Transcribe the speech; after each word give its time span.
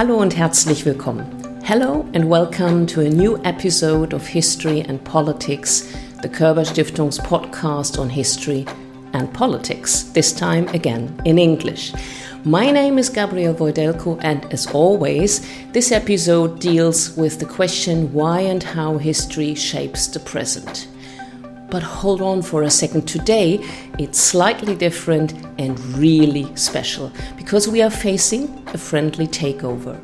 Hallo 0.00 0.16
und 0.16 0.34
herzlich 0.34 0.86
willkommen. 0.86 1.26
Hello 1.62 2.06
and 2.14 2.24
welcome 2.24 2.86
to 2.86 3.02
a 3.02 3.10
new 3.10 3.36
episode 3.44 4.14
of 4.14 4.26
History 4.26 4.80
and 4.80 5.04
Politics, 5.04 5.92
the 6.22 6.28
Körber 6.30 6.64
Stiftung's 6.64 7.18
podcast 7.18 7.98
on 7.98 8.08
history 8.08 8.64
and 9.12 9.30
politics, 9.34 10.04
this 10.14 10.32
time 10.32 10.66
again 10.68 11.14
in 11.26 11.36
English. 11.36 11.92
My 12.44 12.70
name 12.70 12.96
is 12.98 13.10
Gabriel 13.10 13.52
Voidelko, 13.52 14.18
and 14.22 14.50
as 14.50 14.66
always, 14.68 15.46
this 15.72 15.92
episode 15.92 16.60
deals 16.60 17.14
with 17.18 17.38
the 17.38 17.44
question 17.44 18.10
why 18.14 18.40
and 18.40 18.62
how 18.62 18.96
history 18.96 19.54
shapes 19.54 20.06
the 20.06 20.20
present. 20.20 20.88
But 21.70 21.84
hold 21.84 22.20
on 22.20 22.42
for 22.42 22.62
a 22.64 22.70
second. 22.70 23.06
Today, 23.06 23.64
it's 23.96 24.18
slightly 24.18 24.74
different 24.74 25.34
and 25.56 25.78
really 25.96 26.54
special 26.56 27.12
because 27.36 27.68
we 27.68 27.80
are 27.80 27.90
facing 27.90 28.66
a 28.74 28.78
friendly 28.78 29.28
takeover. 29.28 30.00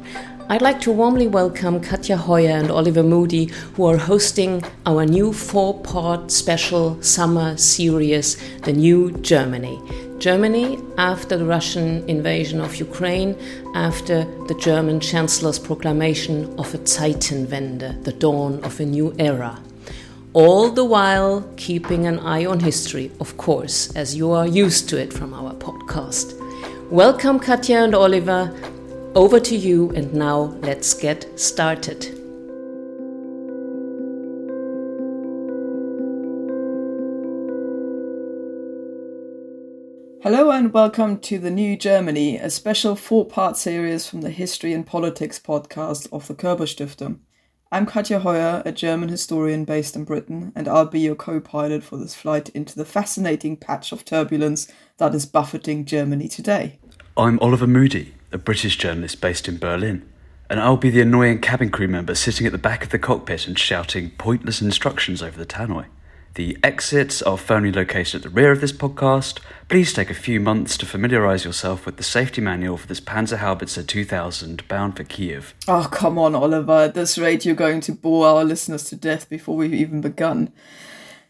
I'd 0.48 0.62
like 0.62 0.80
to 0.82 0.92
warmly 0.92 1.26
welcome 1.26 1.80
Katja 1.80 2.16
Hoyer 2.16 2.50
and 2.50 2.70
Oliver 2.70 3.02
Moody, 3.02 3.46
who 3.74 3.84
are 3.86 3.96
hosting 3.96 4.62
our 4.86 5.04
new 5.04 5.32
four 5.32 5.80
part 5.80 6.30
special 6.30 7.02
summer 7.02 7.56
series, 7.56 8.36
The 8.60 8.72
New 8.72 9.10
Germany. 9.22 9.82
Germany, 10.18 10.78
after 10.98 11.36
the 11.36 11.46
Russian 11.46 12.08
invasion 12.08 12.60
of 12.60 12.76
Ukraine, 12.76 13.36
after 13.74 14.24
the 14.46 14.54
German 14.54 15.00
Chancellor's 15.00 15.58
proclamation 15.58 16.44
of 16.60 16.72
a 16.74 16.78
Zeitenwende, 16.78 18.04
the 18.04 18.12
dawn 18.12 18.62
of 18.62 18.78
a 18.78 18.84
new 18.84 19.12
era. 19.18 19.60
All 20.36 20.68
the 20.68 20.84
while 20.84 21.50
keeping 21.56 22.04
an 22.04 22.18
eye 22.18 22.44
on 22.44 22.60
history, 22.60 23.10
of 23.20 23.38
course, 23.38 23.96
as 23.96 24.14
you 24.14 24.32
are 24.32 24.46
used 24.46 24.86
to 24.90 25.00
it 25.00 25.10
from 25.10 25.32
our 25.32 25.54
podcast. 25.54 26.34
Welcome, 26.90 27.40
Katja 27.40 27.78
and 27.78 27.94
Oliver. 27.94 28.54
Over 29.14 29.40
to 29.40 29.56
you, 29.56 29.92
and 29.92 30.12
now 30.12 30.54
let's 30.60 30.92
get 30.92 31.40
started. 31.40 32.04
Hello 40.22 40.50
and 40.50 40.70
welcome 40.70 41.18
to 41.20 41.38
The 41.38 41.50
New 41.50 41.78
Germany, 41.78 42.36
a 42.36 42.50
special 42.50 42.94
four 42.94 43.24
part 43.24 43.56
series 43.56 44.06
from 44.06 44.20
the 44.20 44.28
History 44.28 44.74
and 44.74 44.86
Politics 44.86 45.38
podcast 45.38 46.12
of 46.12 46.28
the 46.28 46.34
Körber 46.34 46.66
Stiftung. 46.66 47.20
I'm 47.72 47.84
Katja 47.84 48.20
Hoyer, 48.20 48.62
a 48.64 48.70
German 48.70 49.08
historian 49.08 49.64
based 49.64 49.96
in 49.96 50.04
Britain, 50.04 50.52
and 50.54 50.68
I'll 50.68 50.86
be 50.86 51.00
your 51.00 51.16
co 51.16 51.40
pilot 51.40 51.82
for 51.82 51.96
this 51.96 52.14
flight 52.14 52.48
into 52.50 52.76
the 52.76 52.84
fascinating 52.84 53.56
patch 53.56 53.90
of 53.90 54.04
turbulence 54.04 54.68
that 54.98 55.16
is 55.16 55.26
buffeting 55.26 55.84
Germany 55.84 56.28
today. 56.28 56.78
I'm 57.16 57.40
Oliver 57.40 57.66
Moody, 57.66 58.14
a 58.30 58.38
British 58.38 58.76
journalist 58.78 59.20
based 59.20 59.48
in 59.48 59.58
Berlin, 59.58 60.08
and 60.48 60.60
I'll 60.60 60.76
be 60.76 60.90
the 60.90 61.00
annoying 61.00 61.40
cabin 61.40 61.70
crew 61.70 61.88
member 61.88 62.14
sitting 62.14 62.46
at 62.46 62.52
the 62.52 62.58
back 62.58 62.84
of 62.84 62.90
the 62.90 63.00
cockpit 63.00 63.48
and 63.48 63.58
shouting 63.58 64.10
pointless 64.10 64.62
instructions 64.62 65.20
over 65.20 65.36
the 65.36 65.44
tannoy. 65.44 65.86
The 66.36 66.58
exits 66.62 67.22
are 67.22 67.38
firmly 67.38 67.72
located 67.72 68.16
at 68.16 68.22
the 68.22 68.28
rear 68.28 68.52
of 68.52 68.60
this 68.60 68.70
podcast. 68.70 69.38
Please 69.70 69.94
take 69.94 70.10
a 70.10 70.14
few 70.14 70.38
months 70.38 70.76
to 70.76 70.84
familiarise 70.84 71.46
yourself 71.46 71.86
with 71.86 71.96
the 71.96 72.02
safety 72.02 72.42
manual 72.42 72.76
for 72.76 72.86
this 72.86 73.00
Panzer 73.00 73.38
Panzerhaubitze 73.38 73.86
2000 73.86 74.68
bound 74.68 74.98
for 74.98 75.04
Kiev. 75.04 75.54
Oh, 75.66 75.88
come 75.90 76.18
on, 76.18 76.34
Oliver. 76.34 76.74
At 76.74 76.92
this 76.92 77.16
rate, 77.16 77.46
you're 77.46 77.54
going 77.54 77.80
to 77.80 77.92
bore 77.92 78.26
our 78.26 78.44
listeners 78.44 78.84
to 78.90 78.96
death 78.96 79.30
before 79.30 79.56
we've 79.56 79.72
even 79.72 80.02
begun. 80.02 80.52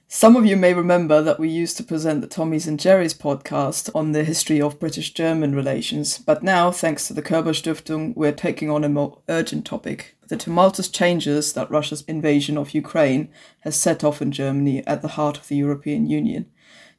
Some 0.08 0.34
of 0.34 0.44
you 0.44 0.56
may 0.56 0.74
remember 0.74 1.22
that 1.22 1.38
we 1.38 1.50
used 1.50 1.76
to 1.76 1.84
present 1.84 2.20
the 2.20 2.26
Tommies 2.26 2.66
and 2.66 2.80
Jerry's 2.80 3.14
podcast 3.14 3.88
on 3.94 4.10
the 4.10 4.24
history 4.24 4.60
of 4.60 4.80
British 4.80 5.12
German 5.12 5.54
relations, 5.54 6.18
but 6.18 6.42
now, 6.42 6.72
thanks 6.72 7.06
to 7.06 7.14
the 7.14 7.22
Körber 7.22 7.54
Stiftung, 7.54 8.12
we're 8.16 8.32
taking 8.32 8.70
on 8.70 8.82
a 8.82 8.88
more 8.88 9.18
urgent 9.28 9.64
topic 9.64 10.15
the 10.28 10.36
tumultuous 10.36 10.88
changes 10.88 11.52
that 11.52 11.70
Russia's 11.70 12.02
invasion 12.08 12.58
of 12.58 12.74
Ukraine 12.74 13.28
has 13.60 13.76
set 13.76 14.02
off 14.04 14.20
in 14.20 14.32
Germany 14.32 14.86
at 14.86 15.02
the 15.02 15.08
heart 15.08 15.38
of 15.38 15.48
the 15.48 15.56
European 15.56 16.06
Union. 16.06 16.46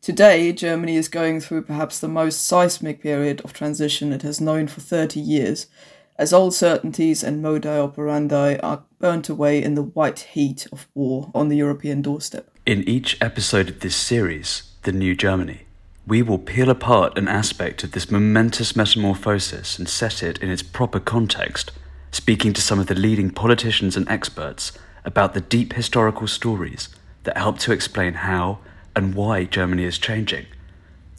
Today, 0.02 0.54
Germany 0.54 0.96
is 0.96 1.10
going 1.10 1.42
through 1.42 1.64
perhaps 1.64 2.00
the 2.00 2.08
most 2.08 2.46
seismic 2.46 3.02
period 3.02 3.42
of 3.42 3.52
transition 3.52 4.14
it 4.14 4.22
has 4.22 4.40
known 4.40 4.68
for 4.68 4.80
30 4.80 5.20
years, 5.20 5.68
as 6.18 6.34
old 6.34 6.54
certainties 6.54 7.24
and 7.24 7.42
modi 7.42 7.68
operandi 7.68 8.58
are 8.58 8.84
burnt 9.00 9.30
away 9.30 9.62
in 9.62 9.76
the 9.76 9.84
white 9.84 10.20
heat 10.20 10.68
of 10.72 10.88
war 10.94 11.32
on 11.36 11.50
the 11.50 11.58
European 11.58 12.02
doorstep. 12.02 12.50
In 12.66 12.88
each 12.88 13.18
episode 13.22 13.70
of 13.70 13.80
this 13.82 13.96
series, 13.96 14.72
The 14.84 14.92
New 14.92 15.16
Germany, 15.16 15.62
we 16.08 16.22
will 16.22 16.40
peel 16.40 16.70
apart 16.70 17.18
an 17.18 17.28
aspect 17.28 17.84
of 17.84 17.92
this 17.92 18.10
momentous 18.10 18.76
metamorphosis 18.76 19.78
and 19.78 19.90
set 19.90 20.24
it 20.24 20.38
in 20.40 20.50
its 20.50 20.64
proper 20.64 21.00
context, 21.00 21.72
speaking 22.12 22.54
to 22.54 22.62
some 22.62 22.80
of 22.80 22.88
the 22.88 22.96
leading 22.96 23.30
politicians 23.30 23.96
and 23.96 24.08
experts 24.10 24.78
about 25.06 25.34
the 25.34 25.42
deep 25.42 25.74
historical 25.74 26.28
stories 26.28 26.90
that 27.24 27.38
help 27.38 27.60
to 27.60 27.72
explain 27.72 28.14
how 28.14 28.60
and 28.96 29.14
why 29.14 29.44
Germany 29.44 29.84
is 29.84 29.98
changing, 29.98 30.46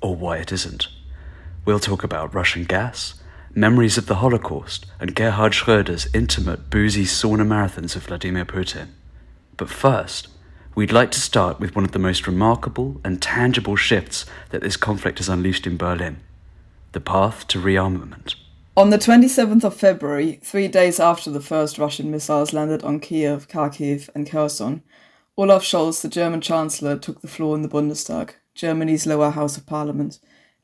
or 0.03 0.17
why 0.17 0.39
it 0.39 0.53
isn't. 0.53 0.89
We'll 1.65 1.79
talk 1.79 2.03
about 2.03 2.35
Russian 2.35 2.65
gas, 2.65 3.15
memories 3.55 3.99
of 3.99 4.07
the 4.07 4.17
Holocaust, 4.17 4.87
and 4.99 5.15
Gerhard 5.15 5.53
Schröder's 5.53 6.09
intimate 6.15 6.71
boozy 6.71 7.05
sauna 7.05 7.47
marathons 7.47 7.95
of 7.95 8.05
Vladimir 8.05 8.45
Putin. 8.45 8.89
But 9.57 9.69
first, 9.69 10.29
we'd 10.75 10.93
like 10.93 11.11
to 11.13 11.21
start 11.21 11.61
with 11.61 11.75
one 11.75 11.85
of 11.85 11.93
the 11.93 11.99
most 11.99 12.27
remarkable 12.27 13.01
and 13.05 13.21
tangible 13.21 13.77
shifts 13.77 14.27
that 14.51 14.63
this 14.63 14.77
conflict 14.77 15.19
has 15.19 15.29
unleashed 15.29 15.67
in 15.67 15.77
Berlin 15.77 16.21
the 16.93 17.01
path 17.01 17.47
to 17.47 17.61
rearmament. 17.61 18.35
On 18.79 18.91
the 18.91 18.97
27th 18.97 19.65
of 19.65 19.75
February, 19.75 20.39
three 20.41 20.69
days 20.69 21.01
after 21.01 21.33
the 21.33 21.41
first 21.41 21.79
Russian 21.79 22.13
missiles 22.13 22.53
landed 22.53 22.85
on 22.85 23.01
Kiev, 23.01 23.49
Kharkiv, 23.49 24.09
and 24.15 24.25
Kherson, 24.25 24.85
Olaf 25.37 25.65
Scholz, 25.65 26.01
the 26.01 26.09
German 26.09 26.41
Chancellor, 26.41 26.97
took 26.97 27.21
the 27.21 27.27
floor 27.27 27.57
in 27.57 27.63
the 27.63 27.69
Bundestag, 27.69 28.35
Germany's 28.55 29.05
lower 29.05 29.31
house 29.31 29.57
of 29.57 29.67
parliament. 29.67 30.21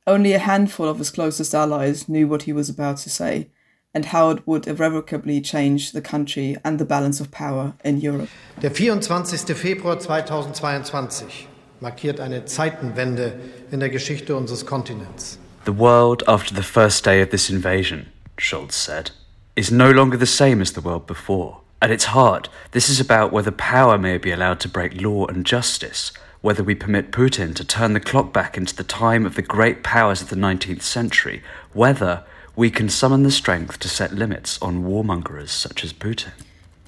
Only 0.06 0.32
a 0.32 0.38
handful 0.38 0.86
of 0.86 0.98
his 0.98 1.10
closest 1.10 1.56
allies 1.56 2.08
knew 2.08 2.28
what 2.28 2.42
he 2.42 2.52
was 2.52 2.68
about 2.68 2.98
to 2.98 3.10
say, 3.10 3.48
and 3.92 4.04
how 4.04 4.30
it 4.30 4.46
would 4.46 4.68
irrevocably 4.68 5.40
change 5.40 5.90
the 5.90 6.00
country 6.00 6.56
and 6.64 6.78
the 6.78 6.84
balance 6.84 7.18
of 7.18 7.32
power 7.32 7.74
in 7.84 7.98
Europe. 7.98 8.28
Der 8.62 8.70
24. 8.70 9.56
Februar 9.56 9.98
2022 9.98 11.48
markiert 11.80 12.20
eine 12.20 12.44
Zeitenwende 12.44 13.40
in 13.72 13.80
der 13.80 13.88
Geschichte 13.88 14.36
unseres 14.36 14.64
Kontinents. 14.64 15.40
The 15.64 15.72
world 15.72 16.22
after 16.28 16.52
the 16.52 16.62
first 16.62 17.04
day 17.04 17.22
of 17.22 17.30
this 17.30 17.48
invasion, 17.48 18.12
Scholz 18.36 18.72
said, 18.72 19.12
is 19.56 19.72
no 19.72 19.90
longer 19.90 20.18
the 20.18 20.26
same 20.26 20.60
as 20.60 20.72
the 20.72 20.82
world 20.82 21.06
before. 21.06 21.62
At 21.80 21.90
its 21.90 22.04
heart, 22.04 22.50
this 22.72 22.90
is 22.90 23.00
about 23.00 23.32
whether 23.32 23.50
power 23.50 23.96
may 23.96 24.18
be 24.18 24.30
allowed 24.30 24.60
to 24.60 24.68
break 24.68 25.00
law 25.00 25.24
and 25.24 25.46
justice, 25.46 26.12
whether 26.42 26.62
we 26.62 26.74
permit 26.74 27.12
Putin 27.12 27.54
to 27.54 27.64
turn 27.64 27.94
the 27.94 28.00
clock 28.00 28.30
back 28.30 28.58
into 28.58 28.76
the 28.76 28.84
time 28.84 29.24
of 29.24 29.36
the 29.36 29.42
great 29.42 29.82
powers 29.82 30.20
of 30.20 30.28
the 30.28 30.36
19th 30.36 30.82
century, 30.82 31.42
whether 31.72 32.24
we 32.54 32.70
can 32.70 32.90
summon 32.90 33.22
the 33.22 33.30
strength 33.30 33.78
to 33.78 33.88
set 33.88 34.12
limits 34.12 34.60
on 34.60 34.84
warmongers 34.84 35.48
such 35.48 35.82
as 35.82 35.94
Putin. 35.94 36.32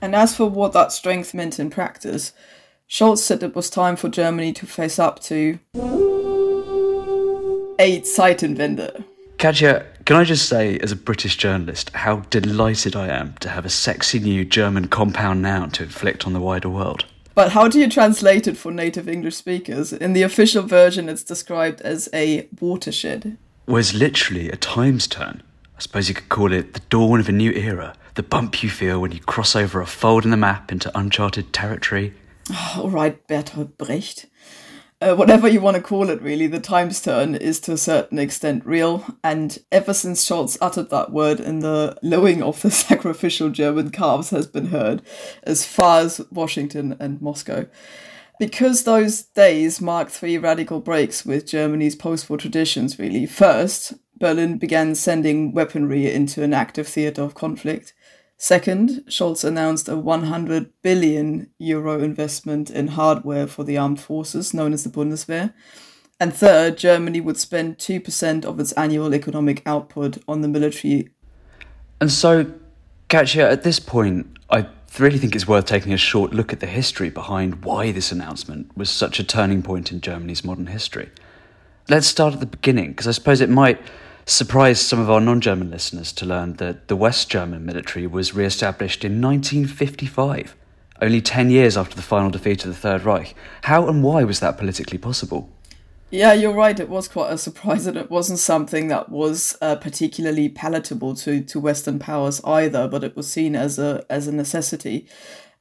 And 0.03 0.15
as 0.15 0.37
for 0.37 0.51
what 0.51 0.75
that 0.75 0.93
strength 0.93 1.33
meant 1.33 1.59
in 1.59 1.71
practice, 1.71 2.35
Scholz 2.91 3.19
said 3.19 3.43
it 3.43 3.57
was 3.57 3.71
time 3.71 3.97
for 3.97 4.11
Germany 4.11 4.53
to 4.53 4.67
face 4.67 4.99
up 4.99 5.21
to 5.21 5.59
a 7.79 8.01
Zeitenwende. 8.01 9.05
Katja, 9.39 9.87
can 10.05 10.17
I 10.17 10.25
just 10.25 10.49
say, 10.49 10.79
as 10.79 10.93
a 10.93 10.97
British 10.97 11.37
journalist, 11.37 11.91
how 11.91 12.21
delighted 12.31 12.97
I 12.97 13.09
am 13.09 13.35
to 13.41 13.49
have 13.49 13.67
a 13.67 13.71
sexy 13.71 14.19
new 14.19 14.45
German 14.45 14.89
compound 14.89 15.43
noun 15.43 15.71
to 15.73 15.83
inflict 15.83 16.27
on 16.27 16.33
the 16.33 16.41
wider 16.41 16.69
world? 16.69 17.05
But 17.35 17.53
how 17.53 17.69
do 17.69 17.79
you 17.79 17.91
translate 17.91 18.47
it 18.47 18.57
for 18.57 18.73
native 18.73 19.09
English 19.09 19.37
speakers? 19.37 19.93
In 19.93 20.15
the 20.15 20.23
official 20.23 20.63
version, 20.63 21.09
it's 21.09 21.23
described 21.23 21.83
as 21.83 22.09
a 22.15 22.49
watershed. 22.61 23.37
Was 23.67 23.93
literally 23.93 24.51
a 24.51 24.57
times 24.57 25.07
turn. 25.07 25.43
I 25.77 25.81
suppose 25.81 26.09
you 26.09 26.15
could 26.15 26.31
call 26.31 26.53
it 26.53 26.73
the 26.73 26.81
dawn 26.89 27.21
of 27.21 27.29
a 27.29 27.33
new 27.33 27.53
era, 27.53 27.95
the 28.15 28.23
bump 28.23 28.63
you 28.63 28.71
feel 28.71 29.01
when 29.01 29.13
you 29.13 29.21
cross 29.21 29.55
over 29.55 29.83
a 29.83 29.87
fold 29.87 30.25
in 30.25 30.31
the 30.31 30.39
map 30.39 30.73
into 30.73 30.97
uncharted 30.99 31.53
territory. 31.53 32.15
Oh, 32.51 32.83
all 32.85 32.91
right, 32.91 33.27
Bertolt 33.29 33.77
Brecht 33.77 34.27
uh, 35.01 35.15
whatever 35.15 35.47
you 35.47 35.61
want 35.61 35.77
to 35.77 35.83
call 35.83 36.09
it, 36.09 36.23
really, 36.23 36.47
the 36.47 36.61
times 36.61 37.03
turn 37.03 37.35
is 37.35 37.61
to 37.61 37.73
a 37.73 37.79
certain 37.79 38.19
extent 38.19 38.65
real. 38.65 39.05
And 39.23 39.59
ever 39.71 39.93
since 39.93 40.25
Scholz 40.25 40.57
uttered 40.61 40.91
that 40.91 41.13
word, 41.13 41.39
and 41.39 41.63
the 41.63 41.99
lowing 42.03 42.43
of 42.43 42.63
the 42.63 42.71
sacrificial 42.73 43.51
German 43.51 43.91
calves 43.91 44.31
has 44.31 44.47
been 44.47 44.67
heard 44.67 45.03
as 45.43 45.67
far 45.67 46.01
as 46.01 46.21
Washington 46.31 46.97
and 46.99 47.21
Moscow. 47.21 47.67
Because 48.39 48.85
those 48.85 49.23
days 49.23 49.81
mark 49.81 50.11
three 50.11 50.37
radical 50.37 50.81
breaks 50.81 51.25
with 51.25 51.47
Germany's 51.47 51.97
post 51.97 52.29
war 52.29 52.39
traditions, 52.39 52.99
really. 52.99 53.27
First, 53.27 53.95
Berlin 54.19 54.59
began 54.59 54.95
sending 54.95 55.53
weaponry 55.53 56.11
into 56.11 56.43
an 56.43 56.55
active 56.55 56.89
theatre 56.89 57.23
of 57.23 57.35
conflict. 57.35 57.93
Second, 58.39 59.03
Scholz 59.09 59.45
announced 59.45 59.89
a 59.89 59.97
100 59.97 60.71
billion 60.83 61.51
euro 61.59 62.01
investment 62.01 62.71
in 62.71 62.89
hardware 62.89 63.47
for 63.47 63.65
the 63.65 63.79
armed 63.79 64.01
forces, 64.01 64.53
known 64.53 64.75
as 64.75 64.85
the 64.85 64.91
Bundeswehr. 64.91 65.55
And 66.21 66.35
third, 66.35 66.77
Germany 66.77 67.21
would 67.21 67.39
spend 67.39 67.79
2% 67.79 68.45
of 68.45 68.61
its 68.61 68.73
annual 68.73 69.15
economic 69.15 69.63
output 69.67 70.19
on 70.29 70.43
the 70.43 70.49
military. 70.49 71.09
And 72.01 72.13
so, 72.13 72.53
Katja, 73.09 73.49
at 73.49 73.63
this 73.63 73.81
point, 73.81 74.27
I 74.51 74.67
really 74.99 75.19
think 75.19 75.35
it's 75.35 75.49
worth 75.49 75.67
taking 75.67 75.93
a 75.93 75.99
short 75.99 76.33
look 76.33 76.53
at 76.53 76.61
the 76.61 76.67
history 76.67 77.09
behind 77.09 77.65
why 77.65 77.91
this 77.91 78.13
announcement 78.13 78.77
was 78.77 78.91
such 78.91 79.19
a 79.19 79.25
turning 79.25 79.63
point 79.63 79.93
in 79.93 80.01
Germany's 80.01 80.45
modern 80.45 80.67
history. 80.67 81.11
Let's 81.89 82.07
start 82.07 82.35
at 82.35 82.41
the 82.41 82.47
beginning, 82.47 82.91
because 82.91 83.07
I 83.07 83.13
suppose 83.13 83.41
it 83.41 83.49
might 83.49 83.81
surprise 84.27 84.81
some 84.81 84.99
of 84.99 85.09
our 85.09 85.21
non 85.21 85.41
German 85.41 85.71
listeners 85.71 86.13
to 86.13 86.27
learn 86.27 86.55
that 86.55 86.89
the 86.89 86.97
West 86.97 87.31
German 87.31 87.65
military 87.65 88.07
was 88.07 88.35
re 88.35 88.45
established 88.45 89.05
in 89.05 89.23
1955, 89.23 90.55
only 91.01 91.21
10 91.21 91.51
years 91.51 91.77
after 91.77 91.97
the 91.97 92.03
final 92.03 92.31
defeat 92.31 92.65
of 92.65 92.71
the 92.71 92.77
Third 92.77 93.05
Reich. 93.05 93.35
How 93.63 93.89
and 93.89 94.03
why 94.03 94.25
was 94.25 94.41
that 94.41 94.59
politically 94.59 94.99
possible? 94.99 95.49
Yeah, 96.11 96.35
you're 96.35 96.55
right. 96.55 96.79
It 96.79 96.89
was 96.89 97.09
quite 97.09 97.33
a 97.33 97.39
surprise, 97.39 97.87
and 97.87 97.97
it 97.97 98.11
wasn't 98.11 98.39
something 98.39 98.89
that 98.89 99.09
was 99.09 99.59
uh, 99.61 99.77
particularly 99.77 100.49
palatable 100.49 101.17
to, 101.17 101.43
to 101.43 101.61
Western 101.61 101.99
powers 101.99 102.41
either. 102.45 102.87
But 102.87 103.03
it 103.03 103.17
was 103.17 103.31
seen 103.31 103.57
as 103.57 103.79
a 103.79 104.05
as 104.09 104.29
a 104.29 104.33
necessity. 104.33 105.09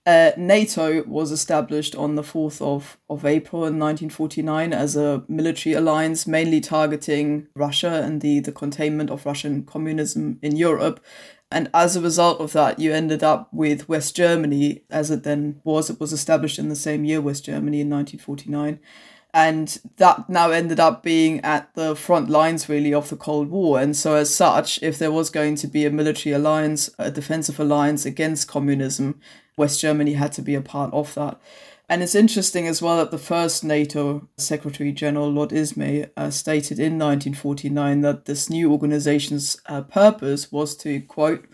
Uh, 0.06 0.31
NATO 0.38 1.04
was 1.04 1.31
established 1.31 1.96
on 1.96 2.13
the 2.13 2.22
4th 2.22 2.62
of, 2.62 2.98
of 3.10 3.25
April 3.25 3.62
in 3.63 3.80
1949 3.80 4.72
as 4.72 4.96
a 4.96 5.24
military 5.28 5.74
alliance, 5.74 6.28
mainly 6.28 6.62
targeting 6.62 7.48
Russia 7.56 8.04
and 8.04 8.22
the, 8.22 8.40
the 8.40 8.52
containment 8.52 9.10
of 9.10 9.25
Russian 9.25 9.63
communism 9.63 10.38
in 10.44 10.56
Europe. 10.56 11.04
And 11.50 11.72
as 11.74 11.96
a 11.96 12.02
result 12.02 12.40
of 12.40 12.54
that, 12.54 12.78
you 12.78 12.94
ended 12.94 13.24
up 13.24 13.52
with 13.52 13.90
West 13.90 14.16
Germany, 14.16 14.84
as 14.92 15.10
it 15.10 15.24
then 15.24 15.62
was. 15.63 15.90
It 15.90 16.00
was 16.00 16.13
established 16.13 16.60
in 16.60 16.69
the 16.69 16.75
same 16.75 17.04
year, 17.04 17.19
West 17.19 17.46
Germany 17.46 17.81
in 17.81 17.90
1949 17.90 18.80
and 19.36 19.82
that 19.98 20.30
now 20.30 20.50
ended 20.52 20.80
up 20.80 21.04
being 21.04 21.42
at 21.42 21.76
the 21.76 21.94
front 21.94 22.30
lines 22.30 22.70
really 22.70 22.94
of 22.94 23.10
the 23.10 23.18
Cold 23.18 23.50
War. 23.50 23.82
And 23.82 23.94
so, 23.94 24.16
as 24.16 24.34
such, 24.34 24.82
if 24.82 24.98
there 24.98 25.12
was 25.12 25.30
going 25.30 25.56
to 25.58 25.68
be 25.68 25.86
a 25.86 25.92
military 25.92 26.34
alliance, 26.34 26.90
a 26.98 27.12
defensive 27.12 27.60
alliance 27.60 28.06
against 28.06 28.48
communism, 28.48 29.20
West 29.58 29.82
Germany 29.82 30.14
had 30.14 30.32
to 30.34 30.42
be 30.42 30.56
a 30.56 30.62
part 30.62 30.94
of 30.94 31.14
that. 31.16 31.38
And 31.90 32.02
it's 32.02 32.16
interesting 32.16 32.66
as 32.66 32.82
well 32.82 32.96
that 32.98 33.12
the 33.12 33.18
first 33.18 33.62
NATO 33.62 34.26
Secretary 34.38 34.94
General, 34.94 35.30
Lord 35.30 35.52
Ismay, 35.52 36.10
uh, 36.16 36.30
stated 36.30 36.80
in 36.80 36.98
1949 36.98 38.02
that 38.02 38.26
this 38.26 38.50
new 38.50 38.72
organization's 38.72 39.58
uh, 39.66 39.82
purpose 39.82 40.50
was 40.50 40.78
to, 40.78 41.02
quote, 41.02 41.46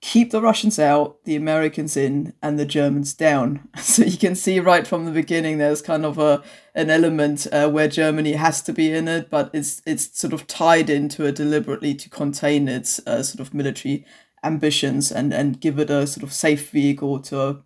keep 0.00 0.30
the 0.30 0.40
Russians 0.40 0.78
out, 0.78 1.22
the 1.24 1.36
Americans 1.36 1.96
in, 1.96 2.32
and 2.42 2.58
the 2.58 2.64
Germans 2.64 3.14
down. 3.14 3.68
So 3.80 4.04
you 4.04 4.18
can 4.18 4.34
see 4.34 4.60
right 4.60 4.86
from 4.86 5.04
the 5.04 5.10
beginning 5.10 5.58
there's 5.58 5.82
kind 5.82 6.04
of 6.04 6.18
a 6.18 6.42
an 6.74 6.90
element 6.90 7.46
uh, 7.50 7.68
where 7.68 7.88
Germany 7.88 8.32
has 8.32 8.62
to 8.62 8.72
be 8.72 8.92
in 8.92 9.08
it, 9.08 9.28
but 9.30 9.50
it's 9.52 9.82
it's 9.84 10.18
sort 10.18 10.32
of 10.32 10.46
tied 10.46 10.88
into 10.88 11.24
it 11.26 11.34
deliberately 11.34 11.94
to 11.94 12.08
contain 12.08 12.68
its 12.68 13.00
uh, 13.06 13.22
sort 13.22 13.40
of 13.40 13.52
military 13.52 14.04
ambitions 14.44 15.10
and 15.12 15.34
and 15.34 15.60
give 15.60 15.78
it 15.78 15.90
a 15.90 16.06
sort 16.06 16.22
of 16.22 16.32
safe 16.32 16.70
vehicle 16.70 17.18
to 17.20 17.62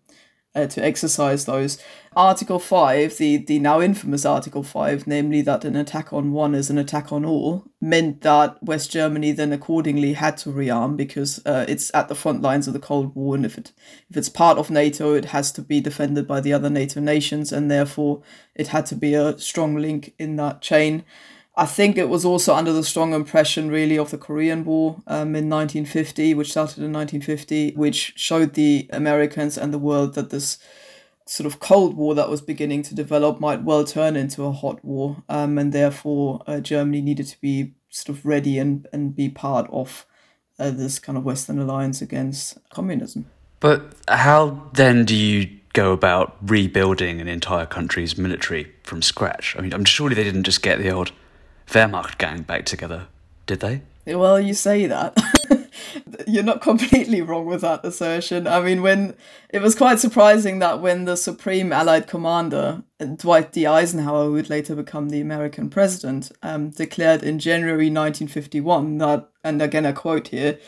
uh, 0.55 0.67
to 0.67 0.83
exercise 0.83 1.45
those. 1.45 1.77
Article 2.15 2.59
5, 2.59 3.17
the, 3.17 3.37
the 3.37 3.59
now 3.59 3.81
infamous 3.81 4.25
Article 4.25 4.63
5, 4.63 5.05
namely 5.05 5.41
that 5.41 5.65
an 5.65 5.75
attack 5.75 6.13
on 6.13 6.31
one 6.31 6.55
is 6.55 6.69
an 6.69 6.77
attack 6.77 7.11
on 7.11 7.25
all, 7.25 7.65
meant 7.81 8.21
that 8.21 8.63
West 8.63 8.89
Germany 8.89 9.33
then 9.33 9.51
accordingly 9.51 10.13
had 10.13 10.37
to 10.37 10.49
rearm 10.49 10.95
because 10.95 11.45
uh, 11.45 11.65
it's 11.67 11.93
at 11.93 12.07
the 12.07 12.15
front 12.15 12.41
lines 12.41 12.67
of 12.67 12.73
the 12.73 12.79
Cold 12.79 13.13
War, 13.15 13.35
and 13.35 13.45
if, 13.45 13.57
it, 13.57 13.73
if 14.09 14.15
it's 14.15 14.29
part 14.29 14.57
of 14.57 14.71
NATO, 14.71 15.13
it 15.13 15.25
has 15.25 15.51
to 15.53 15.61
be 15.61 15.81
defended 15.81 16.25
by 16.25 16.39
the 16.39 16.53
other 16.53 16.69
NATO 16.69 17.01
nations, 17.01 17.51
and 17.51 17.69
therefore 17.69 18.21
it 18.55 18.67
had 18.69 18.85
to 18.87 18.95
be 18.95 19.13
a 19.13 19.37
strong 19.37 19.75
link 19.75 20.13
in 20.17 20.37
that 20.37 20.61
chain. 20.61 21.03
I 21.57 21.65
think 21.65 21.97
it 21.97 22.09
was 22.09 22.25
also 22.25 22.53
under 22.53 22.73
the 22.73 22.83
strong 22.83 23.13
impression, 23.13 23.69
really, 23.69 23.97
of 23.97 24.11
the 24.11 24.17
Korean 24.17 24.65
War 24.65 25.01
um, 25.07 25.35
in 25.35 25.49
1950, 25.49 26.33
which 26.33 26.51
started 26.51 26.83
in 26.83 26.91
1950, 26.91 27.71
which 27.75 28.13
showed 28.17 28.53
the 28.53 28.89
Americans 28.91 29.57
and 29.57 29.73
the 29.73 29.79
world 29.79 30.15
that 30.15 30.31
this 30.31 30.57
sort 31.25 31.47
of 31.47 31.59
Cold 31.59 31.95
War 31.95 32.13
that 32.13 32.29
was 32.29 32.41
beginning 32.41 32.83
to 32.83 32.95
develop 32.95 33.39
might 33.39 33.63
well 33.63 33.85
turn 33.85 34.15
into 34.15 34.43
a 34.43 34.51
hot 34.51 34.83
war, 34.83 35.23
um, 35.29 35.57
and 35.57 35.71
therefore 35.71 36.43
uh, 36.45 36.59
Germany 36.59 37.01
needed 37.01 37.27
to 37.27 37.39
be 37.39 37.73
sort 37.89 38.17
of 38.17 38.25
ready 38.25 38.59
and, 38.59 38.87
and 38.91 39.15
be 39.15 39.29
part 39.29 39.67
of 39.71 40.05
uh, 40.59 40.69
this 40.69 40.99
kind 40.99 41.17
of 41.17 41.23
Western 41.23 41.57
alliance 41.57 42.01
against 42.01 42.57
communism. 42.69 43.25
But 43.61 43.93
how 44.09 44.69
then 44.73 45.05
do 45.05 45.15
you 45.15 45.49
go 45.73 45.93
about 45.93 46.35
rebuilding 46.41 47.21
an 47.21 47.27
entire 47.27 47.65
country's 47.65 48.17
military 48.17 48.71
from 48.83 49.01
scratch? 49.01 49.55
I 49.57 49.61
mean, 49.61 49.73
I'm 49.73 49.85
surely 49.85 50.15
they 50.15 50.23
didn't 50.23 50.43
just 50.43 50.61
get 50.61 50.79
the 50.79 50.91
old 50.91 51.11
Wehrmacht 51.67 52.17
gang 52.17 52.43
back 52.43 52.65
together, 52.65 53.07
did 53.45 53.59
they? 53.59 53.81
Well, 54.05 54.39
you 54.39 54.53
say 54.53 54.85
that. 54.85 55.17
You're 56.27 56.43
not 56.43 56.61
completely 56.61 57.21
wrong 57.21 57.45
with 57.45 57.61
that 57.61 57.83
assertion. 57.83 58.47
I 58.47 58.61
mean, 58.61 58.81
when 58.81 59.15
it 59.49 59.61
was 59.61 59.75
quite 59.75 59.99
surprising 59.99 60.59
that 60.59 60.81
when 60.81 61.05
the 61.05 61.17
Supreme 61.17 61.73
Allied 61.73 62.07
Commander, 62.07 62.83
Dwight 63.15 63.51
D. 63.51 63.65
Eisenhower, 63.65 64.25
who 64.25 64.33
would 64.33 64.49
later 64.49 64.75
become 64.75 65.09
the 65.09 65.21
American 65.21 65.69
president, 65.69 66.31
um, 66.43 66.69
declared 66.69 67.23
in 67.23 67.39
January 67.39 67.89
1951 67.89 68.97
that, 68.99 69.29
and 69.43 69.61
again 69.61 69.85
I 69.85 69.91
quote 69.91 70.29
here, 70.29 70.59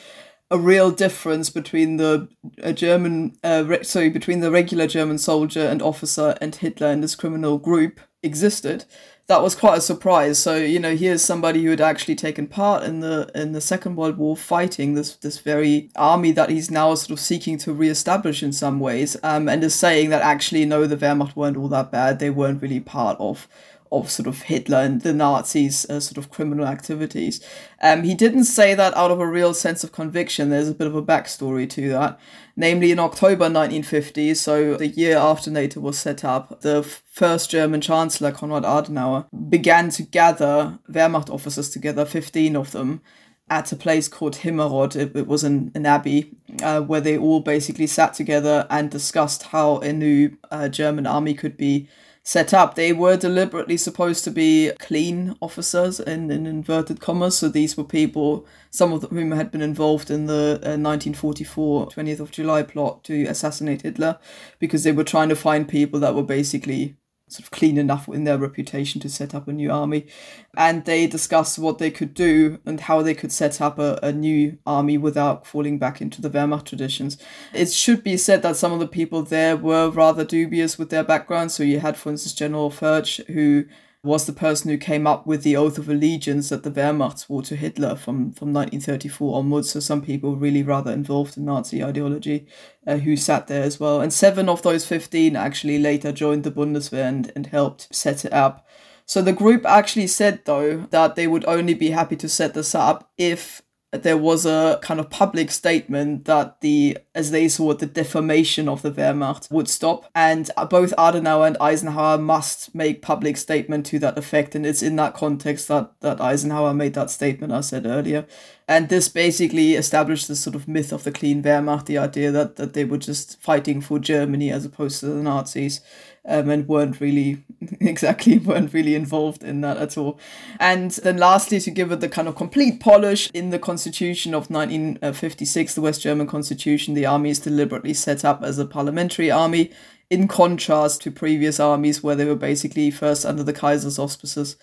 a 0.49 0.57
real 0.57 0.91
difference 0.91 1.49
between 1.49 1.97
the 1.97 2.29
a 2.59 2.71
German, 2.73 3.37
uh, 3.43 3.63
re- 3.67 3.83
sorry, 3.83 4.09
between 4.09 4.39
the 4.39 4.51
regular 4.51 4.87
German 4.87 5.17
soldier 5.17 5.67
and 5.67 5.81
officer 5.81 6.37
and 6.39 6.55
Hitler 6.55 6.87
and 6.87 7.03
this 7.03 7.15
criminal 7.15 7.57
group 7.57 7.99
existed, 8.23 8.85
that 9.27 9.43
was 9.43 9.55
quite 9.55 9.77
a 9.77 9.81
surprise. 9.81 10.39
So 10.39 10.55
you 10.55 10.79
know, 10.79 10.95
here's 10.95 11.21
somebody 11.21 11.63
who 11.63 11.69
had 11.69 11.81
actually 11.81 12.15
taken 12.15 12.47
part 12.47 12.83
in 12.83 13.01
the 13.01 13.29
in 13.35 13.51
the 13.51 13.61
Second 13.61 13.95
World 13.95 14.17
War, 14.17 14.37
fighting 14.37 14.93
this 14.93 15.15
this 15.17 15.39
very 15.39 15.89
army 15.95 16.31
that 16.31 16.49
he's 16.49 16.71
now 16.71 16.95
sort 16.95 17.11
of 17.11 17.19
seeking 17.19 17.57
to 17.59 17.73
reestablish 17.73 18.41
in 18.41 18.53
some 18.53 18.79
ways, 18.79 19.17
um, 19.23 19.49
and 19.49 19.63
is 19.63 19.75
saying 19.75 20.09
that 20.09 20.21
actually 20.21 20.65
no, 20.65 20.87
the 20.87 20.97
Wehrmacht 20.97 21.35
weren't 21.35 21.57
all 21.57 21.69
that 21.69 21.91
bad. 21.91 22.19
They 22.19 22.29
weren't 22.29 22.61
really 22.61 22.79
part 22.79 23.17
of 23.19 23.47
of 23.91 24.09
sort 24.09 24.27
of 24.27 24.43
Hitler 24.43 24.79
and 24.79 25.01
the 25.01 25.13
Nazis' 25.13 25.89
uh, 25.89 25.99
sort 25.99 26.17
of 26.17 26.29
criminal 26.29 26.65
activities. 26.65 27.43
Um, 27.81 28.03
he 28.03 28.13
didn't 28.13 28.45
say 28.45 28.73
that 28.73 28.95
out 28.95 29.11
of 29.11 29.19
a 29.19 29.27
real 29.27 29.53
sense 29.53 29.83
of 29.83 29.91
conviction. 29.91 30.49
There's 30.49 30.69
a 30.69 30.73
bit 30.73 30.87
of 30.87 30.95
a 30.95 31.01
backstory 31.01 31.69
to 31.71 31.89
that. 31.89 32.19
Namely, 32.55 32.91
in 32.91 32.99
October 32.99 33.43
1950, 33.43 34.33
so 34.33 34.75
the 34.75 34.87
year 34.87 35.17
after 35.17 35.51
NATO 35.51 35.79
was 35.79 35.99
set 35.99 36.25
up, 36.25 36.61
the 36.61 36.81
first 36.81 37.51
German 37.51 37.81
Chancellor, 37.81 38.31
Konrad 38.31 38.63
Adenauer, 38.63 39.27
began 39.49 39.89
to 39.91 40.03
gather 40.03 40.79
Wehrmacht 40.89 41.29
officers 41.29 41.69
together, 41.69 42.03
15 42.03 42.55
of 42.55 42.71
them, 42.71 43.01
at 43.49 43.71
a 43.71 43.75
place 43.75 44.07
called 44.07 44.37
Himmerod. 44.37 44.95
It, 44.95 45.15
it 45.15 45.27
was 45.27 45.43
an, 45.43 45.71
an 45.75 45.85
abbey 45.85 46.31
uh, 46.61 46.81
where 46.81 47.01
they 47.01 47.17
all 47.17 47.41
basically 47.41 47.87
sat 47.87 48.13
together 48.13 48.65
and 48.69 48.89
discussed 48.89 49.43
how 49.43 49.77
a 49.77 49.93
new 49.93 50.37
uh, 50.51 50.67
German 50.67 51.05
army 51.05 51.33
could 51.33 51.57
be 51.57 51.87
set 52.27 52.53
up. 52.53 52.75
They 52.75 52.91
were 52.91 53.15
deliberately 53.15 53.77
supposed 53.77 54.25
to 54.25 54.31
be 54.31 54.73
clean 54.79 55.37
officers 55.39 55.97
in, 56.01 56.29
in 56.29 56.45
inverted 56.45 56.99
commas. 56.99 57.37
So 57.37 57.47
these 57.47 57.77
were 57.77 57.85
people, 57.85 58.45
some 58.69 58.91
of 58.91 59.03
whom 59.03 59.31
had 59.31 59.49
been 59.49 59.61
involved 59.61 60.11
in 60.11 60.25
the 60.25 60.59
uh, 60.61 60.75
1944 60.75 61.87
20th 61.87 62.19
of 62.19 62.31
July 62.31 62.63
plot 62.63 63.05
to 63.05 63.23
assassinate 63.27 63.83
Hitler, 63.83 64.19
because 64.59 64.83
they 64.83 64.91
were 64.91 65.05
trying 65.05 65.29
to 65.29 65.37
find 65.37 65.69
people 65.69 66.01
that 66.01 66.15
were 66.15 66.21
basically 66.21 66.97
sort 67.27 67.43
of 67.43 67.51
clean 67.51 67.77
enough 67.77 68.07
in 68.07 68.23
their 68.23 68.37
reputation 68.37 69.01
to 69.01 69.09
set 69.09 69.35
up 69.35 69.47
a 69.47 69.53
new 69.53 69.71
army. 69.71 70.07
And 70.55 70.85
they 70.85 71.07
discussed 71.07 71.59
what 71.59 71.77
they 71.77 71.91
could 71.91 72.13
do 72.13 72.59
and 72.65 72.79
how 72.79 73.01
they 73.01 73.13
could 73.13 73.31
set 73.31 73.59
up 73.59 73.77
a, 73.79 73.99
a 74.01 74.11
new 74.11 74.57
army 74.65 74.97
without 74.97 75.45
falling 75.45 75.77
back 75.77 76.01
into 76.01 76.21
the 76.21 76.29
Wehrmacht 76.29 76.65
traditions. 76.65 77.17
It 77.53 77.71
should 77.71 78.03
be 78.03 78.17
said 78.17 78.41
that 78.43 78.55
some 78.55 78.71
of 78.71 78.79
the 78.79 78.87
people 78.87 79.23
there 79.23 79.57
were 79.57 79.89
rather 79.89 80.23
dubious 80.23 80.77
with 80.77 80.89
their 80.89 81.03
background. 81.03 81.51
So 81.51 81.63
you 81.63 81.79
had, 81.81 81.97
for 81.97 82.09
instance, 82.09 82.33
General 82.33 82.71
Foertsch, 82.71 83.25
who 83.27 83.65
was 84.07 84.25
the 84.25 84.33
person 84.33 84.71
who 84.71 84.77
came 84.77 85.05
up 85.05 85.27
with 85.27 85.43
the 85.43 85.55
oath 85.55 85.77
of 85.77 85.89
allegiance 85.89 86.49
that 86.49 86.63
the 86.63 86.71
Wehrmacht 86.71 87.19
swore 87.19 87.43
to 87.43 87.55
Hitler 87.55 87.95
from, 87.95 88.31
from 88.31 88.53
1934 88.53 89.37
onwards. 89.37 89.71
So 89.71 89.79
some 89.79 90.01
people 90.01 90.35
really 90.35 90.63
rather 90.63 90.91
involved 90.91 91.37
in 91.37 91.45
Nazi 91.45 91.83
ideology 91.83 92.47
uh, 92.87 92.97
who 92.97 93.15
sat 93.17 93.47
there 93.47 93.63
as 93.63 93.79
well. 93.79 94.01
And 94.01 94.11
seven 94.11 94.49
of 94.49 94.63
those 94.63 94.85
15 94.85 95.35
actually 95.35 95.77
later 95.77 96.11
joined 96.11 96.43
the 96.43 96.51
Bundeswehr 96.51 97.07
and, 97.07 97.31
and 97.35 97.47
helped 97.47 97.93
set 97.93 98.25
it 98.25 98.33
up. 98.33 98.65
So 99.05 99.21
the 99.21 99.33
group 99.33 99.65
actually 99.65 100.07
said, 100.07 100.41
though, 100.45 100.87
that 100.89 101.15
they 101.15 101.27
would 101.27 101.45
only 101.45 101.73
be 101.73 101.91
happy 101.91 102.15
to 102.17 102.29
set 102.29 102.53
this 102.53 102.73
up 102.73 103.11
if 103.17 103.61
there 103.91 104.17
was 104.17 104.45
a 104.45 104.79
kind 104.81 104.99
of 104.99 105.09
public 105.09 105.49
statement 105.49 106.25
that 106.25 106.59
the, 106.59 106.97
as 107.15 107.31
they 107.31 107.47
saw 107.47 107.71
it, 107.71 107.79
the 107.79 107.85
defamation 107.85 108.67
of 108.67 108.81
the 108.81 108.91
Wehrmacht 108.91 109.49
would 109.49 109.69
stop. 109.69 110.09
And 110.13 110.51
both 110.69 110.93
Adenauer 110.97 111.47
and 111.47 111.57
Eisenhower 111.61 112.17
must 112.17 112.75
make 112.75 113.01
public 113.01 113.37
statement 113.37 113.85
to 113.87 113.99
that 113.99 114.17
effect. 114.17 114.55
And 114.55 114.65
it's 114.65 114.83
in 114.83 114.97
that 114.97 115.13
context 115.13 115.69
that, 115.69 115.93
that 116.01 116.19
Eisenhower 116.19 116.73
made 116.73 116.95
that 116.95 117.09
statement 117.09 117.53
I 117.53 117.61
said 117.61 117.85
earlier. 117.85 118.25
And 118.67 118.89
this 118.89 119.07
basically 119.07 119.75
established 119.75 120.27
the 120.27 120.35
sort 120.35 120.57
of 120.57 120.67
myth 120.67 120.91
of 120.91 121.05
the 121.05 121.11
clean 121.11 121.41
Wehrmacht, 121.41 121.85
the 121.85 121.97
idea 121.97 122.31
that, 122.31 122.57
that 122.57 122.73
they 122.73 122.83
were 122.83 122.97
just 122.97 123.41
fighting 123.41 123.79
for 123.79 123.99
Germany 123.99 124.51
as 124.51 124.65
opposed 124.65 124.99
to 124.99 125.05
the 125.05 125.23
Nazis. 125.23 125.79
Um, 126.27 126.49
and 126.49 126.67
weren't 126.67 126.99
really 126.99 127.43
exactly 127.79 128.37
weren't 128.37 128.73
really 128.73 128.95
involved 128.95 129.43
in 129.43 129.61
that 129.61 129.77
at 129.77 129.97
all. 129.97 130.19
And 130.59 130.91
then 130.91 131.17
lastly, 131.17 131.59
to 131.61 131.71
give 131.71 131.91
it 131.91 132.01
the 132.01 132.09
kind 132.09 132.27
of 132.27 132.35
complete 132.35 132.79
polish 132.79 133.31
in 133.33 133.49
the 133.49 133.59
Constitution 133.59 134.33
of 134.33 134.49
1956, 134.49 135.73
the 135.73 135.81
West 135.81 136.01
German 136.01 136.27
Constitution, 136.27 136.93
the 136.93 137.05
army 137.05 137.29
is 137.29 137.39
deliberately 137.39 137.93
set 137.93 138.25
up 138.25 138.43
as 138.43 138.59
a 138.59 138.65
parliamentary 138.65 139.31
army 139.31 139.71
in 140.09 140.27
contrast 140.27 141.01
to 141.01 141.11
previous 141.11 141.59
armies 141.59 142.03
where 142.03 142.15
they 142.15 142.25
were 142.25 142.35
basically 142.35 142.91
first 142.91 143.25
under 143.25 143.43
the 143.43 143.53
Kaiser's 143.53 143.99
auspices 143.99 144.55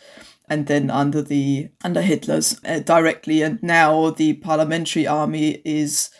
and 0.48 0.66
then 0.66 0.90
under 0.90 1.22
the 1.22 1.68
under 1.82 2.02
Hitler's 2.02 2.60
uh, 2.64 2.80
directly 2.80 3.42
and 3.42 3.62
now 3.62 4.10
the 4.10 4.34
parliamentary 4.34 5.06
army 5.06 5.62
is 5.64 6.10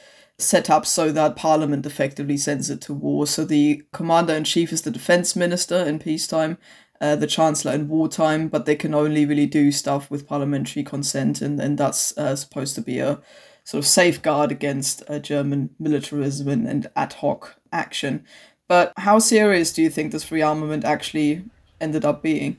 set 0.45 0.71
up 0.71 0.87
so 0.87 1.11
that 1.11 1.37
parliament 1.37 1.87
effectively 1.87 2.37
sends 2.37 2.71
it 2.71 2.81
to 2.81 2.93
war 2.93 3.27
so 3.27 3.45
the 3.45 3.83
commander 3.93 4.35
in 4.35 4.45
chief 4.45 4.73
is 4.73 4.83
the 4.83 4.91
defense 4.91 5.35
minister 5.35 5.77
in 5.77 5.99
peacetime 5.99 6.59
uh, 7.01 7.17
the 7.17 7.27
chancellor 7.27 7.73
in 7.73 7.89
wartime 7.89 8.49
but 8.49 8.67
they 8.67 8.77
can 8.77 8.95
only 8.95 9.27
really 9.27 9.47
do 9.47 9.73
stuff 9.73 10.11
with 10.11 10.29
parliamentary 10.29 10.83
consent 10.83 11.41
and, 11.43 11.61
and 11.61 11.79
that's 11.79 12.17
uh, 12.19 12.37
supposed 12.37 12.75
to 12.75 12.81
be 12.81 12.99
a 12.99 13.21
sort 13.65 13.83
of 13.83 13.87
safeguard 13.87 14.53
against 14.53 15.03
uh, 15.09 15.19
german 15.19 15.71
militarism 15.79 16.49
and, 16.49 16.67
and 16.67 16.87
ad 16.97 17.13
hoc 17.15 17.57
action 17.73 18.25
but 18.69 18.93
how 18.97 19.19
serious 19.19 19.73
do 19.73 19.83
you 19.83 19.91
think 19.91 20.13
this 20.13 20.31
rearmament 20.31 20.85
actually 20.85 21.45
ended 21.81 22.05
up 22.05 22.23
being? 22.23 22.59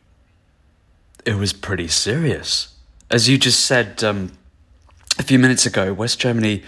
It 1.26 1.36
was 1.36 1.54
pretty 1.54 1.88
serious. 1.88 2.76
As 3.10 3.28
you 3.28 3.38
just 3.38 3.66
said 3.66 4.04
um, 4.04 4.32
a 5.18 5.24
few 5.24 5.40
minutes 5.40 5.66
ago, 5.66 5.94
West 5.94 6.20
Germany 6.20 6.64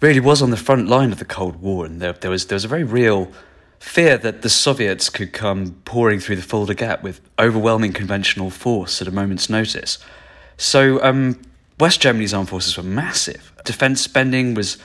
really 0.00 0.20
was 0.20 0.42
on 0.42 0.50
the 0.50 0.56
front 0.56 0.88
line 0.88 1.12
of 1.12 1.18
the 1.18 1.24
Cold 1.24 1.56
War, 1.56 1.84
and 1.84 2.00
there, 2.00 2.12
there 2.12 2.30
was 2.30 2.46
there 2.46 2.56
was 2.56 2.64
a 2.64 2.68
very 2.68 2.84
real 2.84 3.30
fear 3.78 4.18
that 4.18 4.42
the 4.42 4.48
Soviets 4.48 5.08
could 5.08 5.32
come 5.32 5.80
pouring 5.84 6.20
through 6.20 6.36
the 6.36 6.42
Fulda 6.42 6.74
Gap 6.74 7.02
with 7.02 7.20
overwhelming 7.38 7.92
conventional 7.92 8.50
force 8.50 9.00
at 9.00 9.08
a 9.08 9.12
moment's 9.12 9.48
notice. 9.48 9.98
So 10.56 11.02
um, 11.02 11.40
West 11.78 12.00
Germany's 12.00 12.34
armed 12.34 12.48
forces 12.48 12.76
were 12.76 12.82
massive. 12.82 13.52
Defense 13.64 14.00
spending 14.00 14.54
was 14.54 14.78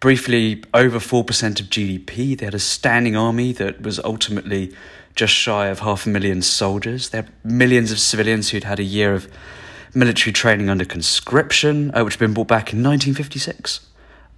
briefly 0.00 0.64
over 0.74 0.98
4% 0.98 1.60
of 1.60 1.66
GDP. 1.66 2.36
They 2.36 2.44
had 2.44 2.54
a 2.54 2.58
standing 2.58 3.16
army 3.16 3.52
that 3.52 3.82
was 3.82 4.00
ultimately 4.00 4.74
just 5.14 5.32
shy 5.32 5.68
of 5.68 5.78
half 5.80 6.06
a 6.06 6.08
million 6.08 6.42
soldiers. 6.42 7.10
They 7.10 7.18
had 7.18 7.30
millions 7.44 7.92
of 7.92 8.00
civilians 8.00 8.50
who'd 8.50 8.64
had 8.64 8.80
a 8.80 8.84
year 8.84 9.14
of 9.14 9.28
military 9.94 10.32
training 10.32 10.68
under 10.68 10.84
conscription, 10.84 11.92
uh, 11.94 12.02
which 12.02 12.14
had 12.14 12.20
been 12.20 12.34
brought 12.34 12.48
back 12.48 12.72
in 12.72 12.82
1956. 12.82 13.80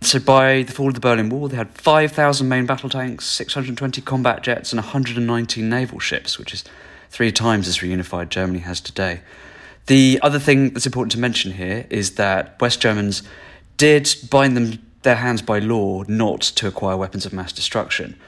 So 0.03 0.21
by 0.21 0.63
the 0.63 0.73
fall 0.73 0.89
of 0.89 0.95
the 0.95 1.01
Berlin 1.01 1.31
Wall, 1.31 1.49
they 1.49 1.57
had 1.57 1.71
5,000 1.71 2.49
main 2.49 2.67
battle 2.67 2.89
tanks, 2.89 3.27
620 3.27 4.01
combat 4.03 4.43
jets, 4.43 4.73
and 4.73 4.81
119 4.81 5.69
naval 5.69 5.99
ships, 5.99 6.39
which 6.39 6.53
is 6.53 6.65
three 7.11 7.33
times 7.33 7.67
as 7.67 7.79
reunified 7.79 8.29
Germany 8.29 8.61
has 8.61 8.81
today. 8.81 9.21
The 9.87 10.19
other 10.23 10.39
thing 10.39 10.71
that's 10.71 10.87
important 10.87 11.13
to 11.13 11.19
mention 11.19 11.53
here 11.53 11.87
is 11.91 12.17
that 12.17 12.61
West 12.61 12.81
Germans 12.81 13.23
did 13.77 14.15
bind 14.31 14.57
them 14.57 14.79
their 15.03 15.17
hands 15.17 15.41
by 15.43 15.61
law 15.61 16.03
not 16.09 16.41
to 16.41 16.67
acquire 16.67 16.97
weapons 16.97 17.25
of 17.25 17.33
mass 17.33 17.53
destruction. 17.53 18.19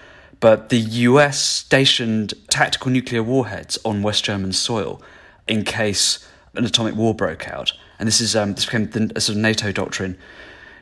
But 0.41 0.69
the 0.69 0.79
US 0.79 1.43
stationed 1.43 2.35
tactical 2.49 2.91
nuclear 2.93 3.23
warheads 3.23 3.79
on 3.85 4.03
West 4.03 4.25
German 4.25 4.53
soil 4.53 5.03
in 5.49 5.65
case 5.65 6.25
an 6.55 6.65
atomic 6.65 6.95
war 6.95 7.15
broke 7.15 7.49
out. 7.49 7.73
And 7.99 8.07
this 8.07 8.21
is 8.21 8.37
um, 8.37 8.55
this 8.55 8.67
became 8.67 8.91
the, 8.91 9.13
a 9.17 9.21
sort 9.21 9.37
of 9.37 9.43
NATO 9.43 9.73
doctrine 9.73 10.17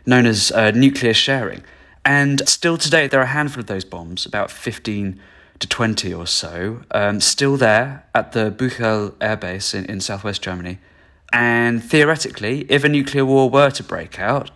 known 0.06 0.26
as 0.26 0.52
uh, 0.52 0.70
nuclear 0.70 1.14
sharing. 1.14 1.62
And 2.04 2.48
still 2.48 2.78
today, 2.78 3.08
there 3.08 3.20
are 3.20 3.24
a 3.24 3.26
handful 3.26 3.60
of 3.60 3.66
those 3.66 3.84
bombs, 3.84 4.24
about 4.24 4.50
15 4.50 5.20
to 5.58 5.66
20 5.66 6.14
or 6.14 6.26
so, 6.26 6.82
um, 6.92 7.20
still 7.20 7.56
there 7.56 8.04
at 8.14 8.32
the 8.32 8.50
Büchel 8.50 9.14
Air 9.20 9.36
Base 9.36 9.74
in, 9.74 9.84
in 9.86 10.00
southwest 10.00 10.42
Germany. 10.42 10.78
And 11.32 11.82
theoretically, 11.82 12.66
if 12.70 12.84
a 12.84 12.88
nuclear 12.88 13.24
war 13.24 13.50
were 13.50 13.70
to 13.70 13.82
break 13.82 14.20
out, 14.20 14.50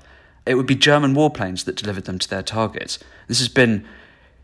it 0.47 0.55
would 0.55 0.67
be 0.67 0.75
German 0.75 1.15
warplanes 1.15 1.65
that 1.65 1.77
delivered 1.77 2.05
them 2.05 2.19
to 2.19 2.29
their 2.29 2.43
targets. 2.43 2.99
This 3.29 3.39
has 3.39 3.49
been 3.49 3.85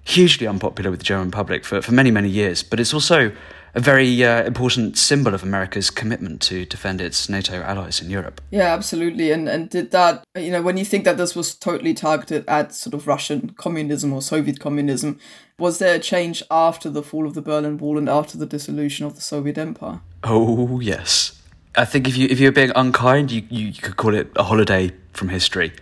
hugely 0.02 0.46
unpopular 0.46 0.90
with 0.90 1.00
the 1.00 1.04
German 1.04 1.30
public 1.30 1.64
for, 1.64 1.82
for 1.82 1.92
many, 1.92 2.10
many 2.10 2.28
years, 2.28 2.62
but 2.62 2.80
it's 2.80 2.94
also 2.94 3.32
a 3.76 3.80
very 3.80 4.24
uh, 4.24 4.42
important 4.44 4.96
symbol 4.96 5.34
of 5.34 5.42
America's 5.42 5.90
commitment 5.90 6.40
to 6.40 6.64
defend 6.64 7.00
its 7.00 7.28
NATO 7.28 7.60
allies 7.62 8.00
in 8.00 8.10
Europe. 8.10 8.40
Yeah, 8.50 8.72
absolutely. 8.74 9.30
And 9.30 9.48
and 9.48 9.70
did 9.70 9.90
that, 9.92 10.24
you 10.34 10.50
know, 10.50 10.62
when 10.62 10.76
you 10.76 10.84
think 10.84 11.04
that 11.04 11.18
this 11.18 11.36
was 11.36 11.54
totally 11.54 11.94
targeted 11.94 12.44
at 12.48 12.74
sort 12.74 12.94
of 12.94 13.06
Russian 13.06 13.50
communism 13.50 14.12
or 14.12 14.22
Soviet 14.22 14.58
communism, 14.58 15.20
was 15.58 15.78
there 15.78 15.94
a 15.96 16.00
change 16.00 16.42
after 16.50 16.90
the 16.90 17.02
fall 17.02 17.26
of 17.26 17.34
the 17.34 17.42
Berlin 17.42 17.78
Wall 17.78 17.98
and 17.98 18.08
after 18.08 18.38
the 18.38 18.46
dissolution 18.46 19.06
of 19.06 19.14
the 19.14 19.20
Soviet 19.20 19.58
Empire? 19.58 20.00
Oh 20.24 20.80
yes, 20.80 21.40
I 21.76 21.84
think 21.84 22.08
if 22.08 22.16
you 22.16 22.26
if 22.30 22.40
you're 22.40 22.52
being 22.52 22.72
unkind, 22.74 23.30
you, 23.30 23.42
you, 23.50 23.66
you 23.66 23.82
could 23.82 23.96
call 23.96 24.14
it 24.14 24.32
a 24.36 24.42
holiday 24.42 24.90
from 25.12 25.28
history 25.28 25.72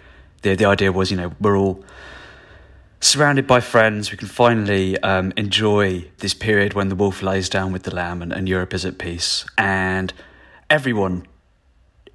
the 0.45 0.55
the 0.55 0.67
idea 0.67 0.93
was, 0.93 1.11
you 1.11 1.17
know, 1.17 1.33
we're 1.41 1.57
all 1.57 1.83
surrounded 3.05 3.47
by 3.47 3.61
friends. 3.61 4.11
We 4.11 4.17
can 4.17 4.29
finally 4.29 4.99
um, 5.03 5.33
enjoy 5.37 6.09
this 6.19 6.35
period 6.35 6.75
when 6.75 6.89
the 6.89 6.97
wolf 6.97 7.23
lays 7.23 7.49
down 7.49 7.73
with 7.73 7.83
the 7.83 7.95
lamb 7.95 8.23
and, 8.23 8.33
and 8.33 8.49
Europe 8.49 8.75
is 8.75 8.85
at 8.85 8.99
peace. 8.99 9.45
And 9.59 10.13
everyone 10.71 11.27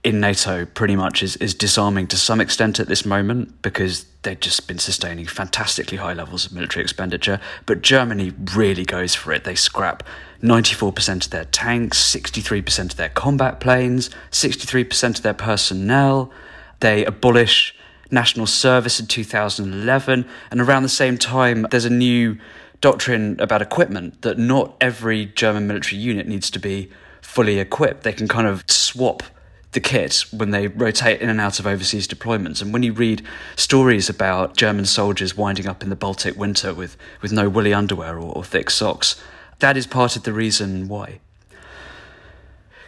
in 0.04 0.20
NATO 0.20 0.66
pretty 0.66 0.96
much 0.96 1.22
is, 1.22 1.36
is 1.38 1.54
disarming 1.54 2.08
to 2.08 2.18
some 2.18 2.40
extent 2.40 2.80
at 2.80 2.88
this 2.88 3.06
moment 3.06 3.62
because 3.62 4.06
they've 4.24 4.40
just 4.40 4.68
been 4.68 4.80
sustaining 4.80 5.26
fantastically 5.26 5.98
high 5.98 6.14
levels 6.14 6.46
of 6.46 6.54
military 6.54 6.84
expenditure. 6.84 7.40
But 7.66 7.82
Germany 7.82 8.32
really 8.56 8.86
goes 8.86 9.14
for 9.14 9.34
it. 9.34 9.44
They 9.44 9.56
scrap 9.56 10.04
94% 10.42 11.26
of 11.26 11.32
their 11.32 11.46
tanks, 11.46 11.98
63% 12.16 12.92
of 12.92 12.96
their 12.96 13.10
combat 13.10 13.60
planes, 13.60 14.10
63% 14.32 15.18
of 15.18 15.22
their 15.22 15.34
personnel. 15.34 16.32
They 16.80 17.04
abolish 17.04 17.76
national 18.12 18.48
service 18.48 19.00
in 19.00 19.08
2011. 19.08 20.26
And 20.52 20.62
around 20.62 20.84
the 20.84 20.90
same 20.90 21.18
time, 21.18 21.68
there's 21.72 21.86
a 21.86 21.90
new 21.90 22.38
doctrine 22.82 23.40
about 23.40 23.62
equipment 23.62 24.22
that 24.22 24.38
not 24.38 24.76
every 24.80 25.26
German 25.26 25.68
military 25.68 26.02
unit 26.02 26.28
needs 26.28 26.50
to 26.52 26.60
be 26.60 26.90
fully 27.22 27.60
equipped. 27.60 28.04
They 28.04 28.14
can 28.14 28.28
kind 28.28 28.48
of 28.48 28.64
swap 28.68 29.24
the 29.72 29.80
kit 29.80 30.26
when 30.32 30.50
they 30.50 30.68
rotate 30.68 31.22
in 31.22 31.30
and 31.30 31.40
out 31.40 31.60
of 31.60 31.68
overseas 31.68 32.08
deployments. 32.08 32.62
And 32.62 32.74
when 32.74 32.82
you 32.82 32.94
read 32.94 33.24
stories 33.56 34.10
about 34.10 34.58
German 34.58 34.86
soldiers 34.86 35.38
winding 35.38 35.68
up 35.68 35.84
in 35.84 35.90
the 35.90 35.96
Baltic 35.96 36.36
winter 36.36 36.74
with, 36.74 36.98
with 37.22 37.32
no 37.32 37.50
woolly 37.50 37.74
underwear 37.74 38.16
or, 38.18 38.34
or 38.34 38.44
thick 38.44 38.70
socks, 38.70 39.22
that 39.60 39.78
is 39.78 39.86
part 39.86 40.16
of 40.16 40.24
the 40.24 40.34
reason 40.34 40.88
why. 40.88 41.20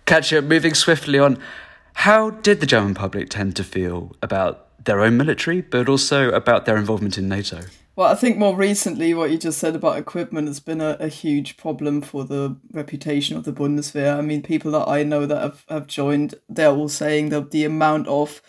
Catch 0.05 0.31
Katja, 0.31 0.41
moving 0.41 0.73
swiftly 0.73 1.19
on, 1.19 1.37
how 1.93 2.31
did 2.31 2.59
the 2.59 2.65
German 2.65 2.95
public 2.95 3.29
tend 3.29 3.55
to 3.57 3.63
feel 3.63 4.15
about 4.21 4.67
their 4.85 5.01
own 5.01 5.17
military, 5.17 5.61
but 5.61 5.89
also 5.89 6.29
about 6.31 6.65
their 6.65 6.77
involvement 6.77 7.17
in 7.17 7.27
NATO. 7.27 7.61
Well, 7.95 8.09
I 8.09 8.15
think 8.15 8.37
more 8.37 8.55
recently, 8.55 9.13
what 9.13 9.31
you 9.31 9.37
just 9.37 9.59
said 9.59 9.75
about 9.75 9.97
equipment 9.97 10.47
has 10.47 10.59
been 10.59 10.79
a, 10.79 10.97
a 10.99 11.09
huge 11.09 11.57
problem 11.57 12.01
for 12.01 12.23
the 12.23 12.55
reputation 12.71 13.35
of 13.35 13.43
the 13.43 13.51
Bundeswehr. 13.51 14.17
I 14.17 14.21
mean, 14.21 14.41
people 14.41 14.71
that 14.71 14.87
I 14.87 15.03
know 15.03 15.25
that 15.25 15.41
have, 15.41 15.65
have 15.67 15.87
joined, 15.87 16.35
they're 16.47 16.71
all 16.71 16.89
saying 16.89 17.29
that 17.29 17.51
the 17.51 17.65
amount 17.65 18.07
of 18.07 18.41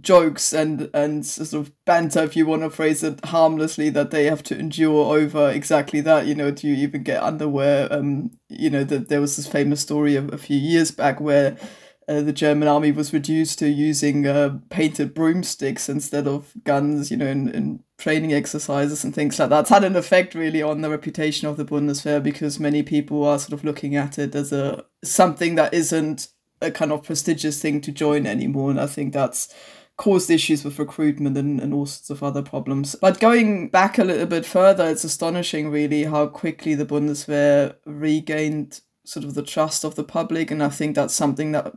jokes 0.00 0.52
and 0.52 0.90
and 0.92 1.24
sort 1.24 1.52
of 1.54 1.72
banter, 1.84 2.22
if 2.22 2.36
you 2.36 2.46
want 2.46 2.62
to 2.62 2.70
phrase 2.70 3.02
it 3.02 3.24
harmlessly, 3.24 3.90
that 3.90 4.12
they 4.12 4.24
have 4.26 4.42
to 4.44 4.58
endure 4.58 5.16
over 5.16 5.50
exactly 5.50 6.00
that. 6.02 6.26
You 6.26 6.34
know, 6.36 6.50
do 6.50 6.68
you 6.68 6.74
even 6.76 7.02
get 7.02 7.22
underwear? 7.22 7.92
Um, 7.92 8.30
you 8.48 8.70
know, 8.70 8.84
that 8.84 9.08
there 9.08 9.20
was 9.20 9.36
this 9.36 9.48
famous 9.48 9.80
story 9.80 10.14
a 10.14 10.38
few 10.38 10.58
years 10.58 10.90
back 10.92 11.20
where 11.20 11.56
uh, 12.08 12.20
the 12.20 12.32
German 12.32 12.68
army 12.68 12.92
was 12.92 13.12
reduced 13.12 13.58
to 13.58 13.68
using 13.68 14.26
uh, 14.26 14.58
painted 14.68 15.12
broomsticks 15.12 15.88
instead 15.88 16.28
of 16.28 16.52
guns, 16.64 17.10
you 17.10 17.16
know, 17.16 17.26
in, 17.26 17.48
in 17.48 17.82
training 17.98 18.32
exercises 18.32 19.02
and 19.02 19.14
things 19.14 19.38
like 19.38 19.48
that. 19.48 19.60
It's 19.60 19.70
had 19.70 19.84
an 19.84 19.96
effect 19.96 20.34
really 20.34 20.62
on 20.62 20.82
the 20.82 20.90
reputation 20.90 21.48
of 21.48 21.56
the 21.56 21.64
Bundeswehr 21.64 22.22
because 22.22 22.60
many 22.60 22.82
people 22.82 23.24
are 23.24 23.38
sort 23.38 23.54
of 23.54 23.64
looking 23.64 23.96
at 23.96 24.18
it 24.18 24.34
as 24.34 24.52
a 24.52 24.84
something 25.02 25.56
that 25.56 25.74
isn't 25.74 26.28
a 26.60 26.70
kind 26.70 26.92
of 26.92 27.02
prestigious 27.02 27.60
thing 27.60 27.80
to 27.80 27.92
join 27.92 28.26
anymore. 28.26 28.70
And 28.70 28.80
I 28.80 28.86
think 28.86 29.12
that's 29.12 29.52
caused 29.96 30.30
issues 30.30 30.62
with 30.62 30.78
recruitment 30.78 31.36
and, 31.36 31.58
and 31.60 31.72
all 31.72 31.86
sorts 31.86 32.10
of 32.10 32.22
other 32.22 32.42
problems. 32.42 32.94
But 32.94 33.18
going 33.18 33.68
back 33.68 33.98
a 33.98 34.04
little 34.04 34.26
bit 34.26 34.46
further, 34.46 34.88
it's 34.88 35.04
astonishing 35.04 35.70
really 35.70 36.04
how 36.04 36.26
quickly 36.26 36.74
the 36.74 36.86
Bundeswehr 36.86 37.74
regained 37.84 38.80
sort 39.04 39.24
of 39.24 39.34
the 39.34 39.42
trust 39.42 39.84
of 39.84 39.94
the 39.94 40.04
public. 40.04 40.50
And 40.50 40.62
I 40.62 40.68
think 40.68 40.94
that's 40.94 41.14
something 41.14 41.52
that 41.52 41.72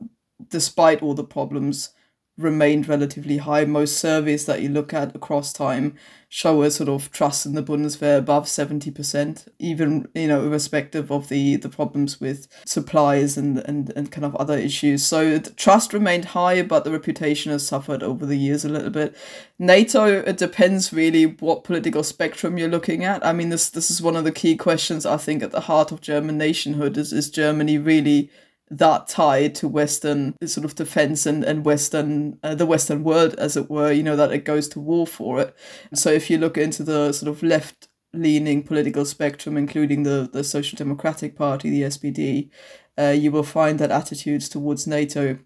despite 0.50 1.01
all 1.01 1.13
the 1.13 1.24
problems, 1.24 1.94
remained 2.39 2.88
relatively 2.88 3.38
high. 3.38 3.65
Most 3.65 3.98
surveys 3.98 4.46
that 4.46 4.62
you 4.62 4.70
look 4.70 4.94
at 4.94 5.15
across 5.15 5.51
time 5.51 5.96
show 6.29 6.62
a 6.62 6.72
sort 6.72 6.88
of 6.88 7.12
trust 7.12 7.46
in 7.46 7.53
the 7.53 7.63
Bundeswehr 7.63 8.18
above 8.18 8.46
70%, 8.46 9.48
even, 9.58 10.08
you 10.13 10.27
know, 10.27 10.44
irrespective 10.44 11.12
of 11.12 11.27
the, 11.27 11.58
the 11.58 11.70
problems 11.70 12.22
with 12.22 12.48
supplies 12.65 13.36
and, 13.36 13.60
and, 13.60 13.91
and 13.96 14.12
kind 14.12 14.25
of 14.25 14.36
other 14.38 14.58
issues. 14.58 15.06
So 15.06 15.39
trust 15.39 15.91
remained 15.91 16.25
high, 16.25 16.62
but 16.62 16.84
the 16.84 16.91
reputation 16.91 17.51
has 17.51 17.68
suffered 17.68 18.03
over 18.03 18.25
the 18.25 18.38
years 18.38 18.63
a 18.63 18.70
little 18.70 18.91
bit. 18.91 19.15
NATO, 19.58 20.06
it 20.06 20.38
depends 20.38 20.94
really 20.94 21.25
what 21.25 21.63
political 21.63 22.03
spectrum 22.03 22.58
you're 22.58 22.70
looking 22.70 23.03
at. 23.03 23.25
I 23.25 23.34
mean, 23.34 23.50
this, 23.50 23.70
this 23.70 23.91
is 23.91 24.01
one 24.01 24.15
of 24.15 24.24
the 24.24 24.32
key 24.32 24.56
questions, 24.56 25.06
I 25.06 25.18
think, 25.18 25.44
at 25.44 25.51
the 25.51 25.62
heart 25.62 25.91
of 25.91 26.00
German 26.00 26.38
nationhood 26.38 26.96
is, 26.98 27.12
is 27.12 27.29
Germany 27.29 27.77
really 27.77 28.29
that 28.72 29.08
tied 29.08 29.56
to 29.56 29.68
Western 29.68 30.36
sort 30.46 30.66
of 30.66 30.76
defense 30.76 31.26
and, 31.26 31.44
and 31.44 31.66
Western, 31.66 32.38
uh, 32.44 32.54
the 32.54 32.66
Western 32.66 33.04
world, 33.04 33.34
as 33.36 33.58
it 33.58 33.70
were, 33.70 33.92
you 33.92 34.04
know, 34.04 34.16
that 34.16 34.32
it 34.32 34.46
goes 34.46 34.68
to 34.70 34.80
war 34.80 35.08
for 35.08 35.40
it. 35.40 35.56
So 35.94 36.12
if 36.12 36.30
you 36.30 36.38
look 36.38 36.58
into 36.58 36.84
the 36.84 37.12
sort 37.12 37.30
of 37.30 37.42
left 37.42 37.88
leaning 38.14 38.64
political 38.64 39.06
spectrum, 39.06 39.58
including 39.58 40.04
the, 40.04 40.30
the 40.32 40.44
Social 40.44 40.78
Democratic 40.78 41.36
Party, 41.36 41.70
the 41.70 41.84
SPD, 41.84 42.50
uh, 42.98 43.12
you 43.12 43.32
will 43.32 43.44
find 43.44 43.80
that 43.80 43.92
attitudes 43.92 44.50
towards 44.50 44.86
NATO 44.86 45.40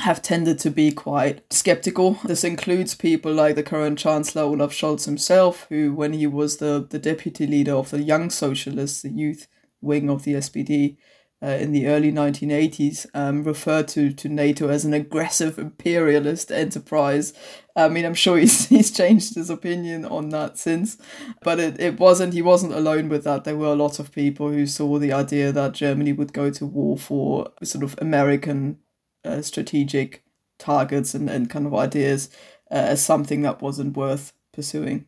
have 0.00 0.20
tended 0.20 0.58
to 0.58 0.70
be 0.70 0.92
quite 0.92 1.42
skeptical. 1.52 2.18
This 2.24 2.44
includes 2.44 2.94
people 2.94 3.32
like 3.32 3.54
the 3.54 3.62
current 3.62 3.98
Chancellor 3.98 4.42
Olaf 4.42 4.72
Scholz 4.72 5.06
himself, 5.06 5.66
who, 5.68 5.94
when 5.94 6.12
he 6.12 6.26
was 6.26 6.58
the, 6.58 6.86
the 6.88 6.98
deputy 6.98 7.46
leader 7.46 7.72
of 7.72 7.90
the 7.90 8.02
Young 8.02 8.28
Socialists, 8.28 9.02
the 9.02 9.08
youth 9.08 9.48
wing 9.80 10.10
of 10.10 10.24
the 10.24 10.34
SPD, 10.34 10.96
uh, 11.42 11.48
in 11.48 11.72
the 11.72 11.86
early 11.86 12.10
1980s 12.10 13.06
um, 13.14 13.44
referred 13.44 13.88
to, 13.88 14.12
to 14.12 14.28
NATO 14.28 14.68
as 14.68 14.84
an 14.84 14.94
aggressive 14.94 15.58
imperialist 15.58 16.50
enterprise. 16.50 17.32
I 17.74 17.88
mean, 17.88 18.04
I'm 18.04 18.14
sure 18.14 18.38
he's, 18.38 18.68
he's 18.68 18.90
changed 18.90 19.34
his 19.34 19.50
opinion 19.50 20.04
on 20.04 20.30
that 20.30 20.58
since, 20.58 20.96
but 21.42 21.60
it, 21.60 21.80
it 21.80 22.00
wasn't, 22.00 22.32
he 22.32 22.42
wasn't 22.42 22.72
alone 22.72 23.08
with 23.08 23.24
that. 23.24 23.44
There 23.44 23.56
were 23.56 23.66
a 23.66 23.74
lot 23.74 23.98
of 23.98 24.12
people 24.12 24.50
who 24.50 24.66
saw 24.66 24.98
the 24.98 25.12
idea 25.12 25.52
that 25.52 25.74
Germany 25.74 26.12
would 26.12 26.32
go 26.32 26.50
to 26.50 26.66
war 26.66 26.96
for 26.96 27.52
sort 27.62 27.84
of 27.84 27.96
American 28.00 28.78
uh, 29.24 29.42
strategic 29.42 30.24
targets 30.58 31.14
and, 31.14 31.28
and 31.28 31.50
kind 31.50 31.66
of 31.66 31.74
ideas 31.74 32.30
uh, 32.70 32.74
as 32.74 33.04
something 33.04 33.42
that 33.42 33.60
wasn't 33.60 33.96
worth 33.96 34.32
pursuing. 34.52 35.04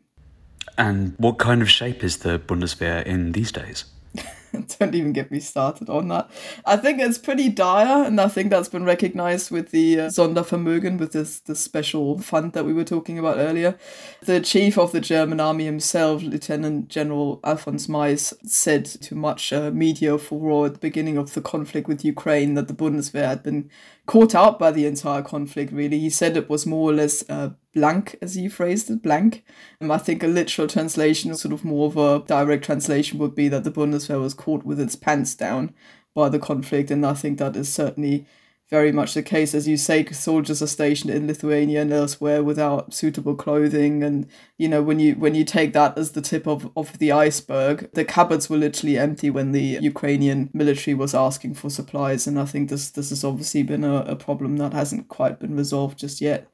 And 0.77 1.15
what 1.17 1.39
kind 1.39 1.63
of 1.63 1.71
shape 1.71 2.05
is 2.05 2.19
the 2.19 2.39
Bundeswehr 2.39 3.05
in 3.05 3.33
these 3.33 3.51
days? 3.51 3.87
don't 4.79 4.95
even 4.95 5.13
get 5.13 5.31
me 5.31 5.41
started 5.41 5.89
on 5.89 6.09
that. 6.09 6.31
I 6.65 6.77
think 6.77 7.01
it's 7.01 7.19
pretty 7.19 7.49
dire, 7.49 8.05
and 8.05 8.21
I 8.21 8.29
think 8.29 8.51
that's 8.51 8.69
been 8.69 8.85
recognized 8.85 9.51
with 9.51 9.71
the 9.71 10.01
uh, 10.01 10.07
Sondervermögen, 10.09 10.99
with 10.99 11.13
this, 11.13 11.41
this 11.41 11.61
special 11.61 12.19
fund 12.19 12.53
that 12.53 12.65
we 12.65 12.73
were 12.73 12.85
talking 12.85 13.19
about 13.19 13.39
earlier. 13.39 13.79
The 14.23 14.41
chief 14.41 14.79
of 14.79 14.93
the 14.93 15.01
German 15.01 15.41
army 15.41 15.65
himself, 15.65 16.23
Lieutenant 16.23 16.89
General 16.89 17.41
Alfons 17.45 17.89
Mais, 17.89 18.33
said 18.45 18.85
to 18.85 19.15
much 19.15 19.53
uh, 19.53 19.71
media 19.71 20.19
furore 20.19 20.67
at 20.67 20.75
the 20.75 20.79
beginning 20.79 21.17
of 21.17 21.35
the 21.35 21.41
conflict 21.41 21.89
with 21.89 22.05
Ukraine 22.05 22.55
that 22.55 22.69
the 22.69 22.75
Bundeswehr 22.75 23.27
had 23.27 23.43
been 23.43 23.71
caught 24.09 24.35
out 24.35 24.59
by 24.59 24.71
the 24.71 24.87
entire 24.87 25.23
conflict, 25.23 25.71
really. 25.71 25.99
He 25.99 26.11
said 26.11 26.37
it 26.37 26.49
was 26.49 26.65
more 26.67 26.91
or 26.91 26.95
less 26.95 27.23
uh, 27.29 27.51
blank, 27.75 28.17
as 28.23 28.35
he 28.35 28.49
phrased 28.49 28.91
it, 28.91 29.03
blank. 29.03 29.45
And 29.81 29.93
I 29.93 29.99
think 29.99 30.23
a 30.23 30.27
literal 30.27 30.67
translation, 30.67 31.35
sort 31.37 31.53
of 31.53 31.65
more 31.65 31.87
of 31.87 31.97
a 31.97 32.27
direct 32.27 32.65
translation, 32.65 33.19
would 33.19 33.35
be 33.35 33.49
that 33.49 33.65
the 33.65 33.71
Bundeswehr 33.71 34.21
was 34.21 34.35
caught 34.39 34.65
with 34.65 34.81
its 34.81 34.97
pants 34.97 35.35
down 35.35 35.75
by 36.15 36.31
the 36.31 36.39
conflict. 36.39 36.91
And 36.91 37.05
I 37.05 37.13
think 37.13 37.39
that 37.39 37.57
is 37.57 37.71
certainly 37.71 38.27
very 38.71 38.93
much 38.93 39.15
the 39.15 39.23
case. 39.23 39.55
As 39.55 39.67
you 39.67 39.77
say, 39.77 40.05
soldiers 40.07 40.63
are 40.63 40.67
stationed 40.67 41.13
in 41.13 41.27
Lithuania 41.27 41.83
and 41.83 41.93
elsewhere 41.93 42.43
without 42.43 42.93
suitable 42.93 43.35
clothing. 43.35 44.03
And, 44.03 44.27
you 44.59 44.69
know, 44.69 44.83
when 44.83 44.99
you 44.99 45.15
when 45.15 45.35
you 45.35 45.45
take 45.45 45.73
that 45.73 45.97
as 45.97 46.13
the 46.13 46.21
tip 46.21 46.47
of, 46.47 46.71
of 46.77 46.99
the 46.99 47.13
iceberg, 47.13 47.91
the 47.95 48.05
cupboards 48.05 48.51
were 48.51 48.59
literally 48.59 48.99
empty 48.99 49.31
when 49.31 49.53
the 49.53 49.79
Ukrainian 49.81 50.51
military 50.53 50.95
was 50.95 51.15
asking 51.15 51.55
for 51.55 51.71
supplies. 51.71 52.27
And 52.27 52.39
I 52.39 52.45
think 52.45 52.69
this 52.69 52.91
this 52.91 53.11
has 53.11 53.25
obviously 53.25 53.63
been 53.63 53.85
a, 53.85 53.97
a 54.01 54.17
problem 54.17 54.59
that 54.59 54.75
hasn't 54.75 55.09
quite 55.09 55.41
been 55.41 55.57
resolved 55.57 55.99
just 55.99 56.21
yet. 56.21 56.51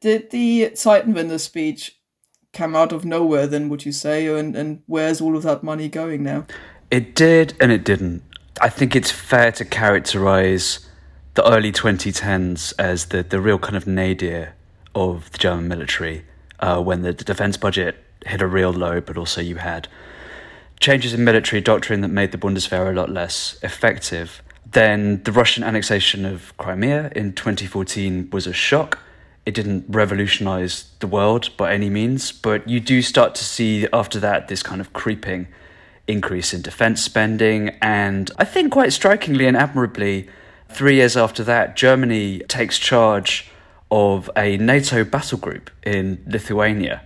Did 0.00 0.30
the 0.30 0.70
Zeitenwende 0.74 1.40
speech 1.40 1.98
come 2.52 2.76
out 2.76 2.92
of 2.92 3.04
nowhere 3.04 3.46
then, 3.46 3.68
would 3.68 3.86
you 3.86 3.92
say? 3.92 4.26
And, 4.26 4.54
and 4.54 4.82
where's 4.86 5.20
all 5.20 5.36
of 5.36 5.42
that 5.42 5.62
money 5.62 5.88
going 5.88 6.22
now? 6.22 6.46
It 6.94 7.16
did 7.16 7.54
and 7.58 7.72
it 7.72 7.82
didn't. 7.82 8.22
I 8.60 8.68
think 8.68 8.94
it's 8.94 9.10
fair 9.10 9.50
to 9.50 9.64
characterize 9.64 10.88
the 11.34 11.44
early 11.44 11.72
2010s 11.72 12.72
as 12.78 13.06
the, 13.06 13.24
the 13.24 13.40
real 13.40 13.58
kind 13.58 13.76
of 13.76 13.88
nadir 13.88 14.54
of 14.94 15.28
the 15.32 15.38
German 15.38 15.66
military 15.66 16.24
uh, 16.60 16.80
when 16.80 17.02
the, 17.02 17.12
defense 17.12 17.56
budget 17.56 17.96
hit 18.24 18.40
a 18.40 18.46
real 18.46 18.70
low, 18.70 19.00
but 19.00 19.18
also 19.18 19.40
you 19.40 19.56
had 19.56 19.88
changes 20.78 21.12
in 21.12 21.24
military 21.24 21.60
doctrine 21.60 22.00
that 22.02 22.12
made 22.12 22.30
the 22.30 22.38
Bundeswehr 22.38 22.88
a 22.88 22.94
lot 22.94 23.10
less 23.10 23.58
effective. 23.64 24.40
Then 24.64 25.20
the 25.24 25.32
Russian 25.32 25.64
annexation 25.64 26.24
of 26.24 26.56
Crimea 26.58 27.10
in 27.16 27.32
2014 27.32 28.30
was 28.30 28.46
a 28.46 28.52
shock. 28.52 29.00
It 29.44 29.54
didn't 29.54 29.86
revolutionize 29.88 30.92
the 31.00 31.08
world 31.08 31.50
by 31.56 31.74
any 31.74 31.90
means, 31.90 32.30
but 32.30 32.68
you 32.68 32.78
do 32.78 33.02
start 33.02 33.34
to 33.34 33.44
see 33.44 33.88
after 33.92 34.20
that 34.20 34.46
this 34.46 34.62
kind 34.62 34.80
of 34.80 34.92
creeping 34.92 35.48
increase 36.06 36.54
in 36.54 36.62
defense 36.62 37.02
spending. 37.02 37.70
And 37.80 38.30
I 38.38 38.44
think 38.44 38.72
quite 38.72 38.92
strikingly 38.92 39.46
and 39.46 39.56
admirably, 39.56 40.28
Three 40.74 40.96
years 40.96 41.16
after 41.16 41.44
that, 41.44 41.76
Germany 41.76 42.40
takes 42.48 42.80
charge 42.80 43.48
of 43.92 44.28
a 44.36 44.56
NATO 44.56 45.04
battle 45.04 45.38
group 45.38 45.70
in 45.84 46.20
Lithuania, 46.26 47.02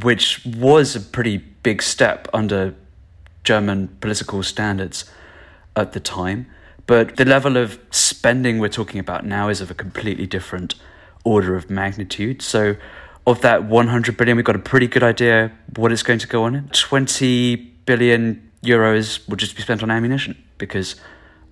which 0.00 0.46
was 0.46 0.94
a 0.94 1.00
pretty 1.00 1.38
big 1.38 1.82
step 1.82 2.28
under 2.32 2.72
German 3.42 3.88
political 4.00 4.44
standards 4.44 5.10
at 5.74 5.92
the 5.92 5.98
time. 5.98 6.46
But 6.86 7.16
the 7.16 7.24
level 7.24 7.56
of 7.56 7.80
spending 7.90 8.60
we're 8.60 8.68
talking 8.68 9.00
about 9.00 9.26
now 9.26 9.48
is 9.48 9.60
of 9.60 9.72
a 9.72 9.74
completely 9.74 10.26
different 10.28 10.76
order 11.24 11.56
of 11.56 11.68
magnitude. 11.68 12.42
So, 12.42 12.76
of 13.26 13.40
that 13.40 13.64
100 13.64 14.16
billion, 14.16 14.36
we've 14.36 14.46
got 14.46 14.54
a 14.54 14.60
pretty 14.60 14.86
good 14.86 15.02
idea 15.02 15.50
what 15.74 15.90
it's 15.90 16.04
going 16.04 16.20
to 16.20 16.28
go 16.28 16.44
on. 16.44 16.54
in. 16.54 16.68
20 16.68 17.73
billion 17.86 18.50
euros 18.62 19.26
would 19.28 19.38
just 19.38 19.56
be 19.56 19.62
spent 19.62 19.82
on 19.82 19.90
ammunition 19.90 20.42
because 20.58 20.96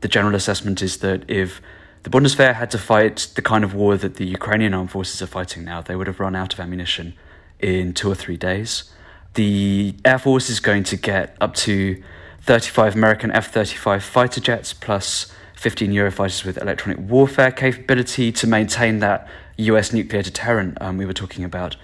the 0.01 0.09
general 0.09 0.35
assessment 0.35 0.83
is 0.83 0.99
that 0.99 1.29
if 1.31 1.61
the 2.03 2.11
Bundeswehr 2.11 2.55
had 2.55 2.71
to 2.73 2.79
fight 2.79 3.29
the 3.37 3.43
kind 3.43 3.63
of 3.63 3.75
war 3.75 3.97
that 3.97 4.17
the 4.17 4.27
Ukrainian 4.27 4.75
armed 4.75 4.91
forces 4.91 5.23
are 5.23 5.27
fighting 5.27 5.65
now, 5.65 5.81
they 5.81 5.95
would 5.95 6.09
have 6.09 6.19
run 6.19 6.35
out 6.35 6.53
of 6.53 6.59
ammunition 6.61 7.15
in 7.61 7.95
two 7.95 8.11
or 8.11 8.15
three 8.15 8.37
days. 8.37 8.91
The 9.35 9.95
Air 10.05 10.19
Force 10.19 10.51
is 10.51 10.59
going 10.59 10.83
to 10.85 10.97
get 10.97 11.37
up 11.41 11.55
to 11.67 12.03
35 12.43 12.97
American 12.97 13.31
F 13.31 13.53
35 13.53 14.03
fighter 14.03 14.41
jets 14.41 14.73
plus 14.73 15.33
15 15.55 15.93
Eurofighters 15.93 16.45
with 16.45 16.59
electronic 16.59 16.99
warfare 16.99 17.53
capability 17.53 18.33
to 18.33 18.47
maintain 18.49 18.99
that 18.99 19.29
US 19.59 19.93
nuclear 19.93 20.23
deterrent 20.23 20.77
um, 20.81 20.97
we 20.97 21.07
were 21.07 21.13
talking 21.13 21.45
about 21.45 21.77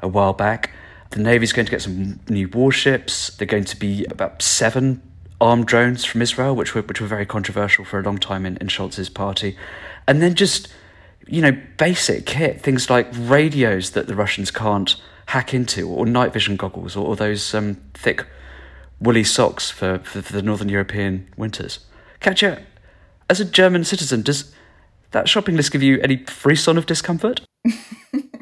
a 0.00 0.08
while 0.08 0.32
back. 0.32 0.70
The 1.16 1.22
Navy 1.22 1.44
is 1.44 1.54
going 1.54 1.64
to 1.64 1.70
get 1.70 1.80
some 1.80 2.20
new 2.28 2.46
warships. 2.46 3.30
They're 3.30 3.46
going 3.46 3.64
to 3.64 3.76
be 3.78 4.04
about 4.10 4.42
seven 4.42 5.00
armed 5.40 5.66
drones 5.66 6.04
from 6.04 6.20
Israel, 6.20 6.54
which 6.54 6.74
were 6.74 6.82
which 6.82 7.00
were 7.00 7.06
very 7.06 7.24
controversial 7.24 7.86
for 7.86 7.98
a 7.98 8.02
long 8.02 8.18
time 8.18 8.44
in, 8.44 8.58
in 8.58 8.66
Scholz's 8.66 9.08
party, 9.08 9.56
and 10.06 10.20
then 10.20 10.34
just 10.34 10.68
you 11.26 11.40
know 11.40 11.58
basic 11.78 12.26
kit 12.26 12.60
things 12.60 12.90
like 12.90 13.08
radios 13.14 13.92
that 13.92 14.08
the 14.08 14.14
Russians 14.14 14.50
can't 14.50 14.94
hack 15.28 15.54
into, 15.54 15.88
or 15.88 16.04
night 16.04 16.34
vision 16.34 16.56
goggles, 16.56 16.96
or, 16.96 17.06
or 17.06 17.16
those 17.16 17.54
um, 17.54 17.76
thick 17.94 18.26
woolly 19.00 19.24
socks 19.24 19.70
for, 19.70 20.00
for, 20.00 20.20
for 20.20 20.34
the 20.34 20.42
northern 20.42 20.68
European 20.68 21.28
winters. 21.34 21.78
Katja, 22.20 22.62
as 23.30 23.40
a 23.40 23.46
German 23.46 23.84
citizen, 23.84 24.20
does 24.20 24.52
that 25.12 25.30
shopping 25.30 25.56
list 25.56 25.72
give 25.72 25.82
you 25.82 25.98
any 26.02 26.18
frisson 26.26 26.76
of 26.76 26.84
discomfort? 26.84 27.40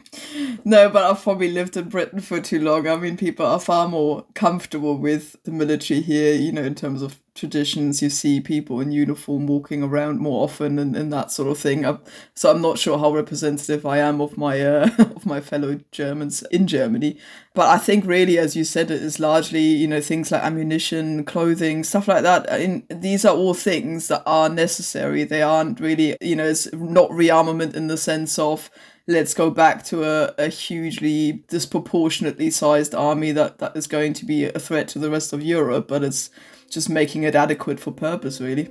No, 0.66 0.88
but 0.88 1.04
I've 1.04 1.22
probably 1.22 1.50
lived 1.50 1.76
in 1.76 1.90
Britain 1.90 2.20
for 2.20 2.40
too 2.40 2.58
long. 2.58 2.88
I 2.88 2.96
mean, 2.96 3.18
people 3.18 3.44
are 3.44 3.60
far 3.60 3.86
more 3.86 4.24
comfortable 4.34 4.96
with 4.96 5.36
the 5.44 5.50
military 5.50 6.00
here, 6.00 6.34
you 6.34 6.52
know, 6.52 6.62
in 6.62 6.74
terms 6.74 7.02
of 7.02 7.20
traditions. 7.34 8.00
You 8.00 8.08
see 8.08 8.40
people 8.40 8.80
in 8.80 8.90
uniform 8.90 9.46
walking 9.46 9.82
around 9.82 10.20
more 10.20 10.42
often 10.42 10.78
and, 10.78 10.96
and 10.96 11.12
that 11.12 11.30
sort 11.30 11.50
of 11.50 11.58
thing. 11.58 11.84
I'm, 11.84 12.00
so 12.34 12.50
I'm 12.50 12.62
not 12.62 12.78
sure 12.78 12.98
how 12.98 13.12
representative 13.12 13.84
I 13.84 13.98
am 13.98 14.22
of 14.22 14.38
my 14.38 14.60
uh, 14.60 14.88
of 14.98 15.26
my 15.26 15.40
fellow 15.40 15.80
Germans 15.92 16.42
in 16.44 16.66
Germany. 16.66 17.18
But 17.52 17.68
I 17.68 17.76
think 17.76 18.06
really, 18.06 18.38
as 18.38 18.56
you 18.56 18.64
said, 18.64 18.90
it 18.90 19.02
is 19.02 19.20
largely, 19.20 19.62
you 19.62 19.86
know, 19.86 20.00
things 20.00 20.32
like 20.32 20.42
ammunition, 20.42 21.24
clothing, 21.24 21.84
stuff 21.84 22.08
like 22.08 22.22
that. 22.22 22.48
In, 22.58 22.86
these 22.88 23.26
are 23.26 23.36
all 23.36 23.52
things 23.52 24.08
that 24.08 24.22
are 24.24 24.48
necessary. 24.48 25.24
They 25.24 25.42
aren't 25.42 25.78
really, 25.78 26.16
you 26.22 26.36
know, 26.36 26.46
it's 26.46 26.72
not 26.72 27.10
rearmament 27.10 27.74
in 27.74 27.88
the 27.88 27.98
sense 27.98 28.38
of 28.38 28.70
let's 29.06 29.34
go 29.34 29.50
back 29.50 29.84
to 29.84 30.04
a, 30.04 30.34
a 30.38 30.48
hugely 30.48 31.44
disproportionately 31.48 32.50
sized 32.50 32.94
army 32.94 33.32
that, 33.32 33.58
that 33.58 33.76
is 33.76 33.86
going 33.86 34.12
to 34.14 34.24
be 34.24 34.44
a 34.44 34.58
threat 34.58 34.88
to 34.88 34.98
the 34.98 35.10
rest 35.10 35.32
of 35.32 35.42
Europe, 35.42 35.88
but 35.88 36.02
it's 36.02 36.30
just 36.70 36.88
making 36.88 37.22
it 37.22 37.34
adequate 37.34 37.78
for 37.78 37.92
purpose, 37.92 38.40
really. 38.40 38.70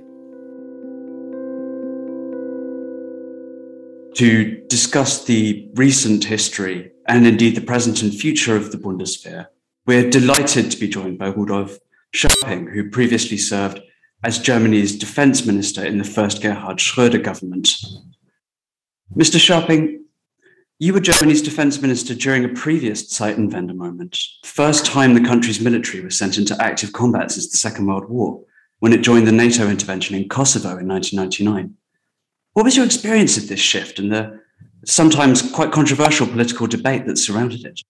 to 4.14 4.62
discuss 4.68 5.24
the 5.24 5.68
recent 5.74 6.24
history 6.24 6.92
and 7.08 7.26
indeed 7.26 7.56
the 7.56 7.60
present 7.60 8.02
and 8.02 8.14
future 8.14 8.56
of 8.56 8.70
the 8.70 8.78
Bundeswehr. 8.78 9.46
We're 9.86 10.08
delighted 10.08 10.70
to 10.70 10.78
be 10.78 10.88
joined 10.88 11.18
by 11.18 11.28
Rudolf 11.28 11.78
Scharping, 12.14 12.72
who 12.72 12.90
previously 12.90 13.36
served 13.36 13.80
as 14.22 14.38
Germany's 14.38 14.96
defense 14.96 15.44
minister 15.44 15.84
in 15.84 15.98
the 15.98 16.04
first 16.04 16.40
Gerhard 16.40 16.78
Schröder 16.78 17.22
government. 17.22 17.74
Mr. 19.14 19.38
Scharping, 19.38 20.03
you 20.78 20.92
were 20.92 21.00
Germany's 21.00 21.42
defense 21.42 21.80
minister 21.80 22.14
during 22.14 22.44
a 22.44 22.48
previous 22.48 23.04
Zeitenwende 23.04 23.74
moment, 23.76 24.18
first 24.42 24.84
time 24.84 25.14
the 25.14 25.20
country's 25.20 25.60
military 25.60 26.02
was 26.02 26.18
sent 26.18 26.36
into 26.36 26.60
active 26.60 26.92
combat 26.92 27.30
since 27.30 27.50
the 27.50 27.56
Second 27.56 27.86
World 27.86 28.08
War, 28.08 28.42
when 28.80 28.92
it 28.92 29.02
joined 29.02 29.26
the 29.26 29.32
NATO 29.32 29.68
intervention 29.68 30.16
in 30.16 30.28
Kosovo 30.28 30.76
in 30.76 30.88
1999. 30.88 31.74
What 32.54 32.64
was 32.64 32.76
your 32.76 32.84
experience 32.84 33.36
of 33.36 33.48
this 33.48 33.60
shift 33.60 33.98
and 34.00 34.12
the 34.12 34.40
sometimes 34.84 35.48
quite 35.52 35.72
controversial 35.72 36.26
political 36.26 36.66
debate 36.66 37.06
that 37.06 37.18
surrounded 37.18 37.64
it? 37.64 37.80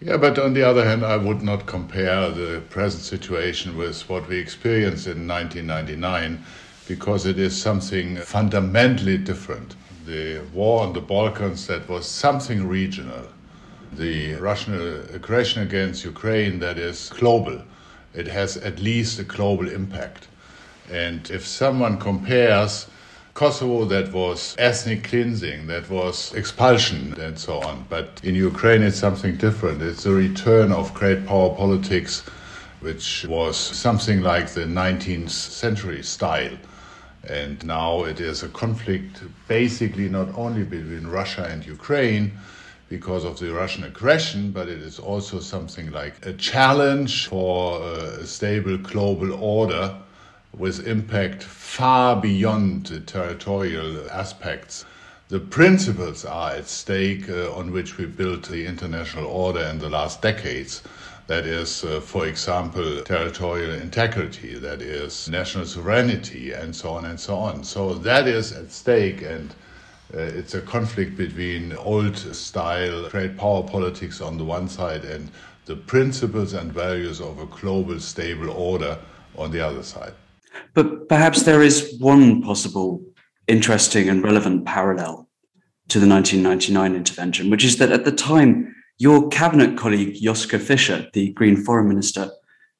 Yeah, 0.00 0.16
but 0.16 0.38
on 0.38 0.54
the 0.54 0.62
other 0.62 0.84
hand, 0.84 1.04
I 1.04 1.16
would 1.16 1.42
not 1.42 1.66
compare 1.66 2.30
the 2.30 2.62
present 2.70 3.02
situation 3.02 3.76
with 3.76 4.08
what 4.08 4.28
we 4.28 4.38
experienced 4.38 5.06
in 5.06 5.28
1999 5.28 6.42
because 6.88 7.26
it 7.26 7.38
is 7.38 7.60
something 7.60 8.16
fundamentally 8.16 9.16
different 9.16 9.76
the 10.06 10.40
war 10.52 10.82
on 10.82 10.92
the 10.92 11.00
Balkans 11.00 11.66
that 11.66 11.88
was 11.88 12.06
something 12.06 12.66
regional. 12.66 13.26
The 13.92 14.34
Russian 14.34 14.74
aggression 15.14 15.62
against 15.62 16.04
Ukraine 16.04 16.58
that 16.60 16.78
is 16.78 17.10
global. 17.10 17.62
It 18.12 18.26
has 18.28 18.56
at 18.56 18.80
least 18.80 19.18
a 19.18 19.24
global 19.24 19.68
impact. 19.68 20.28
And 20.90 21.30
if 21.30 21.46
someone 21.46 21.98
compares 21.98 22.86
Kosovo, 23.34 23.84
that 23.86 24.12
was 24.12 24.54
ethnic 24.58 25.04
cleansing, 25.04 25.66
that 25.66 25.90
was 25.90 26.32
expulsion, 26.34 27.14
and 27.18 27.36
so 27.36 27.58
on. 27.60 27.84
But 27.88 28.20
in 28.22 28.36
Ukraine, 28.36 28.82
it's 28.82 28.98
something 28.98 29.36
different. 29.36 29.82
It's 29.82 30.06
a 30.06 30.12
return 30.12 30.70
of 30.70 30.94
great 30.94 31.26
power 31.26 31.50
politics, 31.54 32.22
which 32.80 33.26
was 33.28 33.56
something 33.56 34.20
like 34.20 34.50
the 34.50 34.66
19th 34.66 35.30
century 35.30 36.02
style. 36.02 36.56
And 37.28 37.64
now 37.64 38.04
it 38.04 38.20
is 38.20 38.42
a 38.42 38.48
conflict 38.48 39.22
basically 39.48 40.08
not 40.08 40.28
only 40.36 40.64
between 40.64 41.06
Russia 41.06 41.44
and 41.44 41.64
Ukraine 41.64 42.32
because 42.88 43.24
of 43.24 43.38
the 43.38 43.52
Russian 43.52 43.84
aggression, 43.84 44.50
but 44.50 44.68
it 44.68 44.80
is 44.80 44.98
also 44.98 45.40
something 45.40 45.90
like 45.90 46.24
a 46.26 46.32
challenge 46.34 47.28
for 47.28 47.82
a 47.82 48.26
stable 48.26 48.76
global 48.76 49.32
order 49.32 49.96
with 50.56 50.86
impact 50.86 51.42
far 51.42 52.20
beyond 52.20 52.86
the 52.86 53.00
territorial 53.00 54.08
aspects. 54.10 54.84
The 55.28 55.40
principles 55.40 56.24
are 56.24 56.52
at 56.52 56.68
stake 56.68 57.28
uh, 57.28 57.52
on 57.52 57.72
which 57.72 57.96
we 57.96 58.04
built 58.06 58.48
the 58.48 58.66
international 58.66 59.26
order 59.26 59.62
in 59.62 59.78
the 59.78 59.88
last 59.88 60.22
decades. 60.22 60.82
That 61.26 61.46
is, 61.46 61.84
uh, 61.84 62.00
for 62.00 62.26
example, 62.26 63.00
territorial 63.02 63.72
integrity, 63.74 64.58
that 64.58 64.82
is, 64.82 65.28
national 65.28 65.64
sovereignty, 65.64 66.52
and 66.52 66.76
so 66.76 66.90
on 66.90 67.06
and 67.06 67.18
so 67.18 67.36
on. 67.36 67.64
So 67.64 67.94
that 67.94 68.28
is 68.28 68.52
at 68.52 68.70
stake, 68.70 69.22
and 69.22 69.50
uh, 70.12 70.18
it's 70.18 70.54
a 70.54 70.60
conflict 70.60 71.16
between 71.16 71.72
old 71.76 72.16
style 72.16 73.08
great 73.08 73.38
power 73.38 73.62
politics 73.62 74.20
on 74.20 74.36
the 74.36 74.44
one 74.44 74.68
side 74.68 75.04
and 75.04 75.30
the 75.64 75.76
principles 75.76 76.52
and 76.52 76.72
values 76.72 77.20
of 77.20 77.38
a 77.38 77.46
global 77.46 77.98
stable 77.98 78.50
order 78.50 78.98
on 79.38 79.50
the 79.50 79.60
other 79.60 79.82
side. 79.82 80.12
But 80.74 81.08
perhaps 81.08 81.42
there 81.42 81.62
is 81.62 81.96
one 81.98 82.42
possible 82.42 83.02
interesting 83.46 84.08
and 84.08 84.22
relevant 84.22 84.66
parallel 84.66 85.28
to 85.88 85.98
the 85.98 86.08
1999 86.08 86.94
intervention, 86.94 87.50
which 87.50 87.64
is 87.64 87.78
that 87.78 87.92
at 87.92 88.04
the 88.04 88.12
time, 88.12 88.74
your 88.98 89.28
cabinet 89.28 89.76
colleague, 89.76 90.14
Joschka 90.14 90.60
Fischer, 90.60 91.08
the 91.12 91.32
Green 91.32 91.56
Foreign 91.56 91.88
Minister, 91.88 92.30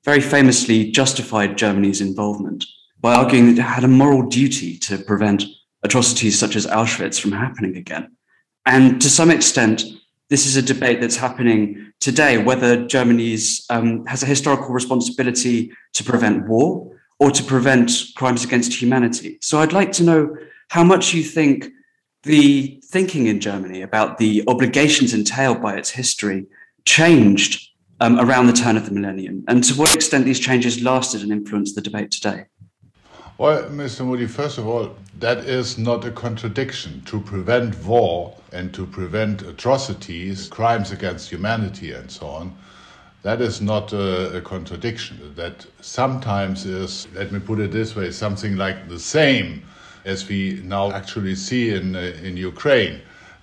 very 0.04 0.20
famously 0.20 0.90
justified 0.90 1.58
Germany's 1.58 2.00
involvement 2.00 2.64
by 3.00 3.14
arguing 3.14 3.54
that 3.54 3.60
it 3.60 3.64
had 3.64 3.84
a 3.84 3.88
moral 3.88 4.28
duty 4.28 4.78
to 4.78 4.98
prevent 4.98 5.44
atrocities 5.82 6.38
such 6.38 6.56
as 6.56 6.66
Auschwitz 6.66 7.20
from 7.20 7.32
happening 7.32 7.76
again. 7.76 8.16
And 8.66 9.00
to 9.02 9.10
some 9.10 9.30
extent, 9.30 9.84
this 10.30 10.46
is 10.46 10.56
a 10.56 10.62
debate 10.62 11.00
that's 11.00 11.16
happening 11.16 11.92
today 12.00 12.38
whether 12.38 12.86
Germany 12.86 13.36
um, 13.70 14.06
has 14.06 14.22
a 14.22 14.26
historical 14.26 14.70
responsibility 14.70 15.72
to 15.92 16.04
prevent 16.04 16.48
war 16.48 16.90
or 17.20 17.30
to 17.30 17.42
prevent 17.42 17.90
crimes 18.16 18.44
against 18.44 18.72
humanity. 18.72 19.38
So 19.40 19.58
I'd 19.58 19.72
like 19.72 19.92
to 19.92 20.02
know 20.02 20.36
how 20.70 20.82
much 20.82 21.12
you 21.14 21.22
think 21.22 21.68
the 22.24 22.80
thinking 22.84 23.26
in 23.26 23.40
Germany 23.40 23.82
about 23.82 24.18
the 24.18 24.42
obligations 24.48 25.14
entailed 25.14 25.62
by 25.62 25.76
its 25.76 25.90
history 25.90 26.46
changed 26.84 27.70
um, 28.00 28.18
around 28.18 28.46
the 28.46 28.52
turn 28.52 28.76
of 28.76 28.86
the 28.86 28.92
millennium, 28.92 29.44
and 29.46 29.62
to 29.64 29.74
what 29.74 29.94
extent 29.94 30.24
these 30.24 30.40
changes 30.40 30.82
lasted 30.82 31.22
and 31.22 31.30
influenced 31.30 31.74
the 31.74 31.80
debate 31.80 32.10
today. 32.10 32.46
Well, 33.38 33.64
Mr. 33.64 34.06
Moody, 34.06 34.26
first 34.26 34.58
of 34.58 34.66
all, 34.66 34.94
that 35.18 35.38
is 35.38 35.76
not 35.78 36.04
a 36.04 36.10
contradiction. 36.10 37.02
To 37.06 37.20
prevent 37.20 37.82
war 37.84 38.36
and 38.52 38.72
to 38.74 38.86
prevent 38.86 39.42
atrocities, 39.42 40.48
crimes 40.48 40.92
against 40.92 41.30
humanity, 41.30 41.92
and 41.92 42.10
so 42.10 42.26
on, 42.26 42.56
that 43.22 43.40
is 43.40 43.60
not 43.60 43.92
a, 43.92 44.36
a, 44.36 44.40
contradiction. 44.40 45.32
That 45.34 45.66
sometimes 45.80 46.66
is, 46.66 47.08
let 47.14 47.32
me 47.32 47.40
put 47.40 47.58
it 47.58 47.72
this 47.72 47.96
way, 47.96 48.10
something 48.10 48.56
like 48.56 48.88
the 48.88 48.98
same 48.98 49.64
as 50.04 50.28
we 50.28 50.60
now 50.64 50.90
actually 50.92 51.34
see 51.34 51.70
in, 51.70 51.96
uh, 51.96 52.12
in 52.22 52.36
Ukraine. 52.36 53.00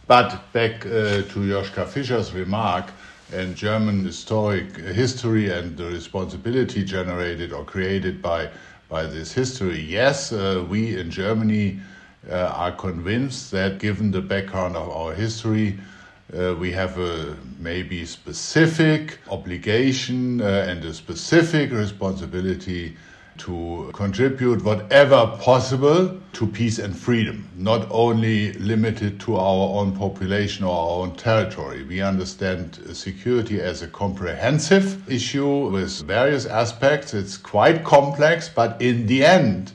But 0.07 0.51
back 0.53 0.85
uh, 0.85 1.21
to 1.21 1.39
Joschka 1.51 1.87
Fischer's 1.87 2.33
remark, 2.33 2.91
and 3.33 3.55
German 3.55 4.03
historic 4.03 4.75
history 4.75 5.49
and 5.49 5.77
the 5.77 5.85
responsibility 5.85 6.83
generated 6.83 7.53
or 7.53 7.63
created 7.63 8.21
by, 8.21 8.49
by 8.89 9.03
this 9.03 9.31
history, 9.31 9.79
yes, 9.79 10.33
uh, 10.33 10.65
we 10.69 10.99
in 10.99 11.09
Germany 11.09 11.79
uh, 12.29 12.35
are 12.55 12.71
convinced 12.71 13.51
that 13.51 13.79
given 13.79 14.11
the 14.11 14.21
background 14.21 14.75
of 14.75 14.89
our 14.89 15.13
history, 15.13 15.79
uh, 16.37 16.55
we 16.55 16.71
have 16.71 16.97
a 16.99 17.35
maybe 17.57 18.05
specific 18.05 19.19
obligation 19.29 20.41
uh, 20.41 20.65
and 20.67 20.83
a 20.83 20.93
specific 20.93 21.71
responsibility 21.71 22.95
to 23.41 23.89
contribute 23.93 24.63
whatever 24.63 25.25
possible 25.39 26.15
to 26.33 26.45
peace 26.45 26.77
and 26.77 26.95
freedom, 26.95 27.49
not 27.55 27.87
only 27.89 28.53
limited 28.53 29.19
to 29.19 29.35
our 29.35 29.79
own 29.79 29.95
population 29.97 30.63
or 30.63 30.71
our 30.71 31.03
own 31.03 31.15
territory. 31.15 31.83
We 31.83 32.01
understand 32.01 32.79
security 32.93 33.59
as 33.59 33.81
a 33.81 33.87
comprehensive 33.87 35.09
issue 35.09 35.69
with 35.69 36.01
various 36.03 36.45
aspects. 36.45 37.15
It's 37.15 37.35
quite 37.35 37.83
complex, 37.83 38.47
but 38.47 38.79
in 38.79 39.07
the 39.07 39.25
end, 39.25 39.71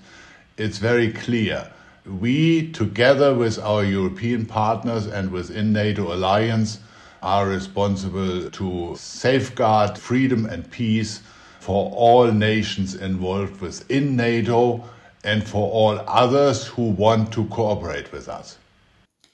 it's 0.56 0.78
very 0.78 1.12
clear. 1.12 1.68
We, 2.06 2.70
together 2.70 3.34
with 3.34 3.58
our 3.58 3.82
European 3.84 4.46
partners 4.46 5.06
and 5.06 5.32
within 5.32 5.72
NATO 5.72 6.14
alliance, 6.14 6.78
are 7.20 7.48
responsible 7.48 8.48
to 8.48 8.94
safeguard 8.96 9.98
freedom 9.98 10.46
and 10.46 10.70
peace 10.70 11.20
for 11.66 11.90
all 11.90 12.30
nations 12.30 12.94
involved 12.94 13.60
within 13.60 14.14
NATO 14.14 14.84
and 15.24 15.42
for 15.42 15.68
all 15.68 16.00
others 16.06 16.64
who 16.64 16.90
want 16.90 17.32
to 17.32 17.44
cooperate 17.46 18.12
with 18.12 18.28
us. 18.28 18.56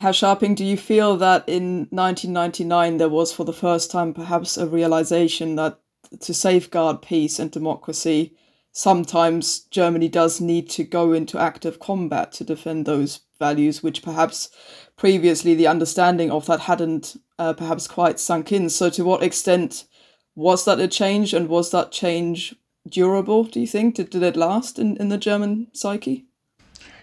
Herr 0.00 0.12
Scharping, 0.12 0.56
do 0.56 0.64
you 0.64 0.78
feel 0.78 1.18
that 1.18 1.46
in 1.46 1.88
1999 1.90 2.96
there 2.96 3.10
was 3.10 3.34
for 3.34 3.44
the 3.44 3.52
first 3.52 3.90
time 3.90 4.14
perhaps 4.14 4.56
a 4.56 4.66
realization 4.66 5.56
that 5.56 5.78
to 6.20 6.32
safeguard 6.32 7.02
peace 7.02 7.38
and 7.38 7.50
democracy, 7.50 8.34
sometimes 8.72 9.60
Germany 9.70 10.08
does 10.08 10.40
need 10.40 10.70
to 10.70 10.84
go 10.84 11.12
into 11.12 11.38
active 11.38 11.80
combat 11.80 12.32
to 12.32 12.44
defend 12.44 12.86
those 12.86 13.20
values, 13.38 13.82
which 13.82 14.02
perhaps 14.02 14.48
previously 14.96 15.54
the 15.54 15.66
understanding 15.66 16.30
of 16.30 16.46
that 16.46 16.60
hadn't 16.60 17.14
uh, 17.38 17.52
perhaps 17.52 17.86
quite 17.86 18.18
sunk 18.18 18.52
in. 18.52 18.70
So, 18.70 18.88
to 18.88 19.04
what 19.04 19.22
extent 19.22 19.84
was 20.34 20.64
that 20.64 20.80
a 20.80 20.88
change 20.88 21.34
and 21.34 21.48
was 21.48 21.70
that 21.70 21.92
change 21.92 22.54
durable 22.88 23.44
do 23.44 23.60
you 23.60 23.66
think? 23.66 23.94
Did, 23.96 24.10
did 24.10 24.22
it 24.22 24.36
last 24.36 24.78
in, 24.78 24.96
in 24.96 25.08
the 25.08 25.18
german 25.18 25.68
psyche? 25.72 26.24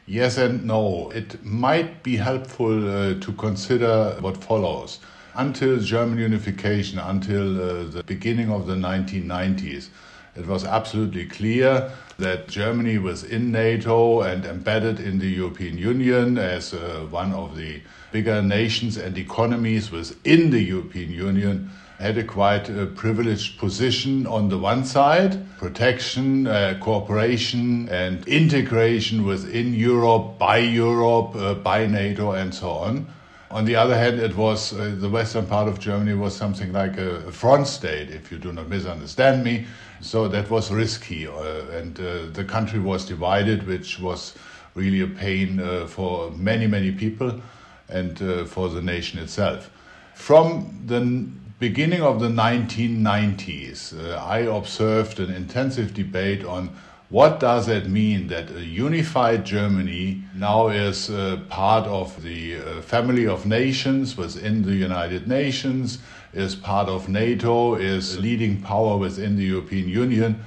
Yes 0.06 0.38
and 0.38 0.66
no. 0.66 1.12
It 1.12 1.44
might 1.46 2.02
be 2.02 2.18
helpful 2.18 2.90
uh, 2.90 3.20
to 3.20 3.32
consider 3.34 4.18
what 4.20 4.38
follows. 4.38 5.00
Until 5.36 5.80
german 5.80 6.18
unification 6.18 7.00
until 7.00 7.62
uh, 7.62 7.84
the 7.86 8.04
beginning 8.04 8.52
of 8.52 8.68
the 8.68 8.76
1990s 8.76 9.90
it 10.36 10.48
was 10.48 10.64
absolutely 10.64 11.26
clear 11.26 11.92
that 12.18 12.48
Germany 12.48 12.98
was 12.98 13.24
in 13.24 13.52
NATO 13.52 14.22
and 14.22 14.46
embedded 14.46 15.00
in 15.00 15.20
the 15.20 15.28
European 15.28 15.78
Union 15.78 16.38
as 16.38 16.74
uh, 16.74 17.06
one 17.10 17.34
of 17.34 17.58
the 17.58 17.82
bigger 18.12 18.42
nations 18.42 18.96
and 18.96 19.18
economies 19.18 19.92
within 19.92 20.50
the 20.52 20.62
European 20.62 21.12
Union 21.12 21.72
had 22.00 22.18
a 22.18 22.24
quite 22.24 22.70
uh, 22.70 22.86
privileged 22.96 23.60
position 23.60 24.26
on 24.26 24.48
the 24.48 24.58
one 24.58 24.86
side, 24.86 25.38
protection, 25.58 26.48
uh, 26.48 26.78
cooperation, 26.80 27.90
and 27.90 28.26
integration 28.26 29.26
within 29.26 29.74
Europe, 29.74 30.40
by 30.40 30.58
Europe, 30.58 31.36
uh, 31.36 31.54
by 31.56 31.86
NATO, 31.86 32.32
and 32.32 32.56
so 32.56 32.70
on. 32.70 33.06
On 33.52 33.66
the 33.66 33.76
other 33.76 33.98
hand, 33.98 34.18
it 34.20 34.38
was 34.38 34.72
uh, 34.72 34.96
the 34.98 35.10
western 35.10 35.46
part 35.46 35.68
of 35.68 35.80
Germany 35.80 36.14
was 36.14 36.34
something 36.34 36.72
like 36.72 36.98
a, 36.98 37.28
a, 37.28 37.32
front 37.34 37.68
state, 37.68 38.12
if 38.12 38.32
you 38.32 38.38
do 38.38 38.54
not 38.54 38.70
misunderstand 38.70 39.44
me. 39.44 39.66
So 40.00 40.30
that 40.30 40.50
was 40.50 40.72
risky, 40.72 41.28
uh, 41.28 41.34
and 41.74 42.00
uh, 42.00 42.28
the 42.32 42.46
country 42.46 42.80
was 42.80 43.06
divided, 43.06 43.68
which 43.68 44.00
was 44.00 44.36
really 44.74 45.02
a 45.02 45.08
pain 45.08 45.60
for 45.88 46.32
many, 46.32 46.68
many 46.68 46.92
people 46.94 47.42
and 47.90 48.18
for 48.48 48.70
the 48.70 48.82
nation 48.82 49.20
itself. 49.20 49.70
From 50.14 50.84
the 50.86 51.28
beginning 51.60 52.02
of 52.02 52.22
the 52.22 52.30
1990s, 52.30 53.94
uh, 53.94 54.16
I 54.16 54.40
observed 54.40 55.20
an 55.20 55.30
intensive 55.30 55.94
debate 55.94 56.46
on 56.46 56.70
what 57.10 57.40
does 57.40 57.68
it 57.68 57.88
mean 57.88 58.28
that 58.28 58.50
a 58.52 58.64
unified 58.64 59.46
Germany 59.46 60.24
now 60.34 60.70
is 60.70 61.10
uh, 61.10 61.42
part 61.50 61.86
of 61.86 62.24
the 62.24 62.58
uh, 62.58 62.82
family 62.82 63.28
of 63.28 63.46
nations 63.46 64.16
within 64.16 64.62
the 64.62 64.76
United 64.76 65.28
Nations, 65.28 65.98
is 66.34 66.56
part 66.56 66.88
of 66.88 67.10
NATO, 67.10 67.76
is 67.76 68.18
leading 68.20 68.62
power 68.62 68.96
within 68.96 69.36
the 69.36 69.44
European 69.44 69.90
Union? 69.90 70.46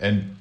And 0.00 0.36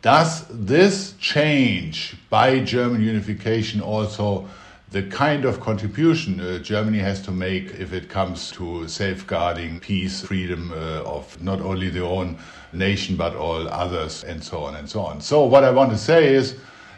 does 0.00 0.46
this 0.48 1.14
change 1.18 2.16
by 2.30 2.60
German 2.60 3.02
unification 3.02 3.82
also 3.82 4.48
the 4.90 5.04
kind 5.04 5.44
of 5.44 5.60
contribution 5.60 6.40
uh, 6.40 6.58
Germany 6.58 6.98
has 6.98 7.22
to 7.22 7.30
make 7.30 7.66
if 7.78 7.92
it 7.92 8.08
comes 8.08 8.50
to 8.52 8.88
safeguarding 8.88 9.78
peace, 9.78 10.22
freedom 10.22 10.72
uh, 10.72 11.02
of 11.04 11.40
not 11.40 11.60
only 11.60 11.88
their 11.90 12.04
own 12.04 12.36
nation 12.72 13.14
but 13.14 13.36
all 13.36 13.68
others, 13.68 14.24
and 14.24 14.42
so 14.42 14.64
on 14.64 14.74
and 14.74 14.90
so 14.90 15.00
on. 15.00 15.20
So, 15.20 15.44
what 15.44 15.62
I 15.62 15.70
want 15.70 15.92
to 15.92 15.98
say 15.98 16.34
is 16.34 16.56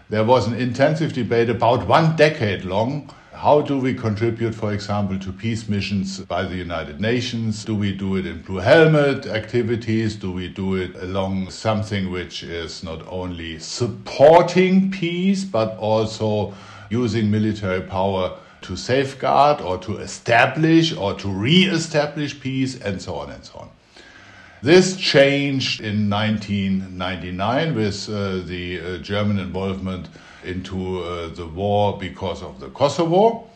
there 0.08 0.24
was 0.24 0.46
an 0.46 0.54
intensive 0.54 1.12
debate 1.12 1.50
about 1.50 1.86
one 1.86 2.16
decade 2.16 2.64
long. 2.64 3.10
How 3.34 3.60
do 3.60 3.78
we 3.78 3.92
contribute, 3.92 4.54
for 4.54 4.72
example, 4.72 5.18
to 5.18 5.32
peace 5.32 5.68
missions 5.68 6.20
by 6.20 6.44
the 6.44 6.54
United 6.54 7.00
Nations? 7.00 7.64
Do 7.64 7.74
we 7.74 7.92
do 7.92 8.16
it 8.16 8.24
in 8.24 8.40
blue 8.42 8.58
helmet 8.58 9.26
activities? 9.26 10.16
Do 10.16 10.30
we 10.30 10.48
do 10.48 10.76
it 10.76 10.94
along 10.96 11.50
something 11.50 12.10
which 12.10 12.42
is 12.42 12.82
not 12.84 13.06
only 13.08 13.58
supporting 13.58 14.90
peace 14.90 15.44
but 15.44 15.76
also 15.78 16.54
using 16.92 17.30
military 17.30 17.80
power 17.80 18.38
to 18.60 18.76
safeguard 18.76 19.60
or 19.60 19.78
to 19.78 19.98
establish 19.98 20.94
or 20.94 21.14
to 21.14 21.28
re 21.28 21.64
establish 21.64 22.38
peace 22.38 22.80
and 22.80 23.00
so 23.00 23.16
on 23.16 23.30
and 23.30 23.44
so 23.44 23.58
on? 23.58 23.68
This 24.62 24.96
changed 24.96 25.80
in 25.80 26.08
1999 26.08 27.74
with 27.74 28.08
uh, 28.08 28.38
the 28.46 28.80
uh, 28.80 28.98
German 28.98 29.40
involvement 29.40 30.08
into 30.44 31.02
uh, 31.02 31.28
the 31.34 31.46
war 31.46 31.98
because 31.98 32.42
of 32.42 32.60
the 32.60 32.68
Kosovo. 32.68 33.48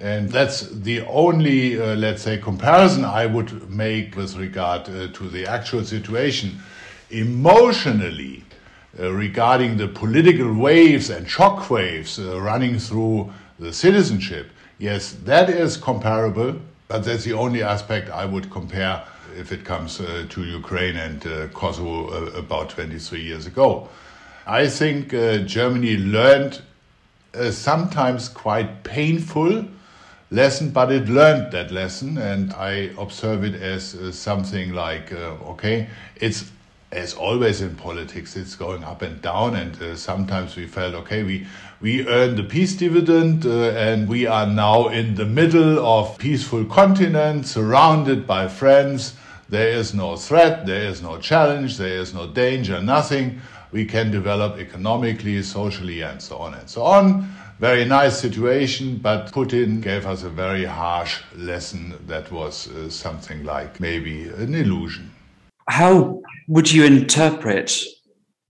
And 0.00 0.28
that's 0.28 0.68
the 0.68 1.00
only, 1.06 1.80
uh, 1.80 1.94
let's 1.94 2.22
say, 2.22 2.36
comparison 2.36 3.04
I 3.04 3.26
would 3.26 3.70
make 3.70 4.16
with 4.16 4.36
regard 4.36 4.82
uh, 4.88 5.08
to 5.12 5.28
the 5.30 5.46
actual 5.46 5.84
situation. 5.84 6.58
Emotionally, 7.10 8.44
regarding 8.98 9.76
the 9.76 9.88
political 9.88 10.52
waves 10.54 11.10
and 11.10 11.28
shock 11.28 11.70
waves 11.70 12.18
running 12.18 12.78
through 12.78 13.32
the 13.58 13.72
citizenship, 13.72 14.50
yes, 14.78 15.16
that 15.24 15.48
is 15.50 15.76
comparable, 15.76 16.56
but 16.88 17.04
that's 17.04 17.24
the 17.24 17.32
only 17.32 17.62
aspect 17.62 18.10
I 18.10 18.24
would 18.24 18.50
compare 18.50 19.02
if 19.36 19.52
it 19.52 19.64
comes 19.64 20.00
uh, 20.00 20.26
to 20.28 20.44
Ukraine 20.44 20.96
and 20.96 21.26
uh, 21.26 21.48
Kosovo 21.48 22.08
uh, 22.08 22.38
about 22.38 22.70
23 22.70 23.20
years 23.20 23.46
ago. 23.46 23.88
I 24.46 24.68
think 24.68 25.14
uh, 25.14 25.38
Germany 25.38 25.96
learned 25.96 26.60
a 27.32 27.50
sometimes 27.50 28.28
quite 28.28 28.84
painful 28.84 29.64
lesson, 30.30 30.70
but 30.70 30.92
it 30.92 31.08
learned 31.08 31.52
that 31.52 31.70
lesson, 31.70 32.18
and 32.18 32.52
I 32.52 32.90
observe 32.98 33.44
it 33.44 33.54
as 33.60 33.94
uh, 33.94 34.12
something 34.12 34.72
like 34.72 35.12
uh, 35.12 35.52
okay, 35.52 35.88
it's 36.16 36.50
as 36.94 37.14
always 37.14 37.60
in 37.60 37.74
politics, 37.76 38.36
it's 38.36 38.56
going 38.56 38.84
up 38.84 39.02
and 39.02 39.20
down, 39.20 39.56
and 39.56 39.98
sometimes 39.98 40.56
we 40.56 40.66
felt 40.66 40.94
okay, 40.94 41.22
we 41.22 41.46
we 41.80 42.06
earned 42.06 42.38
the 42.38 42.44
peace 42.44 42.74
dividend, 42.74 43.44
and 43.44 44.08
we 44.08 44.26
are 44.26 44.46
now 44.46 44.88
in 44.88 45.16
the 45.16 45.26
middle 45.26 45.84
of 45.84 46.16
peaceful 46.18 46.64
continent, 46.64 47.46
surrounded 47.46 48.26
by 48.26 48.48
friends 48.48 49.14
there 49.48 49.68
is 49.68 49.94
no 49.94 50.16
threat, 50.16 50.66
there 50.66 50.84
is 50.84 51.02
no 51.02 51.18
challenge, 51.18 51.76
there 51.76 51.98
is 51.98 52.14
no 52.14 52.26
danger, 52.26 52.80
nothing. 52.80 53.40
We 53.72 53.84
can 53.84 54.10
develop 54.10 54.58
economically, 54.58 55.42
socially, 55.42 56.00
and 56.02 56.22
so 56.22 56.38
on 56.38 56.54
and 56.54 56.68
so 56.68 56.82
on. 56.82 57.28
Very 57.60 57.84
nice 57.84 58.18
situation, 58.18 58.98
but 58.98 59.32
Putin 59.32 59.80
gave 59.80 60.06
us 60.06 60.22
a 60.22 60.30
very 60.30 60.64
harsh 60.64 61.20
lesson 61.36 61.94
that 62.06 62.30
was 62.32 62.68
uh, 62.68 62.88
something 62.90 63.44
like 63.44 63.80
maybe 63.80 64.28
an 64.28 64.54
illusion. 64.54 65.10
How 65.68 66.20
would 66.48 66.72
you 66.72 66.84
interpret 66.84 67.82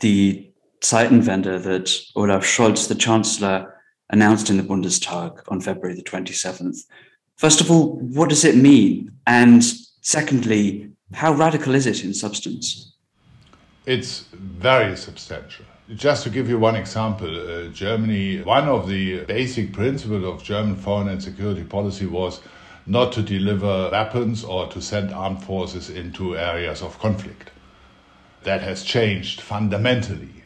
the 0.01 0.51
Zeitenwende 0.81 1.63
that 1.63 1.97
Olaf 2.17 2.45
Scholz, 2.45 2.89
the 2.89 2.95
Chancellor, 2.95 3.75
announced 4.11 4.51
in 4.51 4.57
the 4.57 4.63
Bundestag 4.63 5.41
on 5.49 5.61
February 5.61 5.95
the 5.95 6.03
27th? 6.03 6.79
First 7.37 7.61
of 7.61 7.71
all, 7.71 7.97
what 7.99 8.29
does 8.29 8.45
it 8.45 8.57
mean? 8.57 9.11
And 9.27 9.65
Secondly, 10.05 10.91
how 11.15 11.33
radical 11.33 11.75
is 11.75 11.87
it 11.87 12.05
in 12.05 12.13
substance? 12.13 12.93
It's 13.87 14.27
very 14.35 14.99
substantial. 14.99 15.65
Just 15.95 16.25
to 16.25 16.31
give 16.31 16.47
you 16.47 16.59
one 16.59 16.77
example, 16.77 17.27
uh, 17.27 17.69
Germany, 17.69 18.43
one 18.43 18.69
of 18.69 18.87
the 18.87 19.25
basic 19.25 19.73
principles 19.73 20.23
of 20.25 20.43
German 20.45 20.77
foreign 20.77 21.09
and 21.09 21.23
security 21.23 21.65
policy 21.65 22.05
was 22.05 22.43
not 22.85 23.13
to 23.15 23.23
deliver 23.23 23.89
weapons 23.93 24.45
or 24.45 24.67
to 24.69 24.83
send 24.83 25.11
armed 25.11 25.43
forces 25.43 25.89
into 25.89 26.37
areas 26.37 26.83
of 26.83 26.99
conflict. 26.99 27.51
That 28.45 28.61
has 28.61 28.83
changed 28.83 29.41
fundamentally 29.41 30.45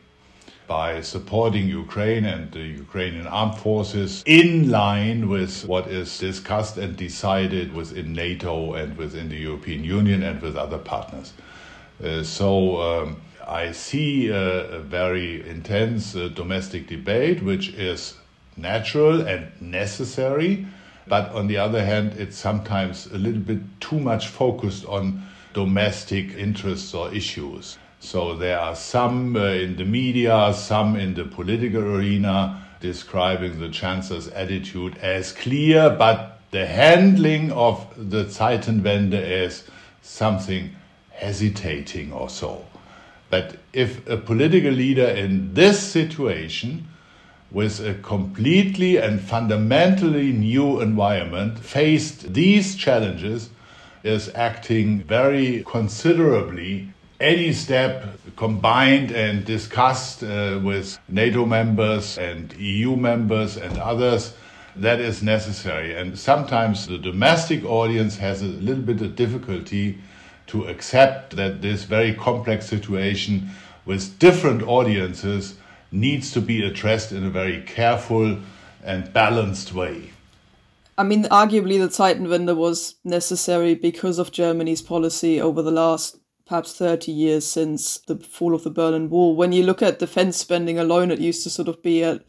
by 0.69 1.01
supporting 1.01 1.67
Ukraine 1.67 2.25
and 2.25 2.53
the 2.53 2.61
Ukrainian 2.61 3.27
armed 3.27 3.59
forces 3.59 4.23
in 4.25 4.71
line 4.71 5.29
with 5.29 5.65
what 5.67 5.89
is 5.89 6.17
discussed 6.19 6.77
and 6.79 6.97
decided 6.97 7.75
within 7.75 8.13
NATO 8.13 8.75
and 8.75 8.97
within 8.97 9.31
the 9.31 9.37
European 9.37 9.83
Union 9.83 10.23
and 10.23 10.41
with 10.41 10.57
other 10.57 10.79
partners. 10.79 11.33
Uh, 12.05 12.23
so 12.23 12.81
um, 12.81 13.17
I 13.49 13.73
see 13.73 14.29
a, 14.29 14.79
a 14.79 14.81
very 14.81 15.49
intense 15.49 16.15
uh, 16.15 16.29
domestic 16.29 16.87
debate, 16.87 17.43
which 17.43 17.71
is 17.71 18.15
natural 18.57 19.27
and 19.27 19.51
necessary. 19.61 20.67
But 21.09 21.33
on 21.33 21.49
the 21.49 21.57
other 21.57 21.85
hand, 21.85 22.13
it's 22.17 22.37
sometimes 22.37 23.07
a 23.07 23.19
little 23.19 23.41
bit 23.41 23.63
too 23.81 23.99
much 23.99 24.29
focused 24.29 24.85
on 24.87 25.27
domestic 25.53 26.35
interests 26.35 26.95
or 26.95 27.13
issues. 27.13 27.79
So 28.01 28.37
there 28.37 28.59
are 28.59 28.77
some 28.77 29.37
uh, 29.37 29.47
in 29.47 29.77
the 29.77 29.85
media, 29.85 30.53
some 30.55 30.97
in 30.97 31.15
the 31.15 31.25
political 31.25 31.83
arena 31.83 32.65
describing 32.81 33.59
the 33.59 33.69
Chancellor's 33.69 34.29
attitude 34.29 34.97
as 34.99 35.33
clear, 35.33 35.91
but 35.91 36.41
the 36.53 36.67
handling 36.67 37.51
of 37.53 37.87
the 37.97 38.25
Zeitenwende 38.25 39.15
as 39.15 39.65
something 40.01 40.71
hesitating 41.11 42.13
or 42.13 42.31
so. 42.31 42.65
But 43.31 43.57
if 43.73 44.09
a 44.09 44.17
political 44.17 44.71
leader 44.71 45.07
in 45.07 45.53
this 45.55 45.81
situation, 45.81 46.89
with 47.51 47.81
a 47.81 47.95
completely 47.95 48.97
and 48.97 49.21
fundamentally 49.21 50.33
new 50.33 50.81
environment, 50.81 51.59
faced 51.59 52.33
these 52.33 52.77
challenges, 52.77 53.51
is 54.05 54.31
acting 54.35 55.03
very 55.03 55.65
considerably 55.67 56.93
any 57.21 57.53
step 57.53 58.05
combined 58.37 59.11
and 59.11 59.45
discussed 59.45 60.23
uh, 60.23 60.61
with 60.63 60.99
NATO 61.09 61.45
members 61.45 62.17
and 62.19 62.53
EU 62.57 62.97
members 62.97 63.57
and 63.57 63.77
others 63.79 64.35
that 64.77 65.01
is 65.01 65.23
necessary. 65.23 65.95
And 65.95 66.19
sometimes 66.19 66.87
the 66.87 66.99
domestic 66.99 67.65
audience 67.65 68.17
has 68.19 68.43
a 68.43 68.47
little 68.47 68.83
bit 68.83 69.01
of 69.03 69.17
difficulty 69.17 69.99
to 70.49 70.65
accept 70.67 71.37
that 71.37 71.61
this 71.61 71.85
very 71.85 72.15
complex 72.15 72.67
situation 72.67 73.51
with 73.85 74.19
different 74.19 74.63
audiences 74.63 75.57
needs 75.91 76.31
to 76.33 76.41
be 76.41 76.65
addressed 76.65 77.13
in 77.13 77.25
a 77.25 77.31
very 77.31 77.63
careful 77.63 78.39
and 78.85 79.13
balanced 79.13 79.75
way. 79.75 80.11
I 80.97 81.05
mean, 81.05 81.25
arguably, 81.25 81.79
the 81.79 81.89
Zeitenwende 81.89 82.57
was 82.57 82.97
necessary 83.05 83.75
because 83.75 84.19
of 84.19 84.33
Germany's 84.33 84.83
policy 84.83 85.41
over 85.41 85.63
the 85.63 85.71
last 85.71 86.19
perhaps 86.49 86.73
30 86.73 87.13
years 87.13 87.47
since 87.47 87.99
the 87.99 88.17
fall 88.17 88.55
of 88.55 88.65
the 88.65 88.71
Berlin 88.71 89.11
Wall. 89.11 89.37
When 89.37 89.53
you 89.53 89.63
look 89.63 89.83
at 89.83 89.99
defense 89.99 90.39
spending 90.39 90.79
alone, 90.79 91.11
it 91.11 91.21
used 91.21 91.43
to 91.43 91.51
sort 91.51 91.69
of 91.69 91.83
be 91.83 92.03
at 92.03 92.25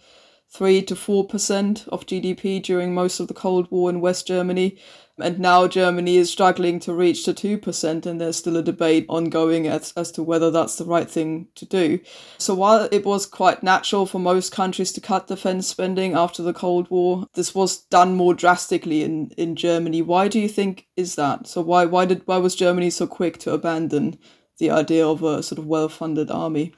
3 0.50 0.82
to 0.84 0.96
4% 0.96 1.88
of 1.88 2.06
GDP 2.06 2.62
during 2.62 2.94
most 2.94 3.22
of 3.22 3.30
the 3.30 3.34
Cold 3.34 3.72
War 3.72 3.90
in 3.90 4.02
West 4.02 4.28
Germany. 4.28 4.78
And 5.22 5.40
now 5.40 5.68
Germany 5.68 6.18
is 6.18 6.32
struggling 6.32 6.80
to 6.82 6.94
reach 6.94 7.26
the 7.26 7.34
2%, 7.34 8.06
and 8.06 8.22
there's 8.22 8.38
still 8.38 8.58
a 8.58 8.64
debate 8.64 9.06
ongoing 9.10 9.68
as, 9.68 9.94
as 9.96 10.12
to 10.14 10.24
whether 10.24 10.52
that's 10.52 10.76
the 10.76 10.86
right 10.86 11.10
thing 11.10 11.48
to 11.56 11.66
do. 11.66 12.00
So 12.38 12.56
while 12.56 12.88
it 12.92 13.06
was 13.06 13.26
quite 13.26 13.64
natural 13.64 14.06
for 14.06 14.20
most 14.20 14.52
countries 14.52 14.92
to 14.94 15.02
cut 15.02 15.28
defense 15.28 15.68
spending 15.68 16.14
after 16.14 16.44
the 16.44 16.54
Cold 16.54 16.90
War, 16.90 17.28
this 17.34 17.54
was 17.54 17.82
done 17.86 18.16
more 18.16 18.34
drastically 18.34 19.04
in, 19.04 19.32
in 19.38 19.56
Germany. 19.56 20.02
Why 20.02 20.28
do 20.28 20.40
you 20.40 20.50
think 20.50 20.88
is 20.96 21.16
that? 21.16 21.48
So 21.48 21.62
why 21.62 21.86
why 21.86 22.06
did 22.06 22.22
why 22.26 22.38
was 22.38 22.56
Germany 22.56 22.90
so 22.90 23.08
quick 23.08 23.40
to 23.40 23.54
abandon 23.54 24.18
the 24.58 24.70
idea 24.70 25.08
of 25.08 25.24
a 25.24 25.42
sort 25.42 25.60
of 25.60 25.66
well-funded 25.66 26.30
army? 26.30 26.74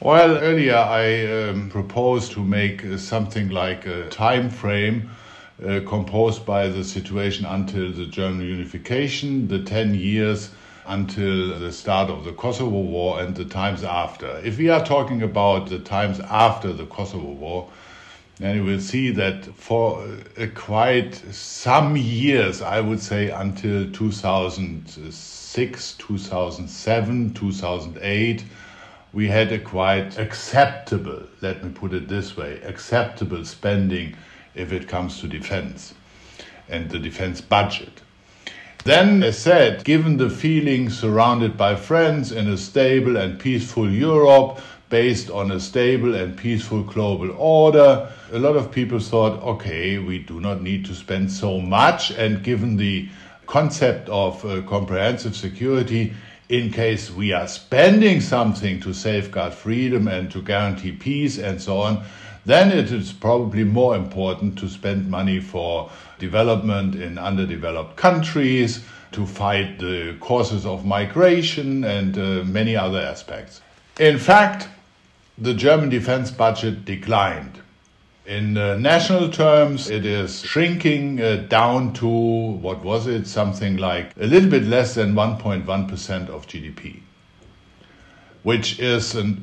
Well, 0.00 0.36
earlier 0.38 0.76
I 0.76 1.48
um, 1.48 1.70
proposed 1.70 2.32
to 2.32 2.44
make 2.44 2.84
uh, 2.84 2.98
something 2.98 3.48
like 3.48 3.86
a 3.86 4.08
time 4.08 4.50
frame 4.50 5.10
uh, 5.62 5.80
composed 5.86 6.44
by 6.44 6.66
the 6.68 6.82
situation 6.82 7.46
until 7.46 7.92
the 7.92 8.06
German 8.06 8.40
unification, 8.40 9.46
the 9.48 9.62
10 9.62 9.94
years 9.94 10.50
until 10.86 11.58
the 11.58 11.72
start 11.72 12.10
of 12.10 12.24
the 12.24 12.32
Kosovo 12.32 12.80
War, 12.80 13.20
and 13.20 13.36
the 13.36 13.44
times 13.44 13.84
after. 13.84 14.40
If 14.44 14.58
we 14.58 14.68
are 14.68 14.84
talking 14.84 15.22
about 15.22 15.68
the 15.68 15.78
times 15.78 16.18
after 16.20 16.72
the 16.72 16.86
Kosovo 16.86 17.30
War, 17.30 17.70
then 18.38 18.56
you 18.56 18.64
will 18.64 18.80
see 18.80 19.12
that 19.12 19.44
for 19.54 20.04
uh, 20.38 20.46
quite 20.54 21.14
some 21.32 21.96
years, 21.96 22.60
I 22.60 22.80
would 22.80 23.00
say 23.00 23.30
until 23.30 23.90
2006, 23.92 25.92
2007, 25.94 27.34
2008, 27.34 28.44
we 29.12 29.28
had 29.28 29.52
a 29.52 29.60
quite 29.60 30.18
acceptable, 30.18 31.22
let 31.40 31.62
me 31.62 31.70
put 31.70 31.94
it 31.94 32.08
this 32.08 32.36
way, 32.36 32.60
acceptable 32.62 33.44
spending 33.44 34.16
if 34.54 34.72
it 34.72 34.88
comes 34.88 35.20
to 35.20 35.28
defense 35.28 35.94
and 36.68 36.90
the 36.90 36.98
defense 36.98 37.40
budget. 37.40 38.00
Then, 38.84 39.22
as 39.22 39.38
said, 39.38 39.84
given 39.84 40.18
the 40.18 40.28
feeling 40.28 40.90
surrounded 40.90 41.56
by 41.56 41.74
friends 41.74 42.32
in 42.32 42.48
a 42.48 42.58
stable 42.58 43.16
and 43.16 43.38
peaceful 43.38 43.90
Europe, 43.90 44.60
based 44.90 45.30
on 45.30 45.50
a 45.50 45.58
stable 45.58 46.14
and 46.14 46.36
peaceful 46.36 46.82
global 46.82 47.30
order, 47.38 48.08
a 48.30 48.38
lot 48.38 48.56
of 48.56 48.70
people 48.70 49.00
thought, 49.00 49.42
okay, 49.42 49.98
we 49.98 50.18
do 50.18 50.38
not 50.38 50.62
need 50.62 50.84
to 50.84 50.94
spend 50.94 51.32
so 51.32 51.60
much. 51.60 52.10
And 52.10 52.44
given 52.44 52.76
the 52.76 53.08
concept 53.46 54.08
of 54.08 54.44
uh, 54.44 54.62
comprehensive 54.62 55.34
security, 55.34 56.14
in 56.48 56.70
case 56.70 57.10
we 57.10 57.32
are 57.32 57.48
spending 57.48 58.20
something 58.20 58.78
to 58.80 58.92
safeguard 58.92 59.54
freedom 59.54 60.06
and 60.06 60.30
to 60.30 60.42
guarantee 60.42 60.92
peace 60.92 61.38
and 61.38 61.60
so 61.60 61.78
on, 61.78 62.04
then 62.46 62.70
it 62.70 62.90
is 62.92 63.12
probably 63.12 63.64
more 63.64 63.96
important 63.96 64.58
to 64.58 64.68
spend 64.68 65.10
money 65.10 65.40
for 65.40 65.90
development 66.18 66.94
in 66.94 67.18
underdeveloped 67.18 67.96
countries, 67.96 68.84
to 69.12 69.24
fight 69.24 69.78
the 69.78 70.16
causes 70.20 70.66
of 70.66 70.84
migration, 70.84 71.84
and 71.84 72.18
uh, 72.18 72.44
many 72.44 72.76
other 72.76 73.00
aspects. 73.00 73.60
In 73.98 74.18
fact, 74.18 74.68
the 75.38 75.54
German 75.54 75.88
defense 75.88 76.30
budget 76.30 76.84
declined. 76.84 77.60
In 78.26 78.56
uh, 78.56 78.76
national 78.76 79.28
terms, 79.30 79.90
it 79.90 80.06
is 80.06 80.40
shrinking 80.42 81.20
uh, 81.20 81.44
down 81.48 81.92
to, 81.94 82.08
what 82.08 82.82
was 82.82 83.06
it, 83.06 83.26
something 83.26 83.76
like 83.76 84.12
a 84.18 84.26
little 84.26 84.48
bit 84.48 84.64
less 84.64 84.94
than 84.94 85.14
1.1% 85.14 86.28
of 86.28 86.46
GDP, 86.46 87.00
which 88.42 88.80
is 88.80 89.14
a 89.14 89.36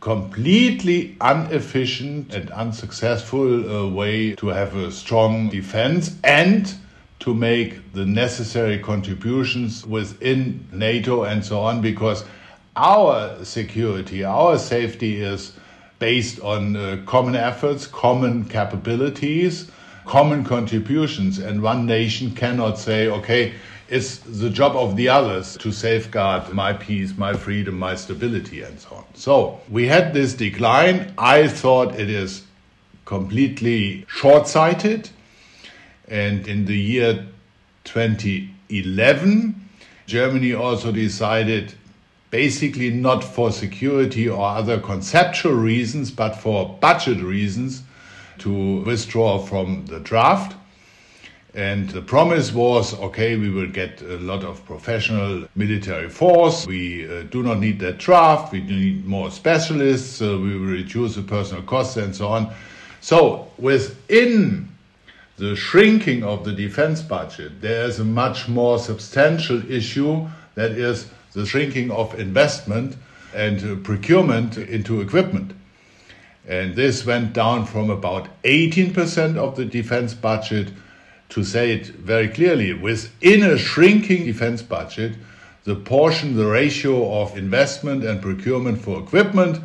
completely 0.00 1.16
inefficient 1.20 2.32
and 2.34 2.50
unsuccessful 2.50 3.70
uh, 3.70 3.88
way 3.88 4.34
to 4.36 4.48
have 4.48 4.76
a 4.76 4.92
strong 4.92 5.48
defense 5.48 6.16
and 6.22 6.74
to 7.18 7.34
make 7.34 7.92
the 7.92 8.04
necessary 8.04 8.78
contributions 8.78 9.86
within 9.86 10.66
NATO 10.70 11.24
and 11.24 11.44
so 11.44 11.60
on, 11.60 11.80
because 11.80 12.24
our 12.76 13.42
security, 13.44 14.22
our 14.22 14.58
safety 14.58 15.22
is 15.22 15.52
based 15.98 16.40
on 16.40 16.76
uh, 16.76 17.02
common 17.06 17.34
efforts, 17.34 17.86
common 17.86 18.44
capabilities, 18.44 19.70
common 20.04 20.44
contributions. 20.44 21.38
And 21.38 21.62
one 21.62 21.86
nation 21.86 22.32
cannot 22.32 22.78
say, 22.78 23.08
okay, 23.08 23.54
it's 23.88 24.18
the 24.18 24.50
job 24.50 24.74
of 24.76 24.96
the 24.96 25.08
others 25.08 25.56
to 25.58 25.70
safeguard 25.72 26.52
my 26.52 26.72
peace, 26.72 27.16
my 27.16 27.34
freedom, 27.34 27.78
my 27.78 27.94
stability, 27.94 28.62
and 28.62 28.80
so 28.80 28.96
on. 28.96 29.04
So 29.14 29.60
we 29.70 29.86
had 29.86 30.12
this 30.12 30.34
decline. 30.34 31.12
I 31.18 31.48
thought 31.48 31.98
it 31.98 32.10
is 32.10 32.44
completely 33.04 34.04
short 34.08 34.48
sighted. 34.48 35.10
And 36.08 36.46
in 36.46 36.64
the 36.66 36.76
year 36.76 37.26
2011, 37.84 39.68
Germany 40.06 40.54
also 40.54 40.92
decided 40.92 41.74
basically 42.30 42.90
not 42.90 43.22
for 43.22 43.52
security 43.52 44.28
or 44.28 44.44
other 44.46 44.80
conceptual 44.80 45.54
reasons, 45.54 46.10
but 46.10 46.34
for 46.34 46.76
budget 46.80 47.18
reasons 47.18 47.82
to 48.38 48.82
withdraw 48.82 49.38
from 49.38 49.86
the 49.86 50.00
draft. 50.00 50.56
And 51.56 51.88
the 51.88 52.02
promise 52.02 52.52
was 52.52 52.92
okay, 53.00 53.34
we 53.36 53.48
will 53.48 53.70
get 53.70 54.02
a 54.02 54.18
lot 54.18 54.44
of 54.44 54.62
professional 54.66 55.48
military 55.54 56.10
force. 56.10 56.66
We 56.66 57.06
uh, 57.06 57.22
do 57.22 57.42
not 57.42 57.60
need 57.60 57.80
that 57.80 57.96
draft. 57.96 58.52
We 58.52 58.60
need 58.60 59.06
more 59.06 59.30
specialists. 59.30 60.20
Uh, 60.20 60.38
we 60.38 60.54
will 60.54 60.66
reduce 60.66 61.14
the 61.14 61.22
personal 61.22 61.62
costs 61.62 61.96
and 61.96 62.14
so 62.14 62.28
on. 62.28 62.52
So, 63.00 63.50
within 63.56 64.68
the 65.38 65.56
shrinking 65.56 66.24
of 66.24 66.44
the 66.44 66.52
defense 66.52 67.00
budget, 67.00 67.62
there 67.62 67.84
is 67.84 68.00
a 68.00 68.04
much 68.04 68.48
more 68.48 68.78
substantial 68.78 69.70
issue 69.72 70.28
that 70.56 70.72
is 70.72 71.08
the 71.32 71.46
shrinking 71.46 71.90
of 71.90 72.20
investment 72.20 72.98
and 73.34 73.64
uh, 73.64 73.82
procurement 73.82 74.58
into 74.58 75.00
equipment. 75.00 75.52
And 76.46 76.76
this 76.76 77.06
went 77.06 77.32
down 77.32 77.64
from 77.64 77.88
about 77.88 78.28
18% 78.42 79.38
of 79.38 79.56
the 79.56 79.64
defense 79.64 80.12
budget 80.12 80.68
to 81.30 81.44
say 81.44 81.72
it 81.72 81.86
very 81.86 82.28
clearly 82.28 82.72
within 82.72 83.42
a 83.42 83.58
shrinking 83.58 84.24
defense 84.24 84.62
budget, 84.62 85.14
the 85.64 85.74
portion, 85.74 86.36
the 86.36 86.46
ratio 86.46 87.20
of 87.20 87.36
investment 87.36 88.04
and 88.04 88.22
procurement 88.22 88.80
for 88.80 89.00
equipment 89.00 89.60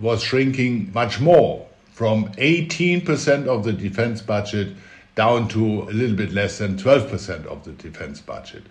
was 0.00 0.22
shrinking 0.22 0.90
much 0.92 1.20
more 1.20 1.66
from 1.92 2.26
18% 2.32 3.46
of 3.46 3.64
the 3.64 3.72
defense 3.72 4.22
budget 4.22 4.74
down 5.14 5.46
to 5.48 5.82
a 5.82 5.92
little 5.92 6.16
bit 6.16 6.32
less 6.32 6.58
than 6.58 6.76
12% 6.76 7.46
of 7.46 7.64
the 7.64 7.72
defense 7.72 8.20
budget. 8.20 8.62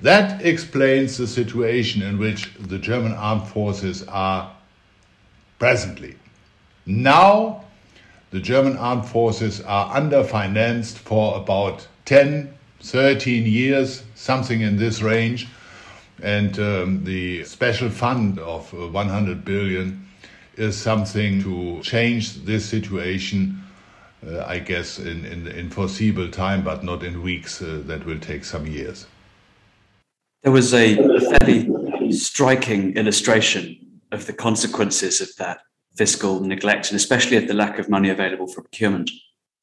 That 0.00 0.44
explains 0.44 1.16
the 1.16 1.26
situation 1.26 2.02
in 2.02 2.18
which 2.18 2.52
the 2.54 2.78
German 2.78 3.12
armed 3.12 3.46
forces 3.48 4.02
are 4.08 4.52
presently. 5.58 6.16
Now, 6.86 7.64
the 8.30 8.40
German 8.40 8.76
armed 8.76 9.06
forces 9.06 9.60
are 9.62 9.94
underfinanced 9.94 10.96
for 10.96 11.36
about 11.36 11.86
10, 12.04 12.52
13 12.80 13.46
years, 13.46 14.02
something 14.14 14.60
in 14.60 14.76
this 14.76 15.00
range. 15.00 15.48
And 16.22 16.58
um, 16.58 17.04
the 17.04 17.44
special 17.44 17.88
fund 17.88 18.38
of 18.38 18.72
100 18.72 19.44
billion 19.44 20.06
is 20.56 20.76
something 20.76 21.42
to 21.42 21.80
change 21.82 22.44
this 22.44 22.64
situation, 22.66 23.62
uh, 24.26 24.44
I 24.44 24.58
guess, 24.58 24.98
in, 24.98 25.24
in, 25.24 25.46
in, 25.46 25.70
foreseeable 25.70 26.30
time, 26.30 26.64
but 26.64 26.82
not 26.82 27.04
in 27.04 27.22
weeks. 27.22 27.62
Uh, 27.62 27.82
that 27.86 28.04
will 28.04 28.18
take 28.18 28.44
some 28.44 28.66
years. 28.66 29.06
There 30.42 30.52
was 30.52 30.74
a, 30.74 30.96
fairly 30.96 32.12
striking 32.12 32.96
illustration 32.96 33.76
of 34.12 34.26
the 34.26 34.32
consequences 34.32 35.20
of 35.20 35.28
that 35.38 35.60
fiscal 35.98 36.40
neglect, 36.40 36.88
and 36.88 36.96
especially 36.96 37.36
of 37.36 37.48
the 37.48 37.54
lack 37.54 37.78
of 37.78 37.90
money 37.90 38.08
available 38.08 38.46
for 38.46 38.62
procurement. 38.62 39.10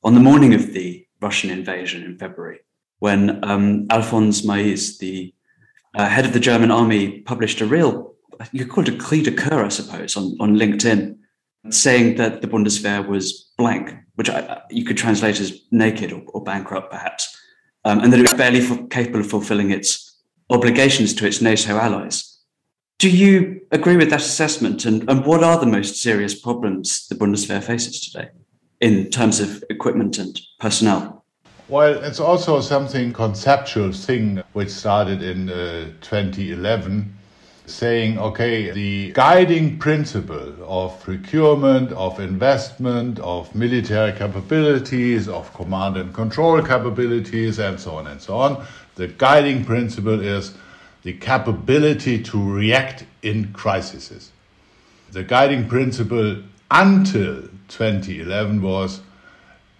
On 0.03 0.13
the 0.13 0.19
morning 0.19 0.53
of 0.53 0.73
the 0.73 1.07
Russian 1.21 1.49
invasion 1.49 2.03
in 2.03 2.17
February, 2.17 2.59
when 2.99 3.43
um, 3.43 3.87
Alfons 3.87 4.45
Mais, 4.45 4.97
the 4.99 5.33
uh, 5.95 6.07
head 6.07 6.25
of 6.25 6.33
the 6.33 6.39
German 6.39 6.71
army, 6.71 7.21
published 7.21 7.61
a 7.61 7.65
real, 7.65 8.13
you 8.51 8.65
call 8.67 8.83
it 8.83 8.93
a 8.93 8.97
cri 8.97 9.23
de 9.23 9.31
coeur, 9.31 9.63
I 9.63 9.69
suppose, 9.69 10.17
on, 10.17 10.35
on 10.39 10.55
LinkedIn, 10.55 11.17
saying 11.69 12.17
that 12.17 12.41
the 12.41 12.47
Bundeswehr 12.47 13.07
was 13.07 13.51
blank, 13.57 13.95
which 14.15 14.29
I, 14.29 14.61
you 14.69 14.83
could 14.85 14.97
translate 14.97 15.39
as 15.39 15.61
naked 15.71 16.11
or, 16.11 16.21
or 16.27 16.43
bankrupt, 16.43 16.91
perhaps, 16.91 17.35
um, 17.85 17.99
and 17.99 18.11
that 18.11 18.19
it 18.19 18.23
was 18.23 18.33
barely 18.33 18.61
for, 18.61 18.85
capable 18.87 19.21
of 19.21 19.29
fulfilling 19.29 19.71
its 19.71 20.21
obligations 20.49 21.13
to 21.15 21.25
its 21.25 21.41
NATO 21.41 21.77
allies. 21.77 22.34
Do 22.97 23.09
you 23.09 23.61
agree 23.71 23.97
with 23.97 24.09
that 24.11 24.21
assessment? 24.21 24.85
And, 24.85 25.09
and 25.09 25.25
what 25.25 25.43
are 25.43 25.59
the 25.59 25.65
most 25.65 26.01
serious 26.01 26.39
problems 26.39 27.07
the 27.07 27.15
Bundeswehr 27.15 27.61
faces 27.61 27.99
today 27.99 28.29
in 28.79 29.09
terms 29.09 29.39
of 29.39 29.63
equipment 29.69 30.17
and 30.17 30.39
personnel? 30.59 31.25
Well, 31.67 32.03
it's 32.03 32.19
also 32.19 32.61
something 32.61 33.11
conceptual 33.11 33.91
thing 33.91 34.41
which 34.53 34.69
started 34.69 35.23
in 35.23 35.49
uh, 35.49 35.91
2011 36.01 37.11
saying, 37.65 38.19
okay, 38.19 38.71
the 38.71 39.11
guiding 39.13 39.79
principle 39.79 40.53
of 40.63 41.01
procurement, 41.01 41.91
of 41.93 42.19
investment, 42.19 43.19
of 43.19 43.53
military 43.55 44.11
capabilities, 44.11 45.27
of 45.27 45.51
command 45.53 45.97
and 45.97 46.13
control 46.13 46.61
capabilities, 46.61 47.57
and 47.59 47.79
so 47.79 47.95
on 47.95 48.07
and 48.07 48.21
so 48.21 48.37
on, 48.37 48.63
the 48.95 49.07
guiding 49.07 49.65
principle 49.65 50.19
is 50.19 50.53
the 51.05 51.13
capability 51.13 52.21
to 52.23 52.51
react 52.51 53.05
in 53.21 53.53
crises. 53.53 54.31
The 55.11 55.23
guiding 55.23 55.69
principle 55.69 56.41
until 56.71 57.43
2011 57.67 58.59
was 58.63 59.01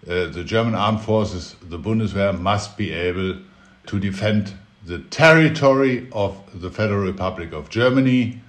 uh, 0.07 0.27
the 0.27 0.43
German 0.43 0.75
armed 0.75 1.01
forces, 1.01 1.55
the 1.63 1.79
Bundeswehr, 1.79 2.39
must 2.39 2.77
be 2.77 2.93
able 2.93 3.39
to 3.87 3.99
defend 3.99 4.53
the 4.85 4.99
territory 4.99 6.07
of 6.11 6.39
the 6.53 6.69
Federal 6.69 7.03
Republic 7.03 7.53
of 7.53 7.69
Germany, 7.71 8.39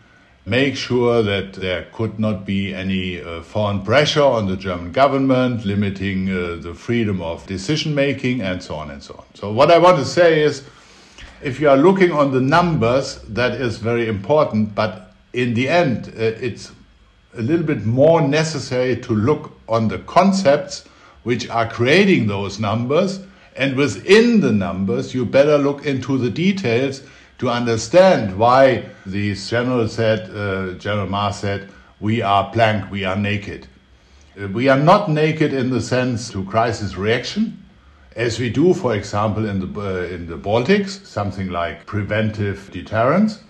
make 0.45 0.77
sure 0.77 1.23
that 1.23 1.55
there 1.55 1.89
could 1.95 2.19
not 2.19 2.45
be 2.45 2.75
any 2.75 3.23
uh, 3.23 3.41
foreign 3.41 3.81
pressure 3.81 4.23
on 4.23 4.49
the 4.49 4.57
German 4.57 4.93
government, 4.93 5.65
limiting 5.65 6.29
uh, 6.29 6.59
the 6.61 6.75
freedom 6.75 7.23
of 7.23 7.47
decision 7.47 7.95
making, 7.95 8.43
and 8.43 8.63
so 8.63 8.75
on 8.75 8.91
and 8.91 9.03
so 9.03 9.15
on. 9.15 9.25
So, 9.33 9.51
what 9.51 9.71
I 9.71 9.79
want 9.79 9.97
to 9.97 10.05
say 10.05 10.43
is 10.43 10.63
if 11.43 11.61
you 11.61 11.69
are 11.69 11.77
looking 11.77 12.13
on 12.13 12.33
the 12.33 12.41
numbers, 12.41 13.21
that 13.29 13.53
is 13.53 13.79
very 13.79 14.09
important, 14.09 14.75
but 14.75 15.13
in 15.33 15.55
the 15.55 15.69
end, 15.69 16.09
uh, 16.09 16.23
it's 16.23 16.73
a 17.37 17.43
little 17.43 17.67
bit 17.67 17.85
more 17.85 18.21
necessary 18.21 18.97
to 18.97 19.13
look 19.13 19.53
on 19.69 19.89
the 19.89 19.99
concepts 20.01 20.87
which 21.25 21.49
are 21.51 21.69
creating 21.69 22.27
those 22.27 22.59
numbers. 22.59 23.21
And 23.57 23.77
within 23.77 24.41
the 24.41 24.53
numbers, 24.53 25.15
you 25.15 25.25
better 25.25 25.59
look 25.59 25.85
into 25.85 26.19
the 26.19 26.31
details 26.31 27.03
to 27.39 27.51
understand 27.51 28.39
why 28.39 28.85
the 29.05 29.35
general 29.35 29.89
said, 29.89 30.31
uh, 30.35 30.75
General 30.79 31.09
Mais 31.09 31.39
said, 31.39 31.69
we 32.01 32.23
are 32.23 32.51
blank, 32.53 32.91
we 32.91 33.05
are 33.05 33.17
naked. 33.17 33.67
Uh, 34.41 34.49
we 34.49 34.69
are 34.69 34.79
not 34.79 35.11
naked 35.11 35.53
in 35.53 35.71
the 35.71 35.81
sense 35.81 36.31
to 36.31 36.45
crisis 36.45 36.97
reaction, 36.97 37.63
as 38.17 38.41
we 38.41 38.49
do, 38.49 38.73
for 38.73 38.95
example, 38.95 39.47
in 39.47 39.61
the, 39.61 39.81
uh, 39.81 40.03
in 40.07 40.27
the 40.27 40.39
Baltics, 40.39 41.05
something 41.07 41.51
like 41.51 41.85
preventive 41.85 42.71
deterrence. 42.73 43.41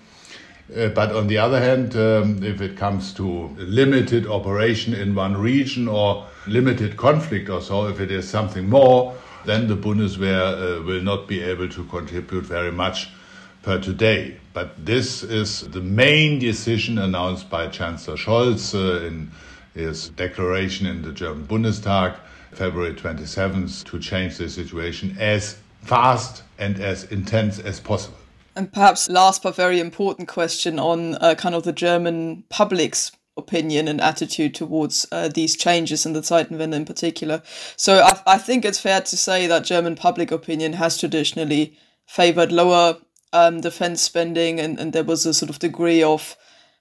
Uh, 0.76 0.88
but 0.88 1.14
on 1.14 1.28
the 1.28 1.38
other 1.38 1.60
hand, 1.60 1.94
um, 1.94 2.42
if 2.42 2.60
it 2.60 2.76
comes 2.76 3.14
to 3.14 3.48
limited 3.56 4.26
operation 4.26 4.92
in 4.92 5.14
one 5.14 5.36
region 5.36 5.86
or 5.86 6.26
limited 6.48 6.96
conflict 6.96 7.48
or 7.48 7.62
so, 7.62 7.86
if 7.86 8.00
it 8.00 8.10
is 8.10 8.28
something 8.28 8.68
more, 8.68 9.14
then 9.44 9.68
the 9.68 9.76
Bundeswehr 9.76 10.80
uh, 10.80 10.82
will 10.82 11.00
not 11.00 11.28
be 11.28 11.40
able 11.40 11.68
to 11.68 11.84
contribute 11.84 12.44
very 12.44 12.72
much 12.72 13.08
per 13.62 13.80
today. 13.80 14.36
But 14.52 14.84
this 14.84 15.22
is 15.22 15.60
the 15.60 15.80
main 15.80 16.40
decision 16.40 16.98
announced 16.98 17.48
by 17.48 17.68
Chancellor 17.68 18.16
Scholz 18.16 18.74
uh, 18.74 19.06
in 19.06 19.30
his 19.76 20.08
declaration 20.10 20.86
in 20.86 21.02
the 21.02 21.12
German 21.12 21.46
Bundestag, 21.46 22.16
February 22.52 22.94
27th, 22.94 23.84
to 23.84 23.98
change 23.98 24.38
the 24.38 24.48
situation 24.48 25.14
as 25.20 25.58
fast 25.82 26.42
and 26.58 26.80
as 26.80 27.04
intense 27.12 27.58
as 27.58 27.78
possible. 27.78 28.16
And 28.56 28.72
perhaps 28.72 29.10
last 29.10 29.42
but 29.42 29.54
very 29.54 29.78
important 29.78 30.28
question 30.28 30.78
on 30.78 31.16
uh, 31.16 31.34
kind 31.34 31.54
of 31.54 31.64
the 31.64 31.74
German 31.74 32.44
public's 32.48 33.12
opinion 33.36 33.86
and 33.86 34.00
attitude 34.00 34.54
towards 34.54 35.06
uh, 35.12 35.28
these 35.28 35.54
changes 35.54 36.06
in 36.06 36.14
the 36.14 36.20
Zeitenwende 36.20 36.72
in 36.72 36.86
particular. 36.86 37.42
So 37.76 37.98
I, 37.98 38.22
I, 38.26 38.38
think 38.38 38.64
it's 38.64 38.80
fair 38.80 39.02
to 39.02 39.16
say 39.16 39.46
that 39.46 39.66
German 39.66 39.94
public 39.94 40.30
opinion 40.30 40.72
has 40.72 40.98
traditionally 40.98 41.76
favored 42.06 42.50
lower 42.50 42.96
um, 43.34 43.60
defense 43.60 44.00
spending, 44.00 44.58
and, 44.58 44.80
and 44.80 44.94
there 44.94 45.04
was 45.04 45.26
a 45.26 45.34
sort 45.34 45.50
of 45.50 45.58
degree 45.58 46.02
of 46.02 46.34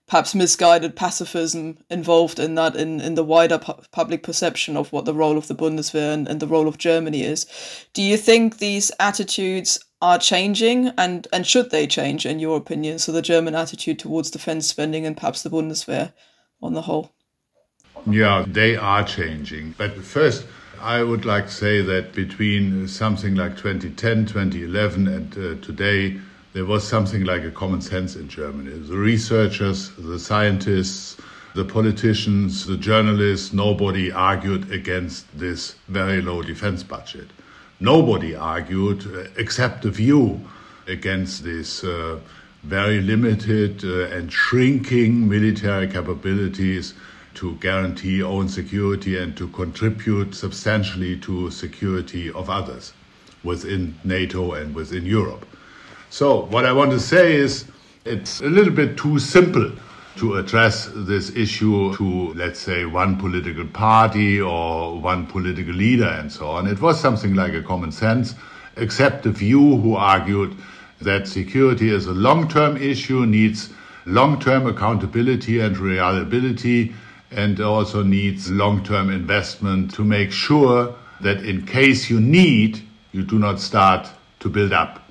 perhaps 0.07 0.35
misguided 0.35 0.95
pacifism 0.95 1.77
involved 1.89 2.39
in 2.39 2.55
that 2.55 2.75
in, 2.75 3.01
in 3.01 3.15
the 3.15 3.23
wider 3.23 3.57
pu- 3.57 3.81
public 3.91 4.21
perception 4.23 4.77
of 4.77 4.91
what 4.91 5.05
the 5.05 5.13
role 5.13 5.37
of 5.37 5.47
the 5.47 5.55
Bundeswehr 5.55 6.13
and, 6.13 6.27
and 6.27 6.39
the 6.39 6.47
role 6.47 6.67
of 6.67 6.77
Germany 6.77 7.23
is. 7.23 7.45
Do 7.93 8.01
you 8.01 8.17
think 8.17 8.57
these 8.57 8.91
attitudes 8.99 9.79
are 10.01 10.19
changing 10.19 10.89
and, 10.97 11.27
and 11.33 11.47
should 11.47 11.71
they 11.71 11.87
change 11.87 12.25
in 12.25 12.39
your 12.39 12.57
opinion? 12.57 12.99
So 12.99 13.11
the 13.11 13.21
German 13.21 13.55
attitude 13.55 13.97
towards 13.97 14.29
defense 14.29 14.67
spending 14.67 15.05
and 15.05 15.17
perhaps 15.17 15.41
the 15.41 15.49
Bundeswehr 15.49 16.13
on 16.61 16.73
the 16.73 16.83
whole? 16.83 17.11
Yeah, 18.07 18.45
they 18.47 18.75
are 18.75 19.03
changing. 19.03 19.73
But 19.77 19.95
first, 19.95 20.45
I 20.79 21.01
would 21.01 21.25
like 21.25 21.47
to 21.47 21.51
say 21.51 21.81
that 21.81 22.13
between 22.13 22.87
something 22.87 23.33
like 23.33 23.57
2010, 23.57 24.27
2011, 24.27 25.07
and 25.07 25.33
uh, 25.33 25.65
today, 25.65 26.19
there 26.55 26.63
was 26.63 26.87
something 26.87 27.25
like 27.25 27.43
a 27.43 27.51
common 27.51 27.81
sense 27.81 28.15
in 28.15 28.29
Germany. 28.29 28.71
The 28.71 28.95
researchers, 28.95 29.91
the 29.97 30.17
scientists, 30.17 31.17
the 31.53 31.65
politicians, 31.65 32.65
the 32.65 32.77
journalists, 32.77 33.51
nobody 33.51 34.09
argued 34.09 34.71
against 34.71 35.25
this 35.37 35.75
very 35.89 36.21
low 36.21 36.41
defense 36.41 36.81
budget. 36.81 37.27
Nobody 37.81 38.37
argued, 38.37 39.05
uh, 39.05 39.27
except 39.35 39.81
the 39.81 39.91
view, 39.91 40.39
against 40.87 41.43
this. 41.43 41.83
Uh, 41.83 42.19
very 42.63 42.99
limited 43.01 43.83
uh, 43.83 44.15
and 44.15 44.31
shrinking 44.31 45.29
military 45.29 45.87
capabilities 45.87 46.95
to 47.35 47.55
guarantee 47.57 48.23
own 48.23 48.47
security 48.49 49.17
and 49.17 49.37
to 49.37 49.47
contribute 49.49 50.33
substantially 50.33 51.15
to 51.17 51.51
security 51.51 52.31
of 52.31 52.49
others 52.49 52.93
within 53.43 53.93
NATO 54.03 54.53
and 54.53 54.73
within 54.73 55.05
Europe. 55.05 55.45
So, 56.09 56.45
what 56.45 56.65
I 56.65 56.71
want 56.71 56.91
to 56.91 56.99
say 56.99 57.33
is 57.33 57.65
it's 58.05 58.41
a 58.41 58.45
little 58.45 58.73
bit 58.73 58.97
too 58.97 59.19
simple 59.19 59.71
to 60.17 60.35
address 60.35 60.89
this 60.93 61.35
issue 61.35 61.95
to, 61.97 62.33
let's 62.35 62.59
say, 62.59 62.85
one 62.85 63.17
political 63.17 63.65
party 63.65 64.39
or 64.39 64.99
one 64.99 65.25
political 65.25 65.73
leader 65.73 66.07
and 66.07 66.31
so 66.31 66.47
on. 66.47 66.67
It 66.67 66.79
was 66.79 66.99
something 66.99 67.33
like 67.33 67.53
a 67.53 67.61
common 67.61 67.91
sense, 67.91 68.35
except 68.77 69.23
the 69.23 69.33
few 69.33 69.77
who 69.77 69.95
argued 69.95 70.55
that 71.01 71.27
security 71.27 71.89
is 71.89 72.05
a 72.05 72.13
long 72.13 72.47
term 72.47 72.77
issue, 72.77 73.25
needs 73.25 73.73
long 74.05 74.39
term 74.39 74.67
accountability 74.67 75.59
and 75.59 75.77
reliability, 75.77 76.95
and 77.31 77.59
also 77.59 78.03
needs 78.03 78.49
long 78.49 78.83
term 78.83 79.09
investment 79.09 79.93
to 79.95 80.03
make 80.03 80.31
sure 80.31 80.95
that 81.21 81.43
in 81.43 81.65
case 81.65 82.09
you 82.09 82.19
need, 82.21 82.81
you 83.11 83.23
do 83.23 83.39
not 83.39 83.59
start 83.59 84.07
to 84.39 84.49
build 84.49 84.71
up. 84.71 85.04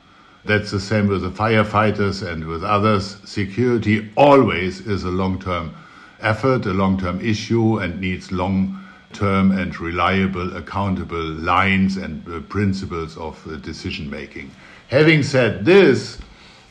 That's 0.46 0.70
the 0.70 0.80
same 0.80 1.08
with 1.08 1.22
the 1.22 1.30
firefighters 1.30 2.26
and 2.26 2.44
with 2.44 2.62
others. 2.62 3.16
Security 3.24 4.10
always 4.14 4.80
is 4.86 5.04
a 5.04 5.10
long 5.10 5.40
term 5.40 5.74
effort, 6.20 6.66
a 6.66 6.72
long 6.72 6.98
term 6.98 7.20
issue, 7.20 7.78
and 7.78 7.98
needs 7.98 8.30
long 8.30 8.78
term 9.14 9.52
and 9.52 9.78
reliable, 9.80 10.54
accountable 10.56 11.24
lines 11.24 11.96
and 11.96 12.26
uh, 12.28 12.40
principles 12.40 13.16
of 13.16 13.40
uh, 13.46 13.56
decision 13.56 14.10
making. 14.10 14.50
Having 14.88 15.22
said 15.22 15.64
this, 15.64 16.18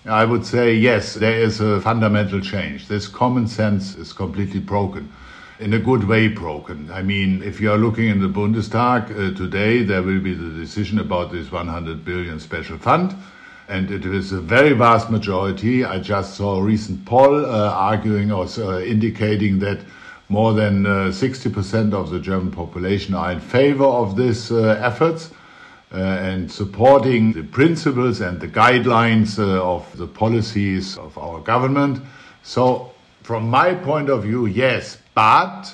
I 0.05 0.25
would 0.25 0.45
say 0.45 0.75
yes, 0.75 1.15
there 1.15 1.39
is 1.39 1.61
a 1.61 1.81
fundamental 1.81 2.41
change. 2.41 2.87
This 2.87 3.07
common 3.07 3.47
sense 3.47 3.95
is 3.95 4.13
completely 4.13 4.59
broken, 4.59 5.11
in 5.59 5.73
a 5.73 5.79
good 5.79 6.03
way 6.03 6.27
broken. 6.27 6.91
I 6.91 7.01
mean, 7.01 7.41
if 7.41 7.61
you 7.61 7.71
are 7.71 7.77
looking 7.77 8.09
in 8.09 8.19
the 8.19 8.27
Bundestag 8.27 9.09
uh, 9.11 9.35
today, 9.35 9.81
there 9.81 10.03
will 10.03 10.19
be 10.19 10.33
the 10.33 10.49
decision 10.49 10.99
about 10.99 11.31
this 11.31 11.51
100 11.51 12.03
billion 12.03 12.39
special 12.39 12.77
fund, 12.77 13.15
and 13.67 13.89
it 13.91 14.05
is 14.05 14.31
a 14.31 14.41
very 14.41 14.73
vast 14.73 15.09
majority. 15.09 15.85
I 15.85 15.99
just 15.99 16.35
saw 16.35 16.59
a 16.59 16.63
recent 16.63 17.05
poll 17.05 17.45
uh, 17.45 17.69
arguing 17.71 18.31
or 18.31 18.45
uh, 18.57 18.79
indicating 18.79 19.59
that 19.59 19.79
more 20.29 20.53
than 20.53 20.83
60% 20.83 21.93
uh, 21.93 21.97
of 21.97 22.09
the 22.09 22.19
German 22.19 22.51
population 22.51 23.13
are 23.13 23.31
in 23.31 23.39
favor 23.39 23.85
of 23.85 24.15
these 24.15 24.51
uh, 24.51 24.79
efforts 24.81 25.31
uh, 25.93 25.97
and 25.97 26.51
supporting 26.51 27.33
the 27.33 27.43
principles 27.43 28.21
and 28.21 28.39
the 28.39 28.47
guidelines 28.47 29.37
of 29.39 29.95
the 29.97 30.07
policies 30.07 30.97
of 30.97 31.17
our 31.17 31.39
government. 31.39 32.01
So, 32.41 32.91
from 33.21 33.49
my 33.49 33.73
point 33.73 34.09
of 34.09 34.23
view, 34.23 34.47
yes, 34.47 34.97
but 35.13 35.73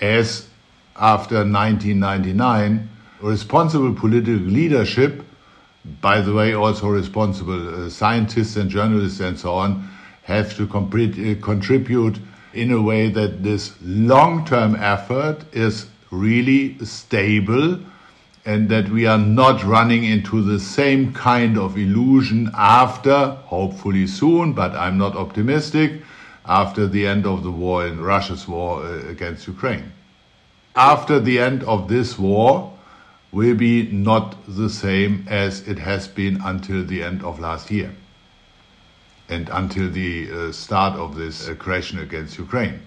as 0.00 0.48
after 0.96 1.36
1999, 1.36 2.88
responsible 3.20 3.92
political 3.92 4.34
leadership, 4.34 5.24
by 6.00 6.20
the 6.20 6.32
way, 6.32 6.54
also 6.54 6.88
responsible 6.88 7.86
uh, 7.86 7.90
scientists 7.90 8.56
and 8.56 8.70
journalists 8.70 9.20
and 9.20 9.38
so 9.38 9.54
on, 9.54 9.88
have 10.22 10.56
to 10.56 10.64
uh, 10.64 11.44
contribute 11.44 12.18
in 12.54 12.72
a 12.72 12.80
way 12.80 13.10
that 13.10 13.42
this 13.42 13.74
long 13.82 14.44
term 14.46 14.74
effort 14.76 15.44
is 15.52 15.86
really 16.10 16.78
stable 16.84 17.78
and 18.46 18.68
that 18.68 18.88
we 18.90 19.06
are 19.06 19.18
not 19.18 19.64
running 19.64 20.04
into 20.04 20.42
the 20.42 20.60
same 20.60 21.12
kind 21.12 21.58
of 21.58 21.76
illusion 21.78 22.50
after, 22.54 23.30
hopefully 23.46 24.06
soon, 24.06 24.52
but 24.52 24.72
I'm 24.72 24.98
not 24.98 25.16
optimistic, 25.16 26.02
after 26.44 26.86
the 26.86 27.06
end 27.06 27.26
of 27.26 27.42
the 27.42 27.50
war 27.50 27.86
in 27.86 28.00
Russia's 28.00 28.46
war 28.46 28.82
uh, 28.82 29.08
against 29.08 29.46
Ukraine. 29.46 29.92
After 30.76 31.20
the 31.20 31.38
end 31.38 31.62
of 31.64 31.88
this 31.88 32.18
war 32.18 32.73
will 33.34 33.54
be 33.54 33.90
not 33.90 34.36
the 34.46 34.70
same 34.70 35.26
as 35.28 35.68
it 35.68 35.78
has 35.78 36.08
been 36.08 36.40
until 36.42 36.84
the 36.84 37.02
end 37.02 37.22
of 37.22 37.38
last 37.38 37.70
year. 37.70 37.92
and 39.28 39.48
until 39.52 39.90
the 39.90 40.30
uh, 40.30 40.52
start 40.52 40.94
of 40.98 41.16
this 41.16 41.48
aggression 41.48 41.98
against 41.98 42.38
Ukraine. 42.38 42.80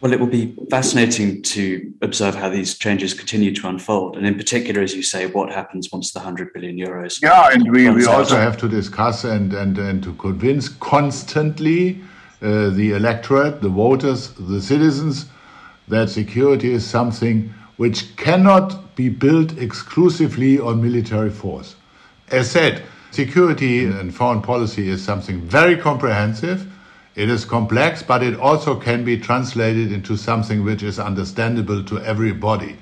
Well, 0.00 0.12
it 0.12 0.20
will 0.20 0.26
be 0.26 0.54
fascinating 0.70 1.42
to 1.42 1.92
observe 2.02 2.34
how 2.34 2.50
these 2.50 2.76
changes 2.76 3.14
continue 3.14 3.54
to 3.54 3.68
unfold. 3.68 4.16
And 4.16 4.26
in 4.26 4.34
particular, 4.34 4.82
as 4.82 4.94
you 4.94 5.02
say, 5.02 5.26
what 5.26 5.50
happens 5.50 5.90
once 5.90 6.12
the 6.12 6.18
100 6.18 6.52
billion 6.52 6.76
euros. 6.76 7.22
Yeah, 7.22 7.48
and 7.50 7.70
we, 7.72 7.88
we 7.88 8.04
also 8.04 8.36
have 8.36 8.58
to 8.58 8.68
discuss 8.68 9.24
and, 9.24 9.54
and, 9.54 9.78
and 9.78 10.02
to 10.02 10.12
convince 10.14 10.68
constantly 10.68 12.02
uh, 12.42 12.70
the 12.70 12.90
electorate, 12.92 13.62
the 13.62 13.70
voters, 13.70 14.32
the 14.32 14.60
citizens 14.60 15.26
that 15.88 16.10
security 16.10 16.72
is 16.72 16.84
something 16.86 17.54
which 17.76 18.16
cannot 18.16 18.94
be 18.96 19.08
built 19.08 19.56
exclusively 19.58 20.58
on 20.58 20.82
military 20.82 21.30
force. 21.30 21.76
As 22.30 22.50
said, 22.50 22.82
security 23.10 23.84
and 23.84 24.14
foreign 24.14 24.42
policy 24.42 24.88
is 24.88 25.02
something 25.02 25.40
very 25.40 25.76
comprehensive 25.76 26.70
it 27.16 27.30
is 27.30 27.46
complex, 27.46 28.02
but 28.02 28.22
it 28.22 28.38
also 28.38 28.76
can 28.78 29.02
be 29.02 29.16
translated 29.16 29.90
into 29.90 30.18
something 30.18 30.62
which 30.62 30.82
is 30.82 30.98
understandable 30.98 31.82
to 31.84 31.98
everybody. 32.00 32.76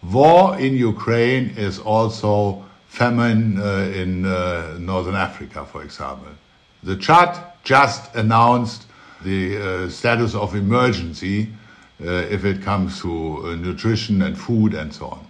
War 0.00 0.56
in 0.56 0.76
Ukraine 0.76 1.52
is 1.56 1.80
also 1.80 2.64
famine 2.86 3.58
uh, 3.58 3.90
in 3.92 4.26
uh, 4.26 4.76
Northern 4.78 5.16
Africa, 5.16 5.66
for 5.66 5.82
example. 5.82 6.28
The 6.84 6.96
Chad 6.96 7.36
just 7.64 8.14
announced 8.14 8.86
the 9.24 9.56
uh, 9.56 9.88
status 9.88 10.36
of 10.36 10.54
emergency 10.54 11.48
if 12.00 12.44
it 12.44 12.62
comes 12.62 13.00
to 13.02 13.42
uh, 13.44 13.54
nutrition 13.54 14.22
and 14.22 14.36
food 14.36 14.74
and 14.74 14.92
so 14.92 15.06
on. 15.06 15.26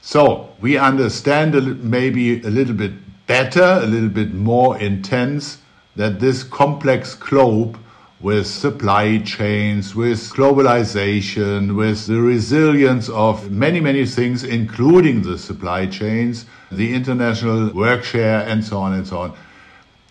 So 0.00 0.50
we 0.60 0.78
understand 0.78 1.82
maybe 1.82 2.40
a 2.42 2.50
little 2.50 2.74
bit 2.74 2.92
better, 3.26 3.80
a 3.82 3.86
little 3.86 4.08
bit 4.08 4.32
more 4.32 4.78
intense 4.78 5.58
that 5.96 6.20
this 6.20 6.42
complex 6.44 7.14
globe 7.14 7.78
with 8.20 8.46
supply 8.46 9.18
chains, 9.18 9.94
with 9.94 10.18
globalization, 10.32 11.76
with 11.76 12.06
the 12.06 12.20
resilience 12.20 13.08
of 13.10 13.50
many, 13.50 13.78
many 13.78 14.06
things, 14.06 14.42
including 14.42 15.22
the 15.22 15.36
supply 15.38 15.86
chains, 15.86 16.46
the 16.72 16.94
international 16.94 17.70
work 17.72 18.04
share, 18.04 18.46
and 18.48 18.64
so 18.64 18.78
on 18.78 18.94
and 18.94 19.06
so 19.06 19.18
on. 19.18 19.36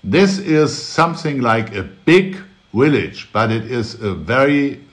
This 0.04 0.38
is 0.38 0.76
something 0.76 1.42
like 1.42 1.74
a 1.74 1.84
big 1.84 2.38
village, 2.74 3.30
but 3.34 3.52
it 3.52 3.72
is 3.72 3.96
a 4.02 4.14
very 4.14 4.85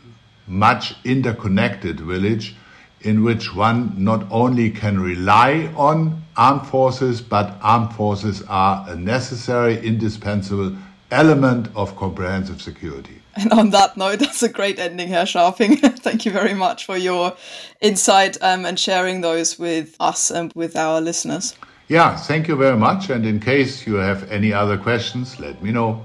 much 0.46 0.94
interconnected 1.04 2.00
village 2.00 2.54
in 3.00 3.24
which 3.24 3.54
one 3.54 3.92
not 3.96 4.24
only 4.30 4.70
can 4.70 5.00
rely 5.00 5.72
on 5.76 6.22
armed 6.36 6.66
forces, 6.66 7.20
but 7.20 7.58
armed 7.62 7.92
forces 7.92 8.42
are 8.48 8.84
a 8.88 8.96
necessary, 8.96 9.84
indispensable 9.84 10.76
element 11.10 11.68
of 11.74 11.94
comprehensive 11.96 12.62
security. 12.62 13.20
And 13.34 13.52
on 13.52 13.70
that 13.70 13.96
note, 13.96 14.18
that's 14.20 14.42
a 14.42 14.48
great 14.48 14.78
ending, 14.78 15.08
Herr 15.08 15.24
Scharping. 15.24 15.78
Thank 15.98 16.24
you 16.24 16.32
very 16.32 16.54
much 16.54 16.86
for 16.86 16.96
your 16.96 17.36
insight 17.80 18.36
um, 18.42 18.64
and 18.64 18.78
sharing 18.78 19.20
those 19.20 19.58
with 19.58 19.96
us 20.00 20.30
and 20.30 20.52
with 20.54 20.76
our 20.76 21.00
listeners. 21.00 21.54
Yeah, 21.88 22.16
thank 22.16 22.48
you 22.48 22.56
very 22.56 22.76
much. 22.76 23.10
And 23.10 23.26
in 23.26 23.38
case 23.38 23.86
you 23.86 23.96
have 23.96 24.30
any 24.30 24.50
other 24.50 24.78
questions, 24.78 25.38
let 25.38 25.62
me 25.62 25.72
know. 25.72 26.02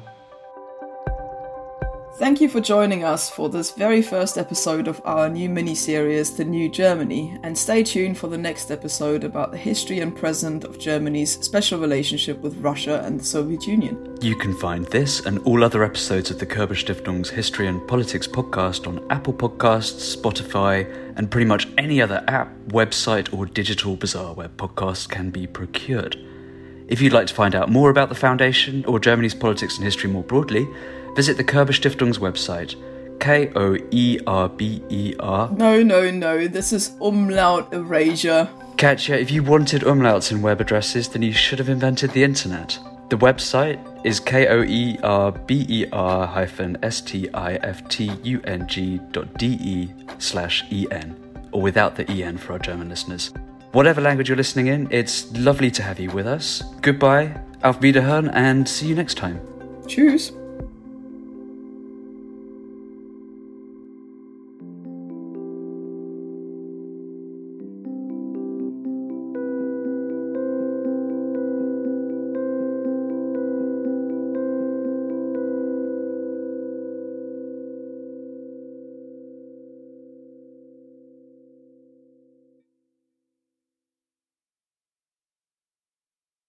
Thank 2.17 2.41
you 2.41 2.49
for 2.49 2.59
joining 2.59 3.03
us 3.03 3.29
for 3.29 3.47
this 3.47 3.69
very 3.69 4.01
first 4.01 4.39
episode 4.39 4.87
of 4.87 4.99
our 5.05 5.29
new 5.29 5.47
mini 5.49 5.75
series, 5.75 6.35
The 6.35 6.45
New 6.45 6.67
Germany, 6.67 7.37
and 7.43 7.55
stay 7.55 7.83
tuned 7.83 8.17
for 8.17 8.25
the 8.25 8.39
next 8.39 8.71
episode 8.71 9.23
about 9.23 9.51
the 9.51 9.57
history 9.59 9.99
and 9.99 10.15
present 10.17 10.63
of 10.63 10.79
Germany's 10.79 11.39
special 11.45 11.79
relationship 11.79 12.39
with 12.39 12.57
Russia 12.57 13.03
and 13.05 13.19
the 13.19 13.23
Soviet 13.23 13.67
Union. 13.67 14.17
You 14.19 14.35
can 14.35 14.57
find 14.57 14.85
this 14.87 15.27
and 15.27 15.37
all 15.45 15.63
other 15.63 15.83
episodes 15.83 16.31
of 16.31 16.39
the 16.39 16.47
Körber 16.47 16.69
Stiftung's 16.69 17.29
History 17.29 17.67
and 17.67 17.87
Politics 17.87 18.27
podcast 18.27 18.87
on 18.87 19.05
Apple 19.11 19.33
Podcasts, 19.33 20.17
Spotify, 20.17 20.91
and 21.17 21.29
pretty 21.29 21.45
much 21.45 21.67
any 21.77 22.01
other 22.01 22.23
app, 22.27 22.51
website, 22.69 23.31
or 23.31 23.45
digital 23.45 23.95
bazaar 23.95 24.33
where 24.33 24.49
podcasts 24.49 25.07
can 25.07 25.29
be 25.29 25.45
procured. 25.45 26.17
If 26.87 26.99
you'd 26.99 27.13
like 27.13 27.27
to 27.27 27.35
find 27.35 27.53
out 27.53 27.69
more 27.69 27.91
about 27.91 28.09
the 28.09 28.15
Foundation 28.15 28.83
or 28.85 28.99
Germany's 28.99 29.35
politics 29.35 29.75
and 29.75 29.83
history 29.83 30.09
more 30.09 30.23
broadly, 30.23 30.67
visit 31.15 31.37
the 31.37 31.43
Körber 31.43 31.73
Stiftung's 31.73 32.19
website, 32.19 32.75
K 33.19 33.51
O 33.55 33.77
E 33.91 34.19
R 34.27 34.49
B 34.49 34.81
E 34.89 35.15
R. 35.19 35.49
No, 35.51 35.81
no, 35.81 36.11
no, 36.11 36.47
this 36.47 36.71
is 36.73 36.91
umlaut 37.01 37.73
erasure. 37.73 38.49
Katja, 38.77 39.19
if 39.19 39.31
you 39.31 39.41
wanted 39.41 39.81
umlauts 39.81 40.31
in 40.31 40.41
web 40.41 40.61
addresses, 40.61 41.09
then 41.09 41.23
you 41.23 41.33
should 41.33 41.57
have 41.59 41.69
invented 41.69 42.11
the 42.11 42.23
internet. 42.23 42.77
The 43.09 43.17
website 43.17 43.79
is 44.05 44.19
K 44.19 44.47
O 44.47 44.63
E 44.63 44.99
R 45.01 45.31
B 45.31 45.65
E 45.67 45.85
R 45.91 46.27
hyphen 46.27 46.77
S 46.83 47.01
T 47.01 47.27
I 47.33 47.55
F 47.55 47.87
T 47.89 48.11
U 48.23 48.41
N 48.43 48.67
G 48.67 48.99
dot 49.11 49.33
D 49.37 49.57
E 49.61 49.89
slash 50.19 50.63
E 50.71 50.85
N, 50.91 51.15
or 51.51 51.61
without 51.61 51.95
the 51.95 52.09
E 52.11 52.23
N 52.23 52.37
for 52.37 52.53
our 52.53 52.59
German 52.59 52.89
listeners. 52.89 53.31
Whatever 53.71 54.01
language 54.01 54.29
you're 54.29 54.37
listening 54.37 54.67
in, 54.67 54.87
it's 54.91 55.31
lovely 55.33 55.71
to 55.71 55.83
have 55.83 55.99
you 55.99 56.09
with 56.11 56.27
us. 56.27 56.63
Goodbye, 56.81 57.39
auf 57.63 57.79
Wiederhören, 57.81 58.29
and 58.33 58.67
see 58.67 58.87
you 58.87 58.95
next 58.95 59.15
time. 59.15 59.39
Tschüss. 59.87 60.31